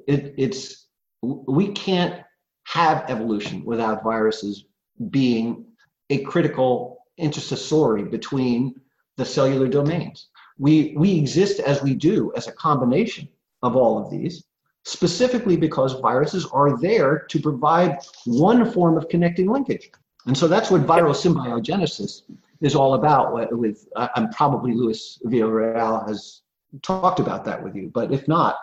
It, 0.06 0.34
it's 0.36 0.86
we 1.22 1.68
can't 1.72 2.22
have 2.64 3.04
evolution 3.08 3.64
without 3.64 4.02
viruses 4.02 4.64
being 5.10 5.64
a 6.10 6.18
critical 6.24 6.98
intercessory 7.16 8.04
between 8.04 8.74
the 9.16 9.24
cellular 9.24 9.68
domains. 9.68 10.28
We, 10.58 10.94
we 10.96 11.16
exist 11.16 11.60
as 11.60 11.82
we 11.82 11.94
do 11.94 12.32
as 12.36 12.46
a 12.46 12.52
combination 12.52 13.28
of 13.62 13.76
all 13.76 14.02
of 14.02 14.10
these 14.10 14.44
specifically 14.84 15.56
because 15.56 16.00
viruses 16.00 16.46
are 16.46 16.78
there 16.80 17.20
to 17.28 17.40
provide 17.40 17.98
one 18.24 18.70
form 18.70 18.96
of 18.96 19.08
connecting 19.08 19.50
linkage. 19.50 19.90
And 20.26 20.36
so 20.36 20.48
that's 20.48 20.70
what 20.70 20.82
viral 20.82 21.14
symbiogenesis 21.14 22.22
is 22.60 22.74
all 22.74 22.94
about. 22.94 23.52
With 23.52 23.86
uh, 23.96 24.08
I'm 24.14 24.30
probably 24.30 24.72
Luis 24.72 25.20
Villarreal 25.24 26.08
has 26.08 26.42
talked 26.82 27.20
about 27.20 27.44
that 27.44 27.62
with 27.62 27.74
you, 27.74 27.90
but 27.92 28.12
if 28.12 28.26
not, 28.28 28.56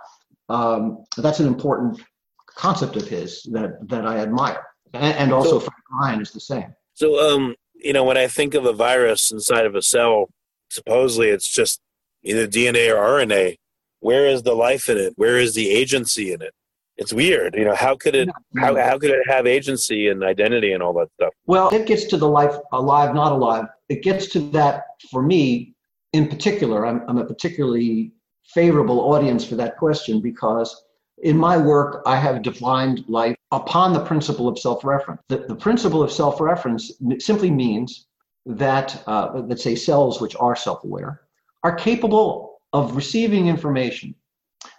um, 0.50 1.06
that's 1.18 1.40
an 1.40 1.48
important 1.48 2.02
concept 2.48 2.96
of 2.96 3.08
his 3.08 3.44
that 3.52 3.78
that 3.90 4.06
I 4.06 4.20
admire, 4.20 4.64
and, 4.94 5.18
and 5.18 5.34
also 5.34 5.60
so, 5.60 5.60
Frank 5.60 5.84
Ryan 6.00 6.22
is 6.22 6.32
the 6.32 6.40
same. 6.40 6.74
So, 6.94 7.20
um, 7.20 7.56
you 7.76 7.94
know, 7.94 8.04
when 8.04 8.18
I 8.18 8.28
think 8.28 8.54
of 8.54 8.66
a 8.66 8.74
virus 8.74 9.32
inside 9.32 9.66
of 9.66 9.76
a 9.76 9.82
cell, 9.82 10.30
supposedly 10.70 11.30
it's 11.30 11.50
just 11.50 11.82
either 12.24 12.48
DNA 12.48 12.90
or 12.90 12.96
RNA 12.96 13.58
where 14.06 14.28
is 14.28 14.44
the 14.44 14.54
life 14.54 14.88
in 14.88 14.98
it? 15.00 15.14
Where 15.16 15.40
is 15.40 15.56
the 15.56 15.72
agency 15.72 16.32
in 16.32 16.40
it? 16.42 16.54
It's 16.96 17.12
weird. 17.12 17.56
You 17.56 17.66
know, 17.66 17.74
how 17.74 17.96
could 17.96 18.16
it 18.16 18.30
how, 18.56 18.76
how 18.76 19.00
could 19.00 19.10
it 19.10 19.28
have 19.28 19.48
agency 19.48 20.10
and 20.10 20.24
identity 20.24 20.74
and 20.74 20.84
all 20.84 20.94
that 20.94 21.10
stuff? 21.16 21.34
Well, 21.48 21.70
it 21.70 21.88
gets 21.88 22.06
to 22.06 22.18
the 22.18 22.30
life 22.30 22.56
alive, 22.72 23.16
not 23.16 23.32
alive. 23.32 23.66
It 23.90 24.04
gets 24.04 24.28
to 24.28 24.40
that 24.52 24.84
for 25.12 25.24
me 25.24 25.74
in 26.16 26.30
particular. 26.30 26.86
I'm, 26.88 27.04
I'm 27.10 27.18
a 27.18 27.26
particularly 27.26 28.14
favorable 28.46 29.00
audience 29.14 29.44
for 29.44 29.56
that 29.56 29.76
question 29.78 30.22
because 30.22 30.84
in 31.24 31.38
my 31.38 31.58
work, 31.58 32.04
I 32.06 32.16
have 32.16 32.42
defined 32.42 33.04
life 33.08 33.36
upon 33.52 33.94
the 33.94 34.04
principle 34.04 34.48
of 34.48 34.58
self 34.58 34.86
reference. 34.86 35.22
The, 35.28 35.40
the 35.40 35.56
principle 35.56 36.02
of 36.02 36.12
self 36.12 36.40
reference 36.40 36.92
simply 37.20 37.52
means 37.52 38.08
that, 38.46 39.04
uh, 39.08 39.42
let's 39.46 39.64
say, 39.64 39.76
cells 39.76 40.22
which 40.22 40.36
are 40.38 40.56
self 40.56 40.84
aware 40.86 41.22
are 41.64 41.76
capable 41.76 42.60
of 42.72 42.96
receiving 42.96 43.48
information. 43.48 44.16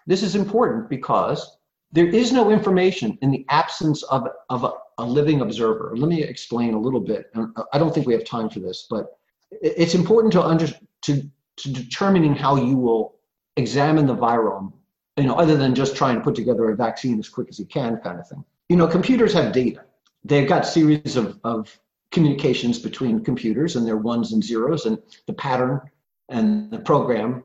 This 0.06 0.22
is 0.22 0.36
important 0.36 0.88
because 0.88 1.58
there 1.92 2.06
is 2.06 2.32
no 2.32 2.50
information 2.50 3.18
in 3.22 3.30
the 3.30 3.44
absence 3.50 4.02
of, 4.04 4.28
of 4.50 4.64
a, 4.64 4.72
a 4.98 5.04
living 5.04 5.40
observer. 5.40 5.92
Let 5.96 6.08
me 6.08 6.22
explain 6.22 6.74
a 6.74 6.80
little 6.80 7.00
bit. 7.00 7.30
I 7.72 7.78
don't 7.78 7.92
think 7.92 8.06
we 8.06 8.14
have 8.14 8.24
time 8.24 8.48
for 8.48 8.60
this, 8.60 8.86
but 8.88 9.15
it's 9.50 9.94
important 9.94 10.32
to 10.32 10.42
under 10.42 10.66
to, 11.02 11.30
to 11.56 11.72
determining 11.72 12.34
how 12.34 12.56
you 12.56 12.76
will 12.76 13.16
examine 13.56 14.06
the 14.06 14.16
virome, 14.16 14.72
you 15.16 15.24
know, 15.24 15.34
other 15.34 15.56
than 15.56 15.74
just 15.74 15.96
trying 15.96 16.16
to 16.16 16.20
put 16.20 16.34
together 16.34 16.70
a 16.70 16.76
vaccine 16.76 17.18
as 17.18 17.28
quick 17.28 17.48
as 17.48 17.58
you 17.58 17.66
can, 17.66 17.96
kind 17.98 18.18
of 18.18 18.28
thing. 18.28 18.44
You 18.68 18.76
know, 18.76 18.86
computers 18.86 19.32
have 19.32 19.52
data. 19.52 19.84
They've 20.24 20.48
got 20.48 20.66
series 20.66 21.16
of, 21.16 21.38
of 21.44 21.78
communications 22.10 22.78
between 22.78 23.22
computers 23.22 23.76
and 23.76 23.86
their 23.86 23.96
ones 23.96 24.32
and 24.32 24.42
zeros, 24.42 24.86
and 24.86 24.98
the 25.26 25.32
pattern 25.32 25.80
and 26.28 26.70
the 26.70 26.78
program 26.78 27.44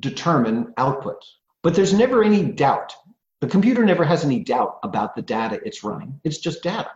determine 0.00 0.72
output. 0.78 1.22
But 1.62 1.74
there's 1.74 1.92
never 1.92 2.24
any 2.24 2.42
doubt. 2.44 2.94
The 3.40 3.48
computer 3.48 3.84
never 3.84 4.04
has 4.04 4.24
any 4.24 4.40
doubt 4.40 4.78
about 4.82 5.14
the 5.14 5.22
data 5.22 5.60
it's 5.64 5.84
running. 5.84 6.20
It's 6.24 6.38
just 6.38 6.62
data. 6.62 6.90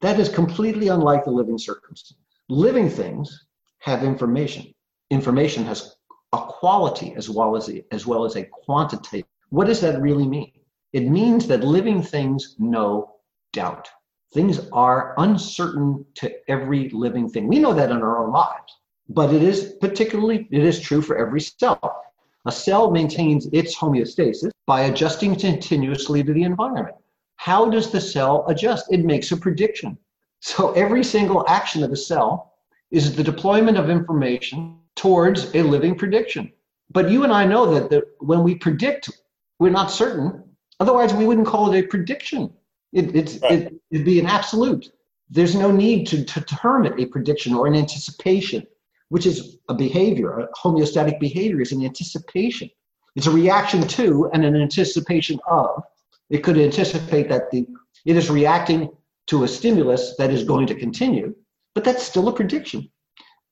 That 0.00 0.18
is 0.18 0.28
completely 0.28 0.88
unlike 0.88 1.24
the 1.24 1.30
living 1.30 1.58
circumstance. 1.58 2.18
Living 2.48 2.88
things 2.88 3.44
have 3.82 4.02
information. 4.02 4.72
Information 5.10 5.64
has 5.64 5.96
a 6.32 6.38
quality 6.38 7.14
as 7.14 7.30
well 7.30 7.56
as 7.56 7.68
a, 7.68 7.84
as 7.94 8.06
well 8.06 8.24
as 8.24 8.36
a 8.36 8.44
quantity. 8.44 9.24
What 9.50 9.66
does 9.66 9.80
that 9.82 10.00
really 10.00 10.26
mean? 10.26 10.52
It 10.92 11.08
means 11.08 11.46
that 11.48 11.62
living 11.62 12.02
things 12.02 12.56
know 12.58 13.16
doubt. 13.52 13.88
Things 14.34 14.60
are 14.72 15.14
uncertain 15.18 16.04
to 16.14 16.32
every 16.48 16.88
living 16.88 17.28
thing. 17.28 17.48
We 17.48 17.58
know 17.58 17.74
that 17.74 17.90
in 17.90 17.98
our 17.98 18.24
own 18.24 18.32
lives 18.32 18.72
but 19.08 19.32
it 19.32 19.42
is 19.42 19.74
particularly 19.80 20.48
it 20.50 20.62
is 20.62 20.80
true 20.80 21.02
for 21.02 21.16
every 21.16 21.40
cell. 21.40 22.02
A 22.46 22.52
cell 22.52 22.90
maintains 22.90 23.46
its 23.52 23.76
homeostasis 23.76 24.50
by 24.66 24.82
adjusting 24.82 25.36
continuously 25.36 26.24
to 26.24 26.32
the 26.32 26.42
environment. 26.42 26.96
How 27.36 27.68
does 27.68 27.90
the 27.90 28.00
cell 28.00 28.44
adjust? 28.48 28.86
It 28.90 29.04
makes 29.04 29.30
a 29.32 29.36
prediction. 29.36 29.98
So 30.40 30.72
every 30.72 31.04
single 31.04 31.44
action 31.48 31.84
of 31.84 31.92
a 31.92 31.96
cell 31.96 32.51
is 32.92 33.16
the 33.16 33.24
deployment 33.24 33.76
of 33.76 33.90
information 33.90 34.78
towards 34.94 35.52
a 35.54 35.62
living 35.62 35.96
prediction. 35.96 36.52
But 36.90 37.10
you 37.10 37.24
and 37.24 37.32
I 37.32 37.44
know 37.44 37.74
that, 37.74 37.90
that 37.90 38.04
when 38.20 38.44
we 38.44 38.54
predict, 38.54 39.10
we're 39.58 39.70
not 39.70 39.90
certain. 39.90 40.44
Otherwise, 40.78 41.12
we 41.12 41.26
wouldn't 41.26 41.46
call 41.46 41.72
it 41.72 41.84
a 41.84 41.88
prediction. 41.88 42.52
It, 42.92 43.16
it's, 43.16 43.38
right. 43.42 43.52
it, 43.52 43.74
it'd 43.90 44.06
be 44.06 44.20
an 44.20 44.26
absolute. 44.26 44.86
There's 45.30 45.56
no 45.56 45.72
need 45.72 46.06
to, 46.08 46.24
to 46.24 46.40
term 46.42 46.86
it 46.86 47.00
a 47.00 47.06
prediction 47.06 47.54
or 47.54 47.66
an 47.66 47.74
anticipation 47.74 48.66
which 49.12 49.26
is 49.26 49.58
a 49.68 49.74
behavior, 49.74 50.38
a 50.38 50.48
homeostatic 50.54 51.20
behavior 51.20 51.60
is 51.60 51.70
an 51.70 51.84
anticipation. 51.84 52.70
It's 53.14 53.26
a 53.26 53.30
reaction 53.30 53.86
to 53.88 54.30
and 54.32 54.42
an 54.42 54.56
anticipation 54.56 55.38
of. 55.46 55.82
It 56.30 56.38
could 56.38 56.56
anticipate 56.56 57.28
that 57.28 57.50
the 57.50 57.66
it 58.06 58.16
is 58.16 58.30
reacting 58.30 58.88
to 59.26 59.44
a 59.44 59.48
stimulus 59.48 60.16
that 60.16 60.30
is 60.30 60.44
going 60.44 60.66
to 60.68 60.74
continue, 60.74 61.34
but 61.74 61.84
that's 61.84 62.02
still 62.02 62.28
a 62.28 62.32
prediction. 62.32 62.90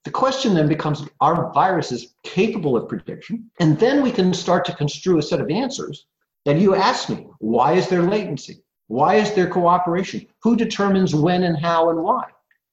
The 0.04 0.10
question 0.10 0.54
then 0.54 0.68
becomes 0.68 1.06
are 1.20 1.52
viruses 1.52 2.14
capable 2.24 2.76
of 2.76 2.88
prediction? 2.88 3.50
And 3.60 3.78
then 3.78 4.02
we 4.02 4.10
can 4.10 4.32
start 4.32 4.64
to 4.66 4.74
construe 4.74 5.18
a 5.18 5.22
set 5.22 5.40
of 5.40 5.50
answers 5.50 6.06
that 6.44 6.58
you 6.58 6.74
ask 6.74 7.08
me 7.08 7.26
why 7.38 7.74
is 7.74 7.88
there 7.88 8.02
latency? 8.02 8.62
Why 8.88 9.16
is 9.16 9.32
there 9.34 9.48
cooperation? 9.48 10.26
Who 10.42 10.56
determines 10.56 11.14
when 11.14 11.44
and 11.44 11.56
how 11.56 11.90
and 11.90 12.02
why? 12.02 12.24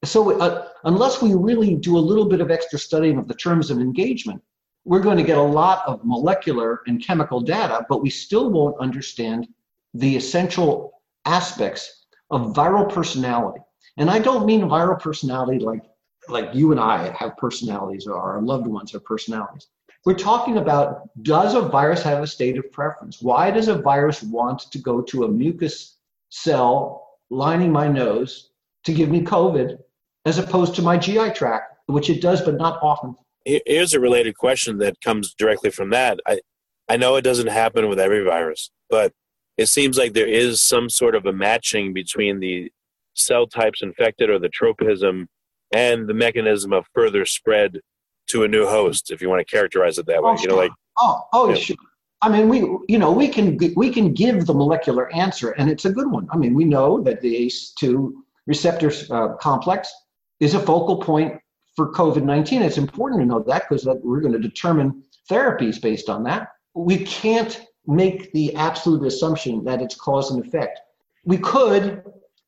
So, 0.03 0.39
uh, 0.39 0.69
unless 0.83 1.21
we 1.21 1.33
really 1.33 1.75
do 1.75 1.97
a 1.97 1.99
little 1.99 2.25
bit 2.25 2.39
of 2.39 2.49
extra 2.49 2.79
studying 2.79 3.17
of 3.17 3.27
the 3.27 3.33
terms 3.33 3.69
of 3.69 3.79
engagement, 3.79 4.41
we're 4.85 5.01
going 5.01 5.17
to 5.17 5.23
get 5.23 5.37
a 5.37 5.41
lot 5.41 5.83
of 5.85 5.99
molecular 6.05 6.81
and 6.87 7.03
chemical 7.03 7.41
data, 7.41 7.85
but 7.89 8.01
we 8.01 8.09
still 8.09 8.49
won't 8.49 8.79
understand 8.79 9.47
the 9.93 10.15
essential 10.15 11.01
aspects 11.25 12.05
of 12.31 12.53
viral 12.53 12.91
personality. 12.91 13.59
And 13.97 14.09
I 14.09 14.19
don't 14.19 14.45
mean 14.45 14.61
viral 14.61 14.99
personality 14.99 15.59
like, 15.59 15.83
like 16.29 16.53
you 16.53 16.71
and 16.71 16.79
I 16.79 17.11
have 17.17 17.37
personalities 17.37 18.07
or 18.07 18.15
our 18.15 18.41
loved 18.41 18.67
ones 18.67 18.91
have 18.91 19.03
personalities. 19.03 19.67
We're 20.05 20.13
talking 20.13 20.57
about 20.57 21.09
does 21.23 21.55
a 21.55 21.61
virus 21.61 22.03
have 22.03 22.23
a 22.23 22.27
state 22.27 22.57
of 22.57 22.71
preference? 22.71 23.21
Why 23.21 23.51
does 23.51 23.67
a 23.67 23.81
virus 23.81 24.23
want 24.23 24.71
to 24.71 24.79
go 24.79 25.01
to 25.01 25.25
a 25.25 25.27
mucus 25.27 25.97
cell 26.29 27.07
lining 27.29 27.71
my 27.71 27.87
nose 27.87 28.51
to 28.85 28.93
give 28.93 29.09
me 29.09 29.21
COVID 29.21 29.77
as 30.25 30.37
opposed 30.37 30.75
to 30.75 30.81
my 30.81 30.97
GI 30.97 31.31
tract, 31.31 31.77
which 31.87 32.09
it 32.09 32.21
does, 32.21 32.41
but 32.41 32.55
not 32.55 32.79
often. 32.81 33.15
Here's 33.45 33.93
a 33.93 33.99
related 33.99 34.37
question 34.37 34.77
that 34.79 34.99
comes 34.99 35.33
directly 35.33 35.69
from 35.69 35.89
that. 35.91 36.19
I, 36.27 36.41
I 36.89 36.97
know 36.97 37.15
it 37.15 37.21
doesn't 37.21 37.47
happen 37.47 37.87
with 37.87 37.99
every 37.99 38.23
virus, 38.23 38.69
but 38.89 39.13
it 39.57 39.67
seems 39.67 39.97
like 39.97 40.13
there 40.13 40.27
is 40.27 40.61
some 40.61 40.89
sort 40.89 41.15
of 41.15 41.25
a 41.25 41.31
matching 41.31 41.93
between 41.93 42.39
the 42.39 42.71
cell 43.17 43.47
types 43.47 43.81
infected 43.81 44.29
or 44.29 44.39
the 44.39 44.49
tropism 44.49 45.27
and 45.73 46.07
the 46.07 46.13
mechanism 46.13 46.73
of 46.73 46.85
further 46.93 47.25
spread 47.25 47.79
to 48.27 48.43
a 48.43 48.47
new 48.47 48.65
host, 48.65 49.11
if 49.11 49.21
you 49.21 49.29
want 49.29 49.45
to 49.45 49.55
characterize 49.55 49.97
it 49.97 50.05
that 50.07 50.21
way. 50.21 50.31
Oh, 50.31 50.41
you 50.41 50.47
know, 50.47 50.55
like 50.55 50.71
oh, 50.99 51.21
oh, 51.33 51.55
sure. 51.55 51.75
I 52.21 52.29
mean, 52.29 52.49
we 52.49 52.59
you 52.87 52.97
know 52.97 53.11
we 53.11 53.27
can 53.27 53.57
we 53.75 53.91
can 53.91 54.13
give 54.13 54.45
the 54.45 54.53
molecular 54.53 55.13
answer, 55.13 55.51
and 55.51 55.69
it's 55.69 55.85
a 55.85 55.91
good 55.91 56.11
one. 56.11 56.27
I 56.31 56.37
mean, 56.37 56.53
we 56.53 56.65
know 56.65 57.01
that 57.03 57.21
the 57.21 57.33
ACE2 57.45 58.11
receptor 58.47 58.91
uh, 59.11 59.35
complex 59.35 59.93
is 60.39 60.53
a 60.53 60.59
focal 60.59 60.97
point 60.97 61.39
for 61.75 61.91
COVID 61.91 62.23
19. 62.23 62.61
It's 62.61 62.77
important 62.77 63.21
to 63.21 63.25
know 63.25 63.43
that 63.43 63.63
because 63.69 63.83
that 63.83 64.03
we're 64.03 64.21
going 64.21 64.33
to 64.33 64.39
determine 64.39 65.03
therapies 65.29 65.81
based 65.81 66.09
on 66.09 66.23
that. 66.23 66.49
We 66.73 67.05
can't 67.05 67.61
make 67.85 68.31
the 68.33 68.53
absolute 68.55 69.05
assumption 69.05 69.63
that 69.63 69.81
it's 69.81 69.95
cause 69.95 70.31
and 70.31 70.45
effect. 70.45 70.79
We 71.23 71.37
could, 71.37 72.03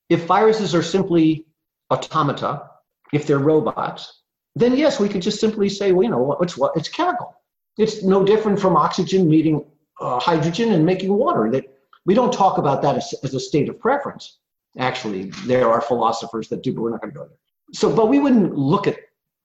if 0.10 0.26
viruses 0.26 0.76
are 0.76 0.84
simply 0.84 1.46
automata, 1.92 2.70
if 3.14 3.26
they're 3.26 3.40
robots, 3.40 4.22
then 4.56 4.76
yes, 4.76 5.00
we 5.00 5.08
could 5.08 5.22
just 5.22 5.40
simply 5.40 5.70
say, 5.70 5.92
well, 5.92 6.04
you 6.04 6.10
know, 6.10 6.38
it's 6.42 6.58
what 6.58 6.76
it's 6.76 6.90
chemical. 6.90 7.36
It's 7.78 8.04
no 8.04 8.24
different 8.26 8.60
from 8.60 8.76
oxygen 8.76 9.30
meeting 9.30 9.66
uh, 10.02 10.20
hydrogen 10.20 10.74
and 10.74 10.86
making 10.86 11.14
water. 11.14 11.50
That 11.52 11.66
we 12.06 12.14
don't 12.14 12.34
talk 12.34 12.58
about 12.58 12.82
that 12.82 12.98
as, 12.98 13.14
as 13.24 13.34
a 13.34 13.40
state 13.40 13.70
of 13.70 13.80
preference. 13.80 14.40
Actually, 14.78 15.32
there 15.46 15.70
are 15.70 15.82
philosophers 15.82 16.48
that 16.50 16.64
do, 16.64 16.74
but 16.74 16.82
we're 16.82 16.92
not 16.92 17.02
going 17.02 17.14
to 17.14 17.20
go 17.20 17.26
there. 17.26 17.38
So, 17.74 17.94
but 17.96 18.10
we 18.10 18.20
wouldn't 18.20 18.56
look 18.56 18.88
at 18.88 18.98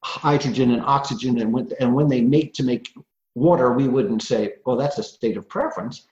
hydrogen 0.02 0.70
and 0.72 0.82
oxygen 0.82 1.40
and 1.40 1.52
when, 1.52 1.70
and 1.80 1.94
when 1.94 2.08
they 2.08 2.20
make 2.20 2.52
to 2.54 2.62
make 2.62 2.90
water, 3.34 3.72
we 3.72 3.88
wouldn't 3.88 4.22
say, 4.22 4.54
well, 4.66 4.76
that's 4.76 4.98
a 4.98 5.02
state 5.02 5.36
of 5.36 5.48
preference. 5.48 6.06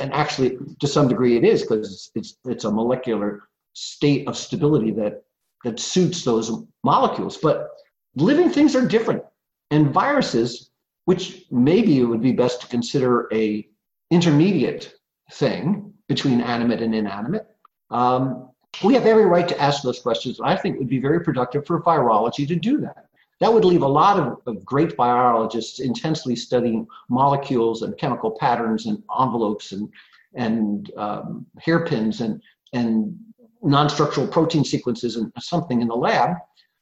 And 0.00 0.12
actually, 0.12 0.58
to 0.80 0.86
some 0.86 1.08
degree, 1.08 1.36
it 1.36 1.44
is 1.44 1.62
because 1.62 1.92
it's, 1.92 2.10
it's, 2.14 2.38
it's 2.44 2.64
a 2.64 2.70
molecular 2.70 3.42
state 3.76 4.26
of 4.26 4.38
stability 4.38 4.90
that, 4.90 5.22
that 5.62 5.78
suits 5.78 6.24
those 6.24 6.50
molecules. 6.82 7.36
But 7.36 7.68
living 8.14 8.48
things 8.48 8.74
are 8.74 8.86
different. 8.86 9.22
And 9.70 9.92
viruses, 9.92 10.70
which 11.04 11.44
maybe 11.50 12.00
it 12.00 12.04
would 12.04 12.22
be 12.22 12.32
best 12.32 12.62
to 12.62 12.68
consider 12.68 13.28
a 13.32 13.68
intermediate 14.10 14.94
thing 15.32 15.92
between 16.08 16.40
animate 16.40 16.80
and 16.80 16.94
inanimate, 16.94 17.46
um, 17.90 18.48
we 18.82 18.94
have 18.94 19.04
every 19.04 19.26
right 19.26 19.46
to 19.48 19.60
ask 19.60 19.82
those 19.82 20.00
questions. 20.00 20.40
I 20.42 20.56
think 20.56 20.76
it 20.76 20.78
would 20.78 20.88
be 20.88 20.98
very 20.98 21.20
productive 21.20 21.66
for 21.66 21.82
virology 21.82 22.48
to 22.48 22.56
do 22.56 22.80
that. 22.80 23.06
That 23.40 23.52
would 23.52 23.64
leave 23.64 23.82
a 23.82 23.88
lot 23.88 24.18
of, 24.18 24.38
of 24.46 24.64
great 24.64 24.96
biologists 24.96 25.80
intensely 25.80 26.34
studying 26.34 26.86
molecules 27.10 27.82
and 27.82 27.96
chemical 27.98 28.30
patterns 28.30 28.86
and 28.86 29.02
envelopes 29.20 29.72
and, 29.72 29.90
and 30.34 30.90
um, 30.96 31.44
hairpins 31.58 32.22
and, 32.22 32.40
and 32.72 33.18
non-structural 33.62 34.26
protein 34.26 34.64
sequences 34.64 35.16
and 35.16 35.32
something 35.38 35.80
in 35.80 35.88
the 35.88 35.94
lab. 35.94 36.36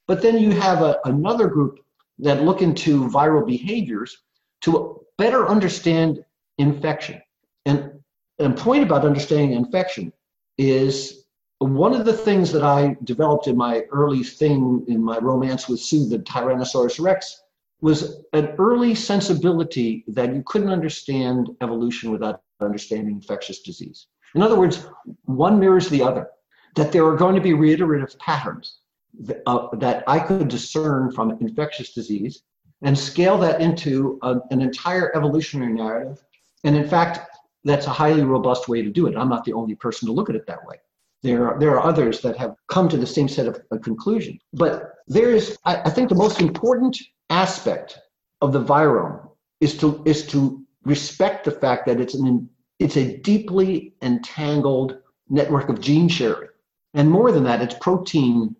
But 0.06 0.22
then 0.22 0.38
you 0.38 0.50
have 0.52 0.82
a, 0.82 0.98
another 1.04 1.48
group 1.48 1.78
that 2.18 2.42
look 2.42 2.62
into 2.62 3.08
viral 3.08 3.46
behaviors 3.46 4.16
to 4.62 5.00
better 5.18 5.48
understand 5.48 6.24
infection. 6.58 7.20
And 7.66 7.90
a 8.38 8.50
point 8.50 8.82
about 8.82 9.04
understanding 9.04 9.52
infection 9.52 10.12
is 10.58 11.24
one 11.58 11.94
of 11.94 12.04
the 12.04 12.12
things 12.12 12.52
that 12.52 12.62
I 12.62 12.96
developed 13.04 13.46
in 13.46 13.56
my 13.56 13.82
early 13.90 14.22
thing 14.22 14.84
in 14.88 15.02
my 15.02 15.18
romance 15.18 15.68
with 15.68 15.80
Sue, 15.80 16.08
the 16.08 16.18
Tyrannosaurus 16.18 17.02
Rex, 17.02 17.42
was 17.80 18.22
an 18.32 18.54
early 18.58 18.94
sensibility 18.94 20.04
that 20.08 20.34
you 20.34 20.42
couldn't 20.46 20.70
understand 20.70 21.50
evolution 21.60 22.10
without 22.10 22.42
understanding 22.60 23.14
infectious 23.14 23.60
disease. 23.60 24.06
In 24.34 24.42
other 24.42 24.58
words, 24.58 24.86
one 25.24 25.60
mirrors 25.60 25.88
the 25.88 26.02
other, 26.02 26.28
that 26.74 26.92
there 26.92 27.06
are 27.06 27.16
going 27.16 27.34
to 27.34 27.40
be 27.40 27.54
reiterative 27.54 28.18
patterns 28.18 28.78
that, 29.20 29.42
uh, 29.46 29.68
that 29.76 30.04
I 30.06 30.18
could 30.18 30.48
discern 30.48 31.10
from 31.12 31.30
infectious 31.40 31.92
disease 31.92 32.42
and 32.82 32.98
scale 32.98 33.38
that 33.38 33.60
into 33.60 34.18
a, 34.22 34.36
an 34.50 34.60
entire 34.60 35.14
evolutionary 35.16 35.72
narrative. 35.72 36.22
And 36.64 36.76
in 36.76 36.88
fact, 36.88 37.20
that's 37.64 37.86
a 37.86 37.90
highly 37.90 38.22
robust 38.22 38.68
way 38.68 38.82
to 38.82 38.90
do 38.90 39.06
it. 39.06 39.16
I'm 39.16 39.28
not 39.28 39.44
the 39.44 39.52
only 39.52 39.74
person 39.74 40.06
to 40.06 40.12
look 40.12 40.28
at 40.28 40.36
it 40.36 40.46
that 40.46 40.64
way. 40.66 40.76
There 41.22 41.48
are, 41.48 41.58
there 41.58 41.70
are 41.70 41.82
others 41.82 42.20
that 42.20 42.36
have 42.36 42.56
come 42.68 42.88
to 42.90 42.98
the 42.98 43.06
same 43.06 43.28
set 43.28 43.46
of, 43.46 43.58
of 43.70 43.80
conclusion. 43.80 44.38
But 44.52 44.92
there 45.08 45.30
is, 45.30 45.56
I, 45.64 45.76
I 45.76 45.90
think, 45.90 46.10
the 46.10 46.14
most 46.14 46.40
important 46.40 46.98
aspect 47.30 47.98
of 48.42 48.52
the 48.52 48.62
virome 48.62 49.30
is 49.60 49.78
to 49.78 50.02
is 50.04 50.26
to 50.26 50.62
respect 50.84 51.44
the 51.44 51.50
fact 51.50 51.86
that 51.86 51.98
it's 51.98 52.14
an 52.14 52.48
it's 52.78 52.98
a 52.98 53.16
deeply 53.18 53.94
entangled 54.02 54.98
network 55.30 55.70
of 55.70 55.80
gene 55.80 56.08
sharing, 56.08 56.50
and 56.94 57.10
more 57.10 57.32
than 57.32 57.44
that, 57.44 57.60
it's 57.60 57.74
protein 57.80 58.56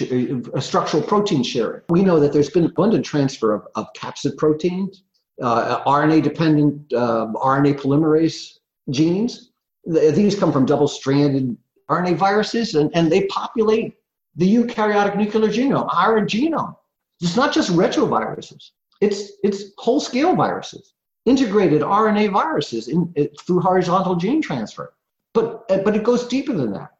a 0.00 0.60
structural 0.60 1.02
protein 1.02 1.42
sharing. 1.42 1.82
We 1.90 2.02
know 2.02 2.18
that 2.18 2.32
there's 2.32 2.48
been 2.48 2.64
abundant 2.64 3.04
transfer 3.04 3.52
of, 3.52 3.66
of 3.74 3.92
capsid 3.94 4.38
proteins, 4.38 5.02
uh, 5.42 5.84
RNA 5.84 6.22
dependent 6.22 6.92
uh, 6.94 7.26
RNA 7.34 7.80
polymerase 7.80 8.58
genes. 8.90 9.50
These 9.84 10.38
come 10.38 10.52
from 10.52 10.64
double 10.64 10.88
stranded 10.88 11.56
RNA 11.90 12.16
viruses, 12.16 12.74
and, 12.74 12.90
and 12.94 13.10
they 13.12 13.26
populate 13.26 13.94
the 14.36 14.54
eukaryotic 14.54 15.16
nuclear 15.16 15.50
genome, 15.50 15.88
our 15.92 16.20
genome. 16.24 16.74
It's 17.20 17.36
not 17.36 17.52
just 17.52 17.70
retroviruses. 17.70 18.70
It's 19.00 19.32
it's 19.42 19.64
whole 19.78 20.00
scale 20.00 20.34
viruses, 20.34 20.94
integrated 21.26 21.82
RNA 21.82 22.32
viruses 22.32 22.88
in, 22.88 23.12
it, 23.14 23.38
through 23.40 23.60
horizontal 23.60 24.16
gene 24.16 24.40
transfer. 24.40 24.94
But 25.34 25.68
but 25.68 25.94
it 25.94 26.04
goes 26.04 26.26
deeper 26.26 26.52
than 26.52 26.72
that. 26.72 26.91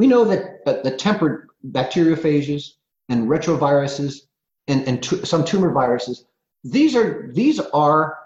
We 0.00 0.06
know 0.06 0.24
that 0.24 0.64
the 0.64 0.92
tempered 0.92 1.50
bacteriophages 1.72 2.70
and 3.10 3.28
retroviruses 3.28 4.20
and, 4.66 4.88
and 4.88 5.02
t- 5.02 5.26
some 5.26 5.44
tumor 5.44 5.72
viruses, 5.72 6.24
these 6.64 6.96
are 6.96 7.28
these 7.34 7.60
are 7.60 8.16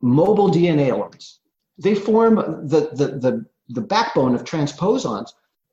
mobile 0.00 0.48
DNA 0.48 0.90
elements. 0.90 1.40
They 1.76 1.96
form 1.96 2.36
the, 2.68 2.90
the, 3.00 3.06
the, 3.24 3.46
the 3.68 3.80
backbone 3.80 4.36
of 4.36 4.44
transposons 4.44 5.30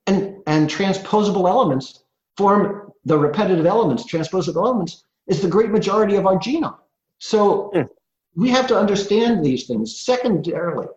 and, 0.08 0.38
and 0.48 0.68
transposable 0.68 1.48
elements 1.48 2.06
form 2.38 2.92
the 3.06 3.20
repetitive 3.20 3.68
elements, 3.68 4.04
transposable 4.08 4.66
elements, 4.66 5.04
is 5.28 5.44
the 5.44 5.48
great 5.48 5.70
majority 5.70 6.16
of 6.16 6.26
our 6.26 6.40
genome. 6.40 6.80
So 7.20 7.70
mm. 7.76 7.88
we 8.36 8.50
have 8.50 8.66
to 8.66 8.80
understand 8.80 9.46
these 9.46 9.68
things. 9.68 10.00
Secondarily, 10.00 10.88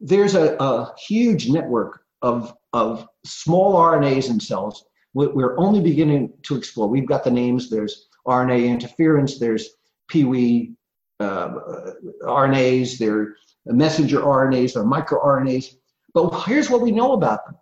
there's 0.00 0.36
a, 0.36 0.54
a 0.60 0.94
huge 1.08 1.48
network 1.48 2.04
of, 2.22 2.54
of 2.72 3.06
small 3.24 3.74
RNAs 3.74 4.30
in 4.30 4.40
cells 4.40 4.84
we're 5.14 5.58
only 5.58 5.80
beginning 5.80 6.32
to 6.44 6.56
explore. 6.56 6.88
We've 6.88 7.06
got 7.06 7.22
the 7.22 7.30
names. 7.30 7.68
There's 7.68 8.08
RNA 8.26 8.66
interference. 8.66 9.38
There's 9.38 9.68
PWE 10.10 10.74
uh, 11.20 11.54
RNAs. 12.22 12.96
There 12.96 13.20
are 13.20 13.36
messenger 13.66 14.20
RNAs. 14.20 14.72
There 14.72 14.82
are 14.82 14.86
microRNAs. 14.86 15.74
But 16.14 16.30
here's 16.46 16.70
what 16.70 16.80
we 16.80 16.92
know 16.92 17.12
about 17.12 17.44
them 17.44 17.56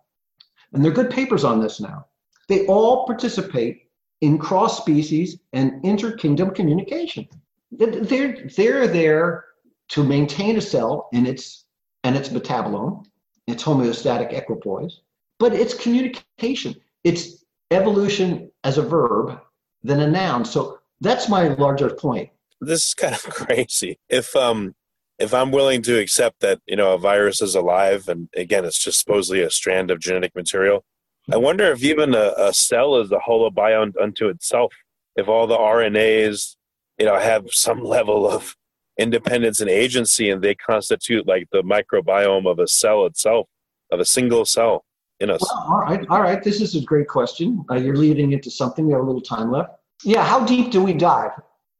and 0.73 0.83
there 0.83 0.91
are 0.91 0.95
good 0.95 1.11
papers 1.11 1.43
on 1.43 1.61
this 1.61 1.79
now. 1.79 2.05
They 2.47 2.65
all 2.67 3.05
participate 3.05 3.89
in 4.21 4.37
cross 4.37 4.77
species 4.77 5.39
and 5.53 5.83
inter-kingdom 5.83 6.51
communication. 6.51 7.27
They're, 7.71 8.45
they're 8.45 8.87
there 8.87 9.45
to 9.89 10.03
maintain 10.03 10.57
a 10.57 10.61
cell 10.61 11.09
in 11.11 11.25
its 11.25 11.65
and 12.03 12.15
its 12.15 12.29
metabolome, 12.29 13.05
its 13.51 13.63
homeostatic 13.63 14.33
equipoise, 14.33 15.01
but 15.39 15.53
it's 15.53 15.73
communication. 15.73 16.75
It's 17.03 17.45
evolution 17.71 18.51
as 18.63 18.77
a 18.77 18.81
verb 18.81 19.39
than 19.83 19.99
a 20.01 20.09
noun. 20.09 20.45
So 20.45 20.79
That's 20.99 21.27
my 21.29 21.47
larger 21.47 21.89
point. 21.89 22.29
This 22.59 22.87
is 22.87 22.93
kind 22.93 23.15
of 23.15 23.23
crazy. 23.29 23.99
If 24.09 24.35
um 24.35 24.75
if 25.17 25.33
I'm 25.33 25.51
willing 25.51 25.81
to 25.83 25.99
accept 25.99 26.39
that 26.41 26.59
you 26.67 26.75
know 26.75 26.93
a 26.93 26.97
virus 26.97 27.41
is 27.41 27.55
alive, 27.55 28.07
and 28.07 28.29
again, 28.35 28.65
it's 28.65 28.83
just 28.83 28.99
supposedly 28.99 29.41
a 29.41 29.49
strand 29.49 29.91
of 29.91 29.99
genetic 29.99 30.35
material, 30.35 30.83
I 31.31 31.37
wonder 31.37 31.71
if 31.71 31.83
even 31.83 32.15
a, 32.15 32.33
a 32.37 32.53
cell 32.53 32.97
is 32.97 33.11
a 33.11 33.19
holobiont 33.19 33.93
unto 34.01 34.27
itself. 34.27 34.73
If 35.15 35.27
all 35.27 35.47
the 35.47 35.57
RNAs, 35.57 36.55
you 36.97 37.05
know, 37.05 37.17
have 37.17 37.45
some 37.51 37.83
level 37.97 38.29
of 38.29 38.55
independence 39.01 39.59
and 39.59 39.69
agency, 39.69 40.29
and 40.29 40.41
they 40.41 40.55
constitute 40.55 41.27
like 41.27 41.47
the 41.51 41.63
microbiome 41.63 42.49
of 42.49 42.59
a 42.59 42.67
cell 42.67 43.05
itself, 43.05 43.47
of 43.91 43.99
a 43.99 44.05
single 44.05 44.45
cell 44.45 44.85
in 45.19 45.29
us. 45.29 45.41
Well, 45.41 45.65
all 45.69 45.81
right, 45.81 46.05
all 46.09 46.21
right. 46.21 46.43
This 46.43 46.61
is 46.61 46.75
a 46.75 46.81
great 46.81 47.07
question. 47.07 47.65
Uh, 47.69 47.75
you're 47.75 47.95
leading 47.95 48.31
into 48.31 48.49
something. 48.49 48.85
We 48.85 48.93
have 48.93 49.01
a 49.01 49.05
little 49.05 49.21
time 49.21 49.51
left. 49.51 49.71
Yeah, 50.03 50.23
how 50.23 50.45
deep 50.45 50.71
do 50.71 50.83
we 50.83 50.93
dive? 50.93 51.31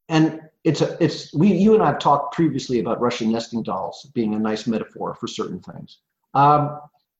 And 0.09 0.41
it's 0.63 0.81
a, 0.81 0.97
it's 1.03 1.33
we 1.33 1.51
you 1.53 1.73
and 1.73 1.83
I've 1.83 1.99
talked 1.99 2.35
previously 2.35 2.79
about 2.79 3.01
Russian 3.01 3.31
nesting 3.31 3.63
dolls 3.63 4.09
being 4.13 4.35
a 4.35 4.39
nice 4.39 4.67
metaphor 4.67 5.15
for 5.15 5.27
certain 5.27 5.59
things. 5.59 5.99
Um, 6.33 6.79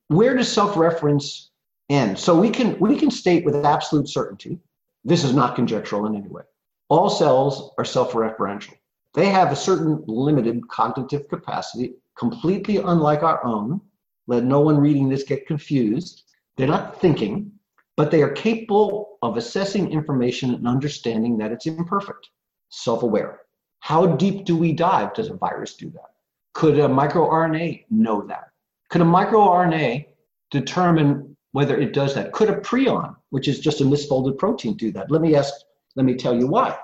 where 0.10 0.36
does 0.36 0.52
self-reference 0.52 1.52
end? 1.90 2.20
So 2.20 2.40
we 2.40 2.50
can 2.50 2.78
we 2.80 2.98
can 3.00 3.10
state 3.10 3.46
with 3.46 3.56
absolute 3.66 4.08
certainty, 4.10 4.60
this 5.04 5.24
is 5.24 5.34
not 5.34 5.56
conjectural 5.56 6.06
in 6.06 6.16
any 6.16 6.28
way. 6.28 6.44
All 6.90 7.10
cells 7.10 7.72
are 7.78 7.86
self-referential. 7.86 8.76
They 9.14 9.28
have 9.28 9.52
a 9.52 9.56
certain 9.56 10.04
limited 10.08 10.68
cognitive 10.70 11.28
capacity, 11.28 11.96
completely 12.18 12.78
unlike 12.78 13.24
our 13.24 13.44
own. 13.46 13.82
Let 14.28 14.44
no 14.44 14.62
one 14.62 14.78
reading 14.78 15.10
this 15.10 15.24
get 15.24 15.48
confused. 15.48 16.24
They're 16.56 16.68
not 16.68 17.00
thinking, 17.02 17.52
but 17.98 18.12
they 18.12 18.22
are 18.22 18.32
capable 18.32 19.18
of 19.22 19.38
assessing 19.38 19.92
information 19.92 20.54
and 20.54 20.68
understanding 20.68 21.38
that 21.38 21.52
it's 21.52 21.66
imperfect 21.66 22.30
self 22.70 23.04
aware. 23.04 23.42
How 23.80 24.06
deep 24.06 24.46
do 24.46 24.56
we 24.56 24.72
dive? 24.74 25.14
Does 25.14 25.30
a 25.30 25.34
virus 25.34 25.76
do 25.76 25.90
that? 25.92 26.12
Could 26.54 26.80
a 26.80 26.88
microRNA 26.88 27.86
know 27.90 28.22
that? 28.28 28.50
Could 28.90 29.02
a 29.02 29.06
microRNA 29.06 30.06
determine 30.52 31.36
whether 31.52 31.78
it 31.78 31.94
does 31.94 32.14
that? 32.16 32.32
Could 32.32 32.50
a 32.50 32.58
prion, 32.58 33.16
which 33.30 33.48
is 33.48 33.60
just 33.60 33.82
a 33.82 33.84
misfolded 33.84 34.38
protein, 34.38 34.76
do 34.76 34.92
that? 34.92 35.12
Let 35.12 35.22
me 35.22 35.36
ask, 35.36 35.54
let 35.96 36.06
me 36.06 36.16
tell 36.16 36.38
you 36.38 36.48
why. 36.48 36.78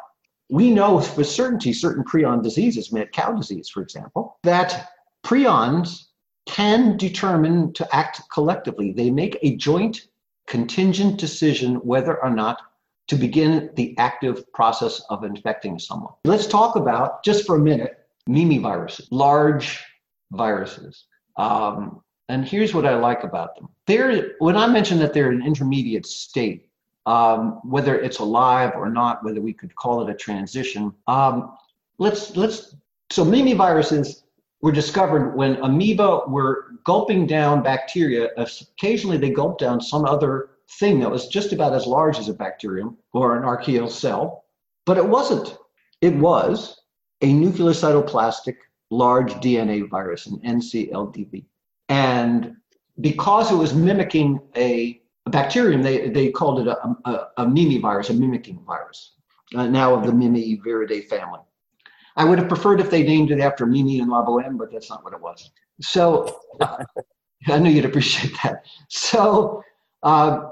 We 0.49 0.71
know 0.71 0.99
for 0.99 1.23
certainty 1.23 1.73
certain 1.73 2.03
prion 2.03 2.41
diseases, 2.41 2.91
mad 2.91 3.11
cow 3.11 3.33
disease, 3.33 3.69
for 3.69 3.81
example, 3.81 4.37
that 4.43 4.89
prions 5.25 6.05
can 6.45 6.95
determine 6.97 7.73
to 7.73 7.95
act 7.95 8.21
collectively. 8.31 8.93
They 8.93 9.11
make 9.11 9.37
a 9.41 9.57
joint 9.57 10.07
contingent 10.47 11.19
decision 11.19 11.75
whether 11.75 12.23
or 12.23 12.29
not 12.29 12.61
to 13.07 13.15
begin 13.15 13.69
the 13.75 13.97
active 13.97 14.51
process 14.53 15.01
of 15.09 15.23
infecting 15.23 15.79
someone. 15.79 16.13
Let's 16.25 16.47
talk 16.47 16.75
about, 16.75 17.23
just 17.23 17.45
for 17.45 17.57
a 17.57 17.59
minute, 17.59 18.05
Mimi 18.27 18.57
viruses, 18.57 19.07
large 19.11 19.83
viruses. 20.31 21.05
Um, 21.37 22.01
and 22.29 22.45
here's 22.45 22.73
what 22.73 22.85
I 22.85 22.95
like 22.95 23.23
about 23.23 23.55
them. 23.55 23.69
They're, 23.85 24.33
when 24.39 24.57
I 24.57 24.67
mention 24.67 24.99
that 24.99 25.13
they're 25.13 25.31
an 25.31 25.45
intermediate 25.45 26.05
state, 26.05 26.66
um, 27.07 27.61
whether 27.63 27.97
it's 27.99 28.19
alive 28.19 28.73
or 28.75 28.89
not, 28.89 29.23
whether 29.23 29.41
we 29.41 29.53
could 29.53 29.73
call 29.75 30.05
it 30.05 30.11
a 30.11 30.13
transition, 30.13 30.93
um, 31.07 31.57
let's, 31.97 32.35
let's, 32.35 32.75
so 33.09 33.23
Mimi 33.23 33.53
viruses 33.53 34.25
were 34.61 34.73
discovered 34.73 35.35
when 35.35 35.55
amoeba 35.63 36.21
were 36.27 36.73
gulping 36.83 37.25
down 37.25 37.63
bacteria. 37.63 38.29
Occasionally 38.35 39.17
they 39.17 39.29
gulped 39.29 39.61
down 39.61 39.79
some 39.79 40.05
other 40.05 40.49
thing 40.79 40.99
that 40.99 41.09
was 41.09 41.27
just 41.27 41.53
about 41.53 41.73
as 41.73 41.87
large 41.87 42.19
as 42.19 42.27
a 42.27 42.33
bacterium 42.33 42.97
or 43.13 43.37
an 43.37 43.43
archaeal 43.45 43.89
cell, 43.89 44.43
but 44.85 44.97
it 44.97 45.07
wasn't. 45.07 45.57
It 46.01 46.15
was 46.15 46.81
a 47.21 47.31
nucleocytoplastic 47.31 48.55
large 48.91 49.33
DNA 49.35 49.89
virus, 49.89 50.27
an 50.27 50.39
NCLDV. 50.39 51.45
And 51.89 52.57
because 52.99 53.51
it 53.51 53.55
was 53.55 53.73
mimicking 53.73 54.41
a 54.57 55.01
bacterium, 55.29 55.81
they, 55.81 56.09
they 56.09 56.31
called 56.31 56.59
it 56.59 56.67
a, 56.67 56.77
a, 57.05 57.27
a 57.37 57.47
Mimi 57.47 57.77
virus, 57.79 58.09
a 58.09 58.13
mimicking 58.13 58.59
virus, 58.65 59.13
uh, 59.55 59.67
now 59.67 59.93
of 59.93 60.05
the 60.05 60.11
Mimiviridae 60.11 61.05
family. 61.07 61.39
I 62.15 62.25
would 62.25 62.39
have 62.39 62.47
preferred 62.47 62.79
if 62.79 62.89
they 62.89 63.03
named 63.03 63.31
it 63.31 63.39
after 63.39 63.65
Mimi 63.65 63.99
and 63.99 64.09
La 64.09 64.25
Boheme, 64.25 64.57
but 64.57 64.71
that's 64.71 64.89
not 64.89 65.03
what 65.03 65.13
it 65.13 65.21
was. 65.21 65.51
So 65.81 66.39
uh, 66.59 66.83
I 67.47 67.59
knew 67.59 67.69
you'd 67.69 67.85
appreciate 67.85 68.35
that. 68.43 68.65
So 68.89 69.63
uh, 70.03 70.49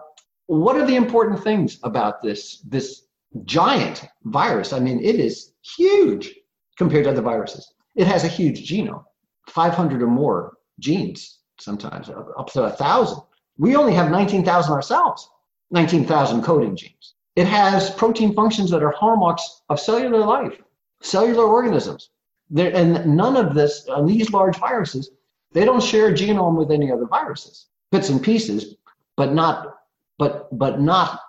what 0.47 0.75
are 0.75 0.85
the 0.85 0.95
important 0.95 1.43
things 1.43 1.79
about 1.83 2.21
this 2.21 2.61
this 2.61 3.07
giant 3.45 4.05
virus? 4.23 4.73
I 4.73 4.79
mean, 4.79 5.03
it 5.03 5.15
is 5.15 5.53
huge 5.77 6.33
compared 6.77 7.05
to 7.05 7.11
other 7.11 7.21
viruses. 7.21 7.73
It 7.95 8.07
has 8.07 8.23
a 8.23 8.27
huge 8.27 8.69
genome, 8.69 9.03
500 9.47 10.01
or 10.01 10.07
more 10.07 10.57
genes, 10.79 11.39
sometimes 11.59 12.09
up 12.09 12.47
to 12.51 12.63
a 12.63 12.71
thousand. 12.71 13.21
We 13.57 13.75
only 13.75 13.93
have 13.93 14.11
19,000 14.11 14.73
ourselves, 14.73 15.29
19,000 15.71 16.43
coding 16.43 16.75
genes. 16.75 17.13
It 17.35 17.47
has 17.47 17.89
protein 17.91 18.33
functions 18.33 18.69
that 18.71 18.83
are 18.83 18.91
hallmarks 18.91 19.61
of 19.69 19.79
cellular 19.79 20.19
life, 20.19 20.61
cellular 21.01 21.45
organisms. 21.45 22.09
And 22.55 23.15
none 23.15 23.35
of 23.35 23.53
this, 23.53 23.87
on 23.87 24.05
these 24.05 24.31
large 24.31 24.57
viruses, 24.57 25.11
they 25.51 25.65
don't 25.65 25.81
share 25.83 26.07
a 26.07 26.13
genome 26.13 26.57
with 26.57 26.71
any 26.71 26.91
other 26.91 27.05
viruses. 27.05 27.67
Bits 27.91 28.09
and 28.09 28.21
pieces, 28.21 28.75
but 29.15 29.33
not 29.33 29.75
but 30.17 30.57
but 30.57 30.81
not 30.81 31.21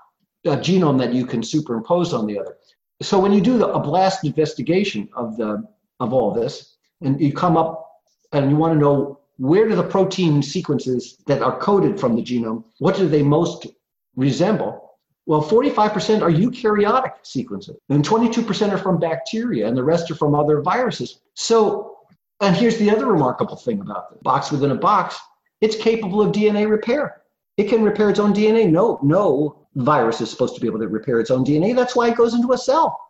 a 0.45 0.57
genome 0.57 0.99
that 0.99 1.12
you 1.12 1.27
can 1.27 1.43
superimpose 1.43 2.12
on 2.12 2.27
the 2.27 2.39
other. 2.39 2.57
So 3.03 3.18
when 3.18 3.33
you 3.33 3.41
do 3.41 3.59
the, 3.59 3.68
a 3.68 3.81
blast 3.81 4.24
investigation 4.24 5.09
of 5.16 5.37
the 5.37 5.66
of 6.01 6.12
all 6.12 6.33
this, 6.33 6.77
and 7.01 7.20
you 7.20 7.33
come 7.33 7.57
up 7.57 7.89
and 8.33 8.51
you 8.51 8.57
want 8.57 8.74
to 8.74 8.79
know 8.79 9.20
where 9.39 9.68
do 9.68 9.74
the 9.74 9.82
protein 9.82 10.43
sequences 10.43 11.18
that 11.26 11.43
are 11.43 11.59
coded 11.59 12.01
from 12.01 12.16
the 12.16 12.22
genome, 12.22 12.64
what 12.78 12.97
do 12.97 13.09
they 13.09 13.22
most 13.22 13.66
resemble? 14.14 14.82
Well, 15.26 15.43
45% 15.43 16.22
are 16.22 16.30
eukaryotic 16.30 17.14
sequences, 17.22 17.76
and 17.89 18.05
22% 18.05 18.72
are 18.72 18.78
from 18.78 18.99
bacteria, 18.99 19.66
and 19.66 19.76
the 19.76 19.82
rest 19.82 20.11
are 20.11 20.14
from 20.14 20.34
other 20.34 20.62
viruses. 20.62 21.20
So, 21.34 21.97
and 22.41 22.55
here's 22.55 22.78
the 22.78 22.91
other 22.91 23.07
remarkable 23.07 23.57
thing 23.57 23.80
about 23.80 24.11
the 24.12 24.22
box 24.22 24.53
within 24.53 24.70
a 24.70 24.76
box 24.76 25.18
it's 25.61 25.76
capable 25.76 26.20
of 26.20 26.32
DNA 26.32 26.68
repair. 26.68 27.22
It 27.57 27.68
can 27.68 27.82
repair 27.82 28.11
its 28.11 28.18
own 28.18 28.34
DNA. 28.34 28.70
No, 28.70 28.99
no 29.03 29.66
virus 29.74 30.20
is 30.20 30.30
supposed 30.30 30.55
to 30.55 30.61
be 30.61 30.66
able 30.66 30.80
to 30.80 30.89
repair 30.89 31.20
its 31.20 31.30
own 31.30 31.45
DNA. 31.45 31.74
That's 31.74 31.97
why 31.97 32.09
it 32.09 32.16
goes 32.16 32.34
into 32.34 32.53
a 32.53 32.59
cell. 32.59 33.01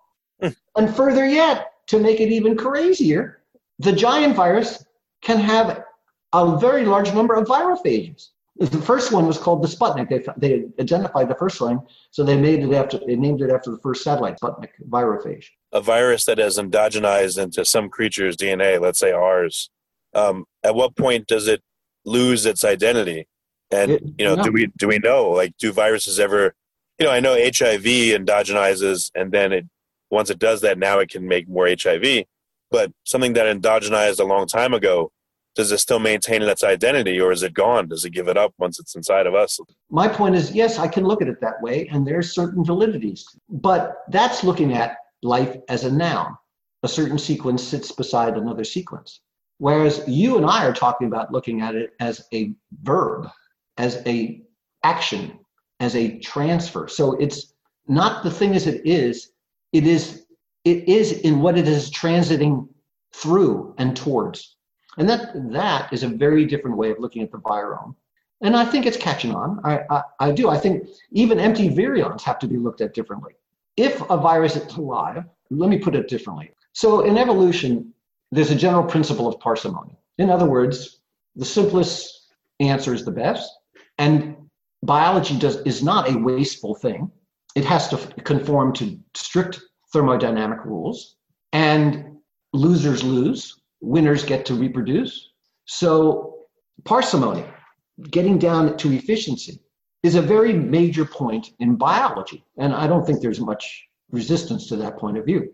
Hmm. 0.41 0.49
and 0.77 0.95
further 0.95 1.27
yet, 1.27 1.73
to 1.87 1.99
make 1.99 2.21
it 2.21 2.29
even 2.29 2.57
crazier, 2.57 3.41
the 3.79 3.93
giant 3.93 4.37
virus 4.37 4.85
can 5.23 5.39
have 5.39 5.85
a 6.33 6.59
very 6.59 6.85
large 6.85 7.13
number 7.15 7.35
of 7.35 7.47
virophages. 7.47 8.31
The 8.59 8.81
first 8.81 9.13
one 9.13 9.27
was 9.27 9.37
called 9.37 9.63
the 9.63 9.69
Sputnik. 9.69 10.09
They, 10.09 10.25
they 10.39 10.65
identified 10.81 11.29
the 11.29 11.35
first 11.35 11.61
one, 11.61 11.81
so 12.11 12.25
they 12.25 12.39
made 12.39 12.63
it 12.63 12.73
after 12.73 12.99
they 12.99 13.15
named 13.15 13.43
it 13.43 13.51
after 13.51 13.71
the 13.71 13.79
first 13.79 14.03
satellite, 14.03 14.39
Sputnik 14.41 14.71
virophage. 14.89 15.49
A 15.73 15.81
virus 15.81 16.25
that 16.25 16.39
has 16.39 16.57
endogenized 16.57 17.43
into 17.43 17.67
some 17.67 17.91
creature's 17.91 18.37
DNA, 18.37 18.81
let's 18.81 18.99
say 18.99 19.13
ours. 19.13 19.69
Um, 20.15 20.47
at 20.65 20.75
what 20.75 20.97
point 20.97 21.27
does 21.27 21.49
it 21.49 21.63
lose 22.07 22.47
its 22.47 22.65
identity? 22.65 23.29
And 23.71 23.91
it, 23.91 24.03
you 24.17 24.25
know, 24.25 24.43
do 24.43 24.51
we 24.51 24.69
do 24.79 24.89
we 24.89 24.99
know 25.01 25.31
like 25.31 25.57
do 25.59 25.73
viruses 25.73 26.19
ever? 26.19 26.55
You 26.99 27.07
know, 27.07 27.13
I 27.13 27.21
know 27.21 27.35
HIV 27.35 27.83
endogenizes, 27.83 29.11
and 29.15 29.33
then 29.33 29.53
it 29.53 29.67
once 30.11 30.31
it 30.31 30.39
does 30.39 30.61
that, 30.63 30.79
now 30.79 30.99
it 31.01 31.11
can 31.11 31.27
make 31.27 31.49
more 31.49 31.69
HIV. 31.69 32.25
But 32.71 32.93
something 33.05 33.35
that 33.35 33.55
endogenized 33.55 34.21
a 34.21 34.25
long 34.25 34.47
time 34.47 34.73
ago, 34.73 35.11
does 35.57 35.73
it 35.73 35.79
still 35.79 35.99
maintain 35.99 36.43
its 36.43 36.63
identity, 36.63 37.19
or 37.21 37.33
is 37.33 37.43
it 37.43 37.55
gone? 37.55 37.89
Does 37.89 38.05
it 38.05 38.11
give 38.11 38.29
it 38.29 38.37
up 38.37 38.55
once 38.59 38.79
it's 38.79 38.95
inside 38.95 39.27
of 39.27 39.35
us? 39.35 39.59
My 39.91 40.07
point 40.07 40.37
is, 40.37 40.53
yes, 40.53 40.79
I 40.79 40.87
can 40.87 41.05
look 41.05 41.23
at 41.23 41.29
it 41.29 41.41
that 41.41 41.61
way, 41.63 41.89
and 41.89 42.07
there's 42.07 42.33
certain 42.33 42.65
validities. 42.65 43.23
But 43.49 43.97
that's 44.11 44.45
looking 44.45 44.75
at 44.75 44.99
life 45.23 45.57
as 45.69 45.85
a 45.85 45.91
noun. 45.91 46.37
A 46.83 46.89
certain 46.89 47.19
sequence 47.19 47.63
sits 47.65 47.91
beside 47.91 48.37
another 48.37 48.65
sequence. 48.65 49.21
Whereas 49.59 50.05
you 50.07 50.37
and 50.37 50.47
I 50.47 50.67
are 50.67 50.73
talking 50.75 51.09
about 51.09 51.33
looking 51.33 51.63
at 51.63 51.75
it 51.75 51.95
as 51.99 52.27
a 52.33 52.53
verb 52.83 53.27
as 53.77 54.03
a 54.07 54.43
action, 54.83 55.39
as 55.81 55.95
a 55.97 56.19
transfer. 56.21 56.89
So 56.89 57.13
it's 57.15 57.53
not 57.89 58.23
the 58.23 58.31
thing 58.31 58.55
as 58.55 58.67
it 58.67 58.83
is, 58.87 59.31
it 59.73 59.87
is 59.87 60.25
it 60.65 60.89
is 60.89 61.13
in 61.13 61.41
what 61.41 61.57
it 61.57 61.69
is 61.69 61.91
transiting 61.91 62.69
through 63.13 63.75
and 63.79 63.97
towards. 63.97 64.56
And 64.99 65.09
that 65.09 65.51
that 65.53 65.93
is 65.93 66.03
a 66.03 66.09
very 66.09 66.45
different 66.45 66.77
way 66.77 66.91
of 66.91 66.99
looking 66.99 67.23
at 67.23 67.31
the 67.31 67.39
virome. 67.39 67.95
And 68.43 68.57
I 68.57 68.65
think 68.65 68.87
it's 68.87 68.97
catching 68.97 69.35
on. 69.35 69.61
I, 69.65 69.81
I, 69.91 70.03
I 70.21 70.33
do. 70.33 70.49
I 70.49 70.59
think 70.59 70.89
even 71.13 71.41
empty 71.41 71.69
virions 71.69 72.23
have 72.23 72.39
to 72.41 72.49
be 72.49 72.57
looked 72.57 72.81
at 72.81 72.95
differently. 72.95 73.33
If 73.77 74.01
a 74.11 74.17
virus 74.17 74.57
is 74.57 74.77
alive, 74.77 75.25
let 75.51 75.71
me 75.71 75.79
put 75.79 75.95
it 75.95 76.09
differently. 76.09 76.51
So 76.73 77.01
in 77.01 77.17
evolution, 77.17 77.93
there's 78.31 78.51
a 78.51 78.55
general 78.55 78.85
principle 78.85 79.29
of 79.29 79.39
parsimony. 79.41 79.97
In 80.19 80.31
other 80.31 80.47
words, 80.47 81.01
the 81.35 81.45
simplest 81.45 82.33
answer 82.61 82.95
is 82.95 83.05
the 83.05 83.11
best, 83.11 83.51
and 83.99 84.37
biology 84.83 85.39
does 85.39 85.57
is 85.63 85.83
not 85.83 86.11
a 86.11 86.19
wasteful 86.19 86.75
thing. 86.75 87.11
It 87.55 87.65
has 87.65 87.89
to 87.89 87.97
conform 88.23 88.73
to 88.75 88.99
strict 89.15 89.61
thermodynamic 89.95 90.65
rules, 90.65 91.17
and 91.53 92.17
losers 92.53 93.03
lose, 93.03 93.61
winners 93.87 94.25
get 94.25 94.45
to 94.47 94.55
reproduce. 94.55 95.31
So, 95.65 96.39
parsimony, 96.85 97.45
getting 98.11 98.39
down 98.39 98.77
to 98.79 98.93
efficiency, 98.93 99.61
is 100.03 100.17
a 100.17 100.23
very 100.23 100.53
major 100.53 101.05
point 101.05 101.51
in 101.61 101.77
biology. 101.77 102.45
And 102.59 102.75
I 102.75 102.87
don't 102.87 103.07
think 103.07 103.21
there's 103.21 103.41
much 103.41 103.89
resistance 104.11 104.69
to 104.69 104.77
that 104.77 104.99
point 104.99 105.19
of 105.19 105.25
view. 105.25 105.53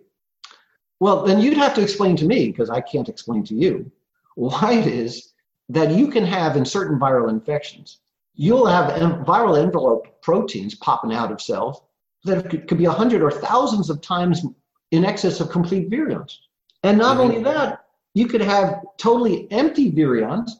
Well, 1.01 1.25
then 1.25 1.41
you'd 1.41 1.57
have 1.57 1.75
to 1.75 1.83
explain 1.83 2.17
to 2.17 2.25
me, 2.25 2.49
because 2.49 2.71
I 2.71 2.81
can't 2.81 3.09
explain 3.09 3.45
to 3.45 3.55
you, 3.55 3.91
why 4.35 4.75
it 4.75 4.87
is 4.87 5.33
that 5.69 5.91
you 5.91 6.09
can 6.09 6.25
have 6.25 6.57
in 6.57 6.65
certain 6.65 6.99
viral 6.99 7.29
infections, 7.29 7.99
you'll 8.35 8.67
have 8.67 8.93
viral 9.27 9.61
envelope 9.61 10.23
proteins 10.23 10.75
popping 10.75 11.13
out 11.13 11.33
of 11.33 11.41
cells 11.41 11.83
that 12.25 12.49
could, 12.51 12.79
be 12.79 12.85
a 12.85 12.91
hundred 12.91 13.23
or 13.23 13.31
thousands 13.31 13.91
of 13.91 14.01
times 14.01 14.45
in 14.91 15.05
excess 15.05 15.41
of 15.41 15.51
complete 15.51 15.91
virions. 15.91 16.37
And 16.83 16.99
not 16.99 17.17
mm-hmm. 17.17 17.31
only 17.31 17.43
that, 17.45 17.82
you 18.15 18.27
could 18.27 18.41
have 18.41 18.83
totally 18.99 19.51
empty 19.51 19.91
virions, 19.91 20.51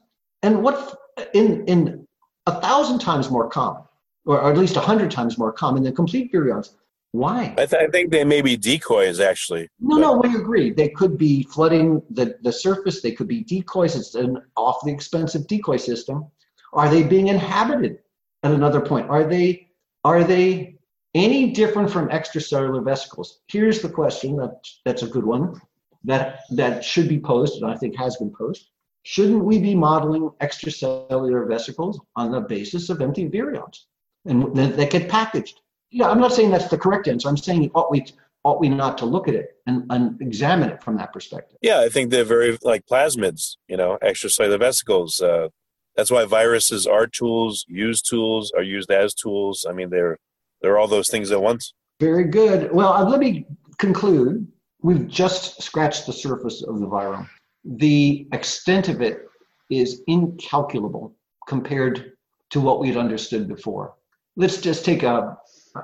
and 0.43 0.63
what 0.63 0.99
in 1.35 1.65
in 1.67 2.07
a 2.47 2.61
thousand 2.61 2.99
times 2.99 3.31
more 3.31 3.49
common, 3.49 3.83
or 4.25 4.51
at 4.51 4.59
least 4.59 4.77
a 4.77 4.81
hundred 4.81 5.11
times 5.11 5.39
more 5.39 5.53
common 5.53 5.83
than 5.83 5.95
complete 5.95 6.33
virions. 6.33 6.71
Why? 7.13 7.55
I, 7.59 7.67
th- 7.67 7.75
I, 7.75 7.87
think 7.89 8.11
they 8.11 8.25
may 8.25 8.41
be 8.41 8.57
decoys, 8.57 9.21
actually. 9.21 9.69
No, 9.79 9.97
but. 9.97 10.01
no, 10.01 10.17
we 10.17 10.41
agree. 10.41 10.71
They 10.71 10.89
could 10.89 11.19
be 11.19 11.43
flooding 11.43 12.03
the, 12.09 12.39
the 12.43 12.51
surface. 12.51 13.03
They 13.03 13.13
could 13.13 13.29
be 13.29 13.45
decoys. 13.45 13.97
It's 13.97 14.15
an 14.15 14.39
awfully 14.57 14.93
expensive 14.93 15.47
decoy 15.47 15.77
system. 15.77 16.25
Are 16.73 16.89
they 16.89 17.03
being 17.03 17.29
inhabited? 17.29 17.99
At 18.43 18.53
another 18.53 18.81
point, 18.81 19.09
are 19.09 19.25
they 19.25 19.69
are 20.05 20.25
they 20.25 20.79
any 21.15 21.53
different 21.53 21.91
from 21.91 22.09
extracellular 22.09 22.85
vesicles? 22.85 23.43
Here's 23.47 23.83
the 23.83 23.89
question. 23.89 24.37
That 24.37 24.67
that's 24.85 25.03
a 25.03 25.07
good 25.07 25.25
one. 25.25 25.61
That 26.05 26.41
that 26.51 26.85
should 26.85 27.09
be 27.09 27.21
posed, 27.21 27.63
and 27.63 27.71
I 27.71 27.77
think 27.77 27.97
has 27.97 28.17
been 28.17 28.33
posed. 28.33 28.69
Shouldn't 29.05 29.45
we 29.45 29.59
be 29.59 29.75
modeling 29.75 30.31
extracellular 30.41 31.49
vesicles 31.49 32.01
on 32.17 32.31
the 32.31 32.41
basis 32.41 32.89
of 32.89 33.01
empty 33.01 33.29
virions, 33.29 33.87
and 34.27 34.55
that 34.57 34.91
get 34.91 35.09
packaged? 35.09 35.61
Yeah, 35.91 36.09
I'm 36.09 36.21
not 36.21 36.33
saying 36.33 36.51
that's 36.51 36.69
the 36.69 36.79
correct 36.79 37.09
answer. 37.09 37.29
I'm 37.29 37.37
saying 37.37 37.71
ought 37.75 37.91
we 37.91 38.05
ought 38.45 38.61
we 38.61 38.69
not 38.69 38.99
to 38.99 39.05
look 39.05 39.29
at 39.29 39.35
it 39.35 39.57
and, 39.67 39.85
and 39.91 40.21
examine 40.21 40.71
it 40.71 40.83
from 40.83 40.97
that 40.97 41.13
perspective? 41.13 41.59
Yeah, 41.63 41.81
I 41.81 41.89
think 41.89 42.11
they're 42.11 42.25
very 42.25 42.59
like 42.63 42.87
plasmids. 42.87 43.57
You 43.69 43.77
know, 43.77 43.99
extracellular 44.03 44.59
vesicles. 44.59 45.21
Uh, 45.21 45.49
that's 45.97 46.11
why 46.11 46.25
viruses 46.25 46.87
are 46.87 47.07
tools, 47.07 47.65
used 47.69 48.09
tools, 48.09 48.53
are 48.57 48.63
used 48.63 48.91
as 48.91 49.15
tools. 49.15 49.67
I 49.69 49.73
mean, 49.73 49.91
they're 49.91 50.19
they're 50.61 50.79
all 50.79 50.89
those 50.89 51.09
things 51.09 51.31
at 51.31 51.43
once. 51.43 51.75
Very 52.01 52.25
good. 52.25 52.73
Well, 52.73 52.93
uh, 52.93 53.09
let 53.09 53.21
me 53.21 53.47
conclude. 53.79 54.47
We've 54.83 55.07
just 55.07 55.63
scratched 55.63 56.07
the 56.07 56.13
surface 56.13 56.63
of 56.63 56.81
the 56.81 56.87
virus. 56.87 57.29
The 57.65 58.27
extent 58.33 58.89
of 58.89 59.01
it 59.01 59.29
is 59.71 60.03
incalculable 60.09 61.15
compared 61.47 62.13
to 62.51 62.61
what 62.61 62.81
we'd 62.81 62.97
understood 62.97 63.47
before. 63.47 63.95
Let's 64.37 64.61
just 64.61 64.85
take 64.85 65.05
a, 65.05 65.39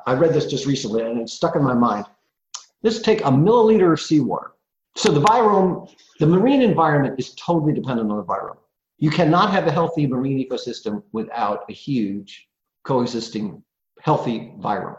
I 0.07 0.15
read 0.15 0.35
this 0.35 0.47
just 0.47 0.67
recently 0.67 1.03
and 1.03 1.21
it 1.21 1.29
stuck 1.29 1.55
in 1.55 1.63
my 1.63 1.75
mind. 1.75 2.07
Let's 2.83 3.01
take 3.01 3.21
a 3.21 3.31
milliliter 3.31 3.93
of 3.93 4.01
seawater. 4.01 4.53
So 4.97 5.13
the 5.13 5.21
virome, 5.21 5.89
the 6.19 6.27
marine 6.27 6.63
environment 6.63 7.21
is 7.21 7.35
totally 7.35 7.73
dependent 7.73 8.11
on 8.11 8.17
the 8.17 8.25
virome. 8.25 8.59
You 8.99 9.11
cannot 9.11 9.53
have 9.53 9.69
a 9.69 9.73
healthy 9.73 10.09
marine 10.09 10.45
ecosystem 10.45 11.05
without 11.13 11.65
a 11.69 11.73
huge 11.73 12.49
coexisting 12.83 13.63
healthy 14.01 14.53
virome, 14.59 14.99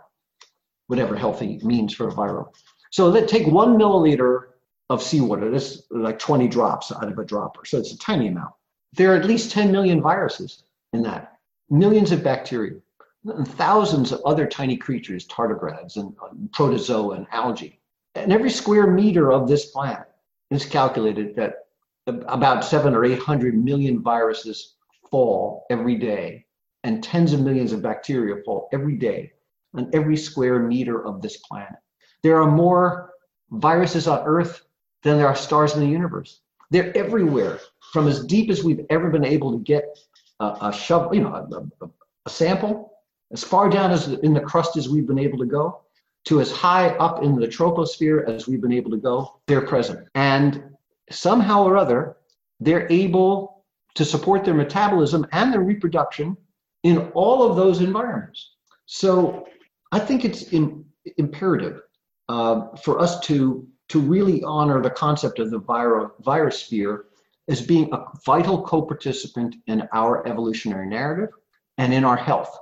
whatever 0.88 1.18
healthy 1.18 1.60
means 1.64 1.94
for 1.94 2.08
a 2.08 2.12
virome. 2.12 2.48
So 2.92 3.08
let 3.10 3.28
take 3.28 3.48
one 3.48 3.78
milliliter 3.78 4.48
of 4.90 5.04
seawater. 5.04 5.52
This 5.52 5.84
like 5.92 6.20
20 6.20 6.48
drops 6.48 6.92
out 6.92 7.12
of 7.12 7.18
a 7.20 7.26
dropper. 7.26 7.66
So 7.66 7.78
it's 7.78 7.94
a 7.94 7.98
tiny 7.98 8.28
amount. 8.28 8.54
There 8.94 9.14
are 9.14 9.16
at 9.16 9.26
least 9.26 9.52
10 9.52 9.72
million 9.72 10.02
viruses 10.02 10.64
in 10.94 11.04
that, 11.04 11.38
millions 11.70 12.12
of 12.12 12.24
bacteria, 12.24 12.80
and 13.26 13.48
thousands 13.48 14.12
of 14.12 14.22
other 14.26 14.48
tiny 14.48 14.78
creatures, 14.78 15.28
tardigrades 15.28 15.98
and 15.98 16.16
uh, 16.24 16.30
protozoa 16.52 17.16
and 17.16 17.28
algae. 17.32 17.80
And 18.16 18.34
every 18.34 18.50
square 18.50 18.88
meter 18.88 19.32
of 19.32 19.48
this 19.48 19.68
planet 19.68 20.08
is 20.50 20.66
calculated 20.66 21.36
that 21.36 21.68
about 22.08 22.66
seven 22.66 22.96
or 22.96 23.06
800 23.06 23.64
million 23.64 24.02
viruses 24.02 24.76
fall 25.12 25.66
every 25.70 25.96
day, 25.96 26.46
and 26.84 27.04
tens 27.04 27.34
of 27.34 27.42
millions 27.42 27.72
of 27.72 27.84
bacteria 27.84 28.42
fall 28.44 28.70
every 28.74 28.96
day 28.96 29.32
on 29.76 29.90
every 29.94 30.18
square 30.18 30.60
meter 30.60 31.06
of 31.06 31.22
this 31.22 31.38
planet. 31.38 31.78
There 32.24 32.42
are 32.42 32.50
more 32.50 33.12
viruses 33.52 34.08
on 34.08 34.26
Earth 34.26 34.66
than 35.04 35.18
there 35.18 35.28
are 35.28 35.36
stars 35.36 35.76
in 35.76 35.80
the 35.80 35.88
universe. 35.88 36.42
They're 36.72 36.96
everywhere, 36.96 37.60
from 37.94 38.08
as 38.08 38.24
deep 38.26 38.50
as 38.50 38.64
we've 38.64 38.86
ever 38.90 39.10
been 39.10 39.26
able 39.26 39.52
to 39.52 39.64
get 39.64 39.98
a, 40.40 40.58
a 40.62 40.74
shovel, 40.74 41.16
you 41.16 41.22
know, 41.22 41.34
a, 41.82 41.90
a, 42.26 42.30
sample, 42.30 42.94
as 43.32 43.44
far 43.44 43.70
down 43.70 43.92
as 43.92 44.08
in 44.08 44.34
the 44.34 44.40
crust 44.40 44.78
as 44.78 44.88
we've 44.88 45.08
been 45.08 45.20
able 45.20 45.40
to 45.40 45.46
go, 45.46 45.82
to 46.26 46.42
as 46.42 46.52
high 46.52 46.90
up 46.98 47.24
in 47.24 47.40
the 47.40 47.48
troposphere 47.48 48.28
as 48.28 48.48
we've 48.48 48.62
been 48.62 48.74
able 48.74 48.92
to 48.92 48.98
go. 48.98 49.40
They're 49.48 49.66
present, 49.66 50.08
and 50.16 50.64
somehow 51.10 51.64
or 51.64 51.78
other, 51.78 52.18
they're 52.60 52.92
able 52.92 53.64
to 53.96 54.06
support 54.06 54.46
their 54.46 54.54
metabolism 54.54 55.26
and 55.32 55.52
their 55.52 55.62
reproduction 55.62 56.38
in 56.84 57.10
all 57.14 57.50
of 57.50 57.56
those 57.56 57.82
environments. 57.82 58.52
So 58.86 59.48
I 59.92 60.00
think 60.00 60.24
it's 60.24 60.44
in, 60.54 60.86
imperative 61.18 61.82
uh, 62.30 62.68
for 62.78 63.00
us 63.00 63.20
to, 63.22 63.68
to 63.90 64.00
really 64.00 64.44
honor 64.44 64.82
the 64.82 64.90
concept 64.90 65.40
of 65.40 65.52
the 65.52 65.60
viro- 65.60 66.12
virosphere 66.24 67.02
as 67.50 67.62
being 67.62 67.92
a 67.92 68.06
vital 68.26 68.62
co 68.62 68.82
participant 68.82 69.56
in 69.68 69.88
our 69.92 70.26
evolutionary 70.28 70.88
narrative 70.88 71.30
and 71.78 71.94
in 71.94 72.06
our 72.06 72.16
health. 72.16 72.56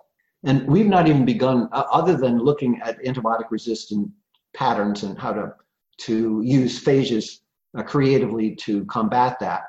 And 0.43 0.65
we've 0.67 0.87
not 0.87 1.07
even 1.07 1.25
begun, 1.25 1.67
uh, 1.73 1.83
other 1.91 2.15
than 2.15 2.39
looking 2.39 2.79
at 2.81 3.03
antibiotic 3.03 3.51
resistant 3.51 4.09
patterns 4.55 5.03
and 5.03 5.19
how 5.19 5.33
to, 5.33 5.53
to 5.99 6.41
use 6.43 6.83
phages 6.83 7.39
uh, 7.77 7.83
creatively 7.83 8.55
to 8.55 8.85
combat 8.85 9.37
that. 9.41 9.63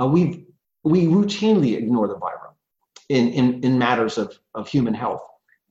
Uh, 0.00 0.06
we 0.06 0.44
we 0.84 1.06
routinely 1.06 1.76
ignore 1.76 2.06
the 2.06 2.16
virus 2.16 2.48
in, 3.08 3.28
in, 3.28 3.64
in 3.64 3.78
matters 3.78 4.18
of, 4.18 4.38
of 4.54 4.68
human 4.68 4.94
health. 4.94 5.22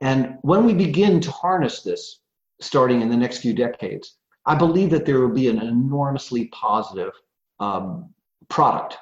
And 0.01 0.37
when 0.41 0.65
we 0.65 0.73
begin 0.73 1.21
to 1.21 1.31
harness 1.31 1.81
this, 1.81 2.19
starting 2.59 3.01
in 3.01 3.09
the 3.09 3.17
next 3.17 3.39
few 3.39 3.53
decades, 3.53 4.17
I 4.45 4.55
believe 4.55 4.89
that 4.91 5.05
there 5.05 5.19
will 5.19 5.33
be 5.33 5.49
an 5.49 5.59
enormously 5.59 6.45
positive 6.47 7.11
um, 7.59 8.09
product, 8.49 8.97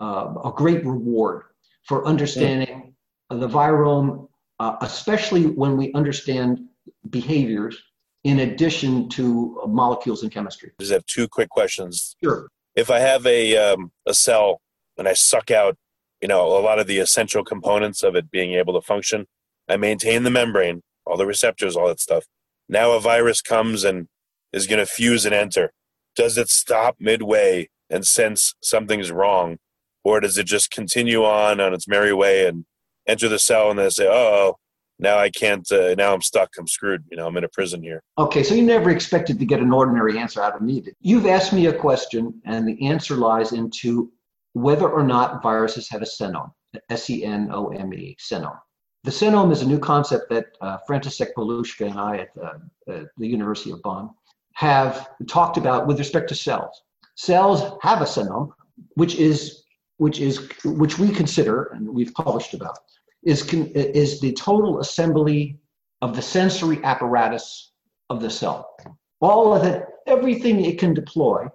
uh, 0.00 0.34
a 0.44 0.52
great 0.54 0.84
reward 0.84 1.44
for 1.84 2.06
understanding 2.06 2.94
yeah. 3.30 3.38
the 3.38 3.48
virome, 3.48 4.28
uh, 4.58 4.76
especially 4.82 5.46
when 5.46 5.76
we 5.76 5.92
understand 5.94 6.60
behaviors 7.08 7.82
in 8.24 8.40
addition 8.40 9.08
to 9.08 9.62
molecules 9.66 10.22
and 10.22 10.30
chemistry. 10.30 10.70
I 10.78 10.82
just 10.82 10.92
have 10.92 11.06
two 11.06 11.26
quick 11.26 11.48
questions. 11.48 12.16
Sure. 12.22 12.48
If 12.76 12.90
I 12.90 12.98
have 12.98 13.26
a, 13.26 13.56
um, 13.56 13.90
a 14.06 14.12
cell 14.12 14.60
and 14.98 15.08
I 15.08 15.14
suck 15.14 15.50
out, 15.50 15.76
you 16.20 16.28
know, 16.28 16.46
a 16.46 16.60
lot 16.60 16.78
of 16.78 16.86
the 16.86 16.98
essential 16.98 17.42
components 17.42 18.02
of 18.02 18.14
it 18.14 18.30
being 18.30 18.52
able 18.52 18.74
to 18.74 18.86
function, 18.86 19.26
I 19.68 19.78
maintain 19.78 20.24
the 20.24 20.30
membrane, 20.30 20.82
all 21.06 21.16
the 21.16 21.26
receptors, 21.26 21.76
all 21.76 21.88
that 21.88 22.00
stuff. 22.00 22.24
Now 22.70 22.92
a 22.92 23.00
virus 23.00 23.42
comes 23.42 23.82
and 23.82 24.06
is 24.52 24.68
going 24.68 24.78
to 24.78 24.86
fuse 24.86 25.26
and 25.26 25.34
enter. 25.34 25.72
Does 26.14 26.38
it 26.38 26.48
stop 26.48 26.96
midway 27.00 27.68
and 27.90 28.06
sense 28.06 28.54
something's 28.62 29.10
wrong? 29.10 29.58
Or 30.04 30.20
does 30.20 30.38
it 30.38 30.46
just 30.46 30.70
continue 30.70 31.24
on 31.24 31.60
on 31.60 31.74
its 31.74 31.88
merry 31.88 32.14
way 32.14 32.46
and 32.46 32.64
enter 33.08 33.28
the 33.28 33.40
cell 33.40 33.70
and 33.70 33.78
then 33.78 33.90
say, 33.90 34.06
oh, 34.08 34.54
now 35.00 35.18
I 35.18 35.30
can't, 35.30 35.70
uh, 35.72 35.94
now 35.96 36.14
I'm 36.14 36.22
stuck, 36.22 36.50
I'm 36.58 36.68
screwed, 36.68 37.04
you 37.10 37.16
know, 37.16 37.26
I'm 37.26 37.36
in 37.36 37.44
a 37.44 37.48
prison 37.48 37.82
here. 37.82 38.02
Okay, 38.18 38.44
so 38.44 38.54
you 38.54 38.62
never 38.62 38.90
expected 38.90 39.40
to 39.40 39.44
get 39.44 39.60
an 39.60 39.72
ordinary 39.72 40.16
answer 40.16 40.40
out 40.40 40.54
of 40.54 40.62
me. 40.62 40.84
You've 41.00 41.26
asked 41.26 41.52
me 41.52 41.66
a 41.66 41.72
question, 41.72 42.40
and 42.44 42.68
the 42.68 42.86
answer 42.86 43.16
lies 43.16 43.52
into 43.52 44.12
whether 44.52 44.88
or 44.88 45.02
not 45.02 45.42
viruses 45.42 45.88
have 45.90 46.02
a 46.02 46.06
senome, 46.06 46.52
S 46.88 47.10
E 47.10 47.24
N 47.24 47.48
O 47.50 47.68
M 47.68 47.92
E, 47.94 48.16
senome. 48.20 48.58
The 49.04 49.10
senome 49.10 49.50
is 49.50 49.62
a 49.62 49.66
new 49.66 49.78
concept 49.78 50.28
that 50.30 50.46
uh, 50.60 50.78
František 50.88 51.32
Paluška 51.36 51.86
and 51.90 51.98
I 51.98 52.18
at 52.18 52.30
uh, 52.42 53.04
the 53.16 53.26
University 53.26 53.70
of 53.70 53.80
Bonn 53.82 54.10
have 54.52 55.10
talked 55.26 55.56
about 55.56 55.86
with 55.86 55.98
respect 55.98 56.28
to 56.28 56.34
cells. 56.34 56.82
Cells 57.14 57.78
have 57.82 58.02
a 58.02 58.06
senome, 58.06 58.50
which 58.94 59.14
is 59.16 59.64
which 59.96 60.20
is 60.20 60.48
which 60.64 60.98
we 60.98 61.10
consider 61.10 61.64
and 61.74 61.88
we've 61.88 62.14
published 62.14 62.54
about 62.54 62.78
is, 63.22 63.52
is 63.52 64.20
the 64.20 64.32
total 64.32 64.80
assembly 64.80 65.58
of 66.02 66.16
the 66.16 66.22
sensory 66.22 66.82
apparatus 66.84 67.72
of 68.08 68.20
the 68.20 68.30
cell. 68.30 68.74
All 69.20 69.54
of 69.54 69.64
it, 69.64 69.84
everything 70.06 70.64
it 70.64 70.78
can 70.78 70.94
deploy 70.94 71.46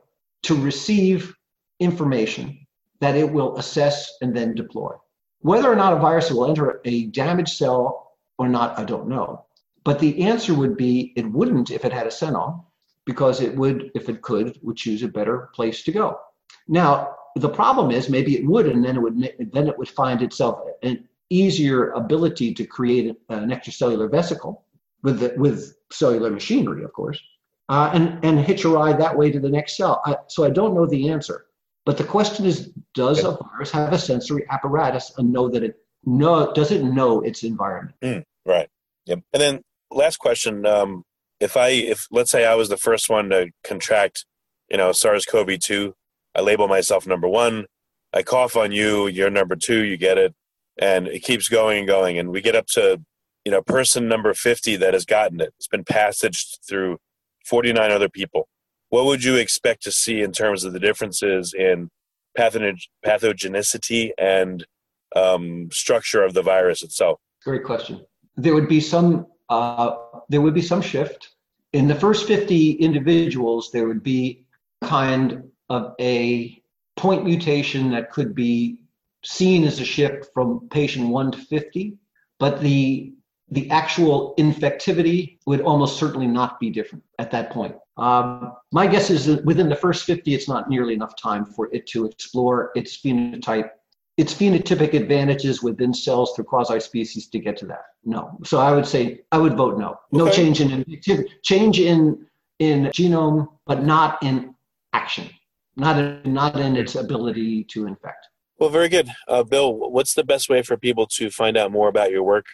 to 0.43 0.55
receive 0.55 1.35
information 1.79 2.65
that 3.01 3.15
it 3.15 3.29
will 3.29 3.57
assess 3.57 4.11
and 4.21 4.35
then 4.35 4.53
deploy. 4.53 4.91
Whether 5.49 5.69
or 5.71 5.75
not 5.75 5.93
a 5.93 6.05
virus 6.07 6.31
will 6.31 6.47
enter 6.51 6.81
a 6.85 7.05
damaged 7.21 7.55
cell 7.61 7.83
or 8.39 8.47
not, 8.49 8.79
I 8.79 8.83
don't 8.83 9.07
know. 9.07 9.45
But 9.83 9.99
the 9.99 10.23
answer 10.23 10.53
would 10.55 10.75
be 10.75 11.13
it 11.15 11.27
wouldn't 11.37 11.69
if 11.69 11.85
it 11.85 11.93
had 11.93 12.07
a 12.07 12.17
senome. 12.21 12.55
because 13.05 13.39
it 13.39 13.55
would, 13.55 13.91
if 13.95 14.09
it 14.09 14.21
could, 14.21 14.59
would 14.63 14.75
choose 14.75 15.03
a 15.03 15.07
better 15.07 15.49
place 15.53 15.83
to 15.83 15.91
go. 15.91 16.19
Now, 16.67 17.15
the 17.35 17.49
problem 17.49 17.91
is 17.91 18.09
maybe 18.09 18.37
it 18.37 18.45
would, 18.45 18.67
and 18.67 18.83
then 18.83 18.95
it 18.95 19.01
would 19.01 19.19
then 19.53 19.67
it 19.67 19.77
would 19.77 19.89
find 19.89 20.21
itself 20.21 20.61
an 20.83 21.07
easier 21.29 21.91
ability 21.91 22.53
to 22.53 22.65
create 22.65 23.15
an 23.29 23.49
extracellular 23.49 24.09
vesicle 24.09 24.63
with 25.03 25.19
the, 25.19 25.33
with 25.37 25.75
cellular 25.91 26.31
machinery, 26.31 26.83
of 26.83 26.93
course, 26.93 27.19
uh, 27.69 27.91
and 27.93 28.23
and 28.23 28.39
hitch 28.39 28.65
a 28.65 28.69
ride 28.69 28.99
that 28.99 29.15
way 29.15 29.31
to 29.31 29.39
the 29.39 29.49
next 29.49 29.77
cell. 29.77 30.01
I, 30.05 30.15
so 30.27 30.43
I 30.43 30.49
don't 30.49 30.73
know 30.73 30.85
the 30.85 31.09
answer, 31.09 31.45
but 31.85 31.97
the 31.97 32.03
question 32.03 32.45
is, 32.45 32.71
does 32.93 33.23
a 33.23 33.37
virus 33.37 33.71
have 33.71 33.93
a 33.93 33.99
sensory 33.99 34.45
apparatus 34.49 35.13
and 35.17 35.31
know 35.31 35.49
that 35.49 35.63
it 35.63 35.77
know 36.05 36.51
does 36.53 36.71
it 36.71 36.83
know 36.83 37.21
its 37.21 37.43
environment? 37.43 37.95
Mm, 38.01 38.23
right. 38.45 38.69
Yep. 39.05 39.19
And 39.33 39.41
then 39.41 39.61
last 39.91 40.17
question: 40.17 40.65
um, 40.65 41.03
If 41.39 41.57
I 41.57 41.69
if 41.69 42.07
let's 42.11 42.31
say 42.31 42.45
I 42.45 42.55
was 42.55 42.69
the 42.69 42.77
first 42.77 43.09
one 43.09 43.29
to 43.29 43.49
contract, 43.63 44.25
you 44.69 44.77
know, 44.77 44.91
SARS-CoV-2 44.91 45.93
I 46.35 46.41
label 46.41 46.67
myself 46.67 47.07
number 47.07 47.29
one. 47.29 47.65
I 48.13 48.21
cough 48.21 48.55
on 48.55 48.71
you, 48.71 49.07
you're 49.07 49.29
number 49.29 49.55
two, 49.55 49.83
you 49.83 49.97
get 49.97 50.17
it. 50.17 50.35
And 50.77 51.07
it 51.07 51.19
keeps 51.19 51.47
going 51.47 51.79
and 51.79 51.87
going. 51.87 52.19
And 52.19 52.29
we 52.29 52.41
get 52.41 52.55
up 52.55 52.67
to, 52.67 53.01
you 53.45 53.51
know, 53.51 53.61
person 53.61 54.07
number 54.07 54.33
50 54.33 54.75
that 54.77 54.93
has 54.93 55.05
gotten 55.05 55.39
it. 55.39 55.53
It's 55.57 55.67
been 55.67 55.85
passaged 55.85 56.59
through 56.67 56.97
49 57.45 57.91
other 57.91 58.09
people. 58.09 58.49
What 58.95 59.07
would 59.07 59.25
you 59.25 59.35
expect 59.35 59.83
to 59.83 59.91
see 59.91 60.21
in 60.21 60.31
terms 60.31 60.63
of 60.63 60.71
the 60.71 60.79
differences 60.79 61.53
in 61.53 61.89
pathogenicity 62.37 64.11
and 64.17 64.65
um, 65.13 65.67
structure 65.69 66.23
of 66.23 66.33
the 66.33 66.41
virus 66.41 66.81
itself? 66.81 67.19
Great 67.43 67.65
question. 67.65 68.05
There 68.37 68.53
would 68.53 68.69
be 68.69 68.79
some 68.79 69.27
uh, 69.49 69.97
there 70.29 70.39
would 70.39 70.53
be 70.53 70.61
some 70.61 70.81
shift 70.81 71.35
in 71.73 71.89
the 71.89 71.95
first 71.95 72.25
50 72.25 72.71
individuals. 72.71 73.69
There 73.69 73.85
would 73.85 74.01
be 74.01 74.45
kind 74.81 75.43
of 75.67 75.93
a 75.99 76.63
point 76.95 77.25
mutation 77.25 77.91
that 77.91 78.13
could 78.13 78.33
be 78.33 78.77
seen 79.25 79.65
as 79.65 79.81
a 79.81 79.85
shift 79.85 80.29
from 80.33 80.69
patient 80.69 81.09
1 81.09 81.31
to 81.33 81.37
50, 81.37 81.97
but 82.39 82.61
the 82.61 83.13
the 83.49 83.69
actual 83.71 84.35
infectivity 84.37 85.37
would 85.45 85.59
almost 85.59 85.99
certainly 85.99 86.27
not 86.27 86.61
be 86.61 86.69
different 86.69 87.03
at 87.19 87.31
that 87.31 87.49
point. 87.49 87.75
Um, 87.97 88.53
my 88.71 88.87
guess 88.87 89.09
is 89.09 89.25
that 89.27 89.45
within 89.45 89.69
the 89.69 89.75
first 89.75 90.05
50, 90.05 90.33
it's 90.33 90.47
not 90.47 90.69
nearly 90.69 90.93
enough 90.93 91.15
time 91.15 91.45
for 91.45 91.73
it 91.73 91.87
to 91.87 92.05
explore 92.05 92.71
its 92.75 92.97
phenotype, 92.97 93.69
its 94.17 94.33
phenotypic 94.33 94.93
advantages 94.93 95.63
within 95.63 95.93
cells 95.93 96.33
through 96.35 96.45
quasi-species 96.45 97.27
to 97.27 97.39
get 97.39 97.55
to 97.57 97.65
that. 97.67 97.85
No. 98.03 98.37
So 98.43 98.59
I 98.59 98.73
would 98.73 98.85
say 98.85 99.21
I 99.31 99.37
would 99.37 99.55
vote 99.55 99.77
no. 99.77 99.97
No 100.11 100.27
okay. 100.27 100.35
change 100.35 100.61
in 100.61 100.69
infectivity, 100.69 101.27
change 101.43 101.79
in 101.79 102.25
in 102.59 102.85
genome, 102.85 103.49
but 103.65 103.83
not 103.83 104.21
in 104.23 104.55
action 104.93 105.29
not 105.75 105.97
in, 105.97 106.33
not 106.33 106.59
in 106.59 106.75
its 106.75 106.95
ability 106.95 107.63
to 107.65 107.87
infect. 107.87 108.27
Well, 108.57 108.69
very 108.69 108.89
good, 108.89 109.09
uh, 109.27 109.43
Bill. 109.43 109.73
What's 109.73 110.13
the 110.13 110.23
best 110.23 110.49
way 110.49 110.61
for 110.61 110.77
people 110.77 111.07
to 111.07 111.29
find 111.29 111.57
out 111.57 111.71
more 111.71 111.89
about 111.89 112.11
your 112.11 112.23
work? 112.23 112.45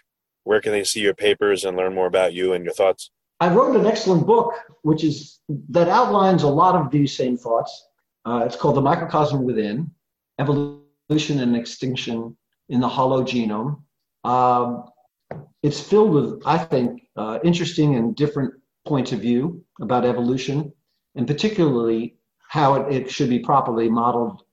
Where 0.43 0.61
can 0.61 0.71
they 0.71 0.83
see 0.83 1.01
your 1.01 1.13
papers 1.13 1.63
and 1.63 1.77
learn 1.77 1.93
more 1.93 2.07
about 2.07 2.33
you 2.33 2.53
and 2.53 2.65
your 2.65 2.73
thoughts? 2.73 3.11
I 3.41 3.51
wrote 3.51 3.75
an 3.75 3.87
excellent 3.87 4.27
book, 4.27 4.53
which 4.83 5.03
is 5.03 5.39
that 5.69 5.89
outlines 5.89 6.43
a 6.43 6.47
lot 6.47 6.75
of 6.75 6.91
these 6.91 7.17
same 7.17 7.37
thoughts. 7.37 7.87
Uh, 8.23 8.43
it's 8.45 8.55
called 8.55 8.75
"The 8.75 8.81
Microcosm 8.81 9.43
Within: 9.43 9.89
Evolution 10.39 11.39
and 11.39 11.55
Extinction 11.55 12.37
in 12.69 12.79
the 12.79 12.87
Hollow 12.87 13.23
Genome." 13.23 13.81
Um, 14.23 14.85
it's 15.63 15.79
filled 15.79 16.11
with, 16.11 16.43
I 16.45 16.59
think, 16.59 17.07
uh, 17.15 17.39
interesting 17.43 17.95
and 17.95 18.15
different 18.15 18.53
points 18.85 19.11
of 19.11 19.21
view 19.21 19.65
about 19.81 20.05
evolution, 20.05 20.71
and 21.15 21.25
particularly 21.25 22.17
how 22.47 22.75
it, 22.75 22.93
it 22.93 23.11
should 23.11 23.29
be 23.29 23.39
properly 23.39 23.89
modeled 23.89 24.43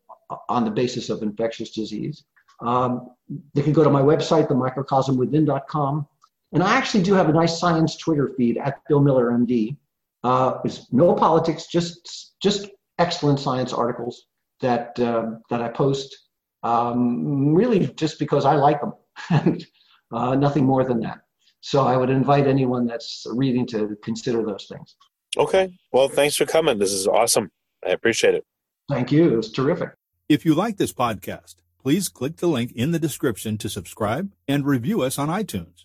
on 0.48 0.64
the 0.64 0.70
basis 0.70 1.10
of 1.10 1.22
infectious 1.22 1.72
disease. 1.72 2.24
Um, 2.60 3.10
they 3.52 3.62
can 3.62 3.74
go 3.74 3.84
to 3.84 3.90
my 3.90 4.00
website, 4.00 4.48
themicrocosmwithin.com. 4.48 6.06
And 6.52 6.62
I 6.62 6.76
actually 6.76 7.02
do 7.02 7.14
have 7.14 7.28
a 7.28 7.32
nice 7.32 7.58
science 7.58 7.96
Twitter 7.96 8.32
feed 8.36 8.58
at 8.58 8.80
Bill 8.88 9.00
Miller 9.00 9.30
MD. 9.30 9.76
Uh, 10.24 10.58
it's 10.64 10.92
no 10.92 11.14
politics, 11.14 11.66
just 11.66 12.34
just 12.42 12.68
excellent 12.98 13.38
science 13.38 13.72
articles 13.72 14.26
that 14.60 14.98
uh, 14.98 15.32
that 15.50 15.62
I 15.62 15.68
post. 15.68 16.16
Um, 16.62 17.54
really, 17.54 17.86
just 17.88 18.18
because 18.18 18.44
I 18.44 18.54
like 18.54 18.80
them, 18.80 18.94
and 19.30 19.66
uh, 20.12 20.34
nothing 20.34 20.64
more 20.64 20.84
than 20.84 21.00
that. 21.00 21.20
So 21.60 21.84
I 21.84 21.96
would 21.96 22.10
invite 22.10 22.46
anyone 22.46 22.86
that's 22.86 23.26
reading 23.32 23.66
to 23.68 23.96
consider 24.02 24.44
those 24.44 24.66
things. 24.68 24.96
Okay. 25.36 25.70
Well, 25.92 26.08
thanks 26.08 26.36
for 26.36 26.46
coming. 26.46 26.78
This 26.78 26.92
is 26.92 27.06
awesome. 27.06 27.50
I 27.86 27.90
appreciate 27.90 28.34
it. 28.34 28.44
Thank 28.88 29.12
you. 29.12 29.32
It 29.32 29.36
was 29.36 29.52
terrific. 29.52 29.90
If 30.28 30.44
you 30.44 30.54
like 30.54 30.76
this 30.76 30.92
podcast, 30.92 31.56
please 31.80 32.08
click 32.08 32.36
the 32.36 32.46
link 32.46 32.72
in 32.72 32.92
the 32.92 32.98
description 32.98 33.58
to 33.58 33.68
subscribe 33.68 34.32
and 34.46 34.66
review 34.66 35.02
us 35.02 35.18
on 35.18 35.28
iTunes. 35.28 35.84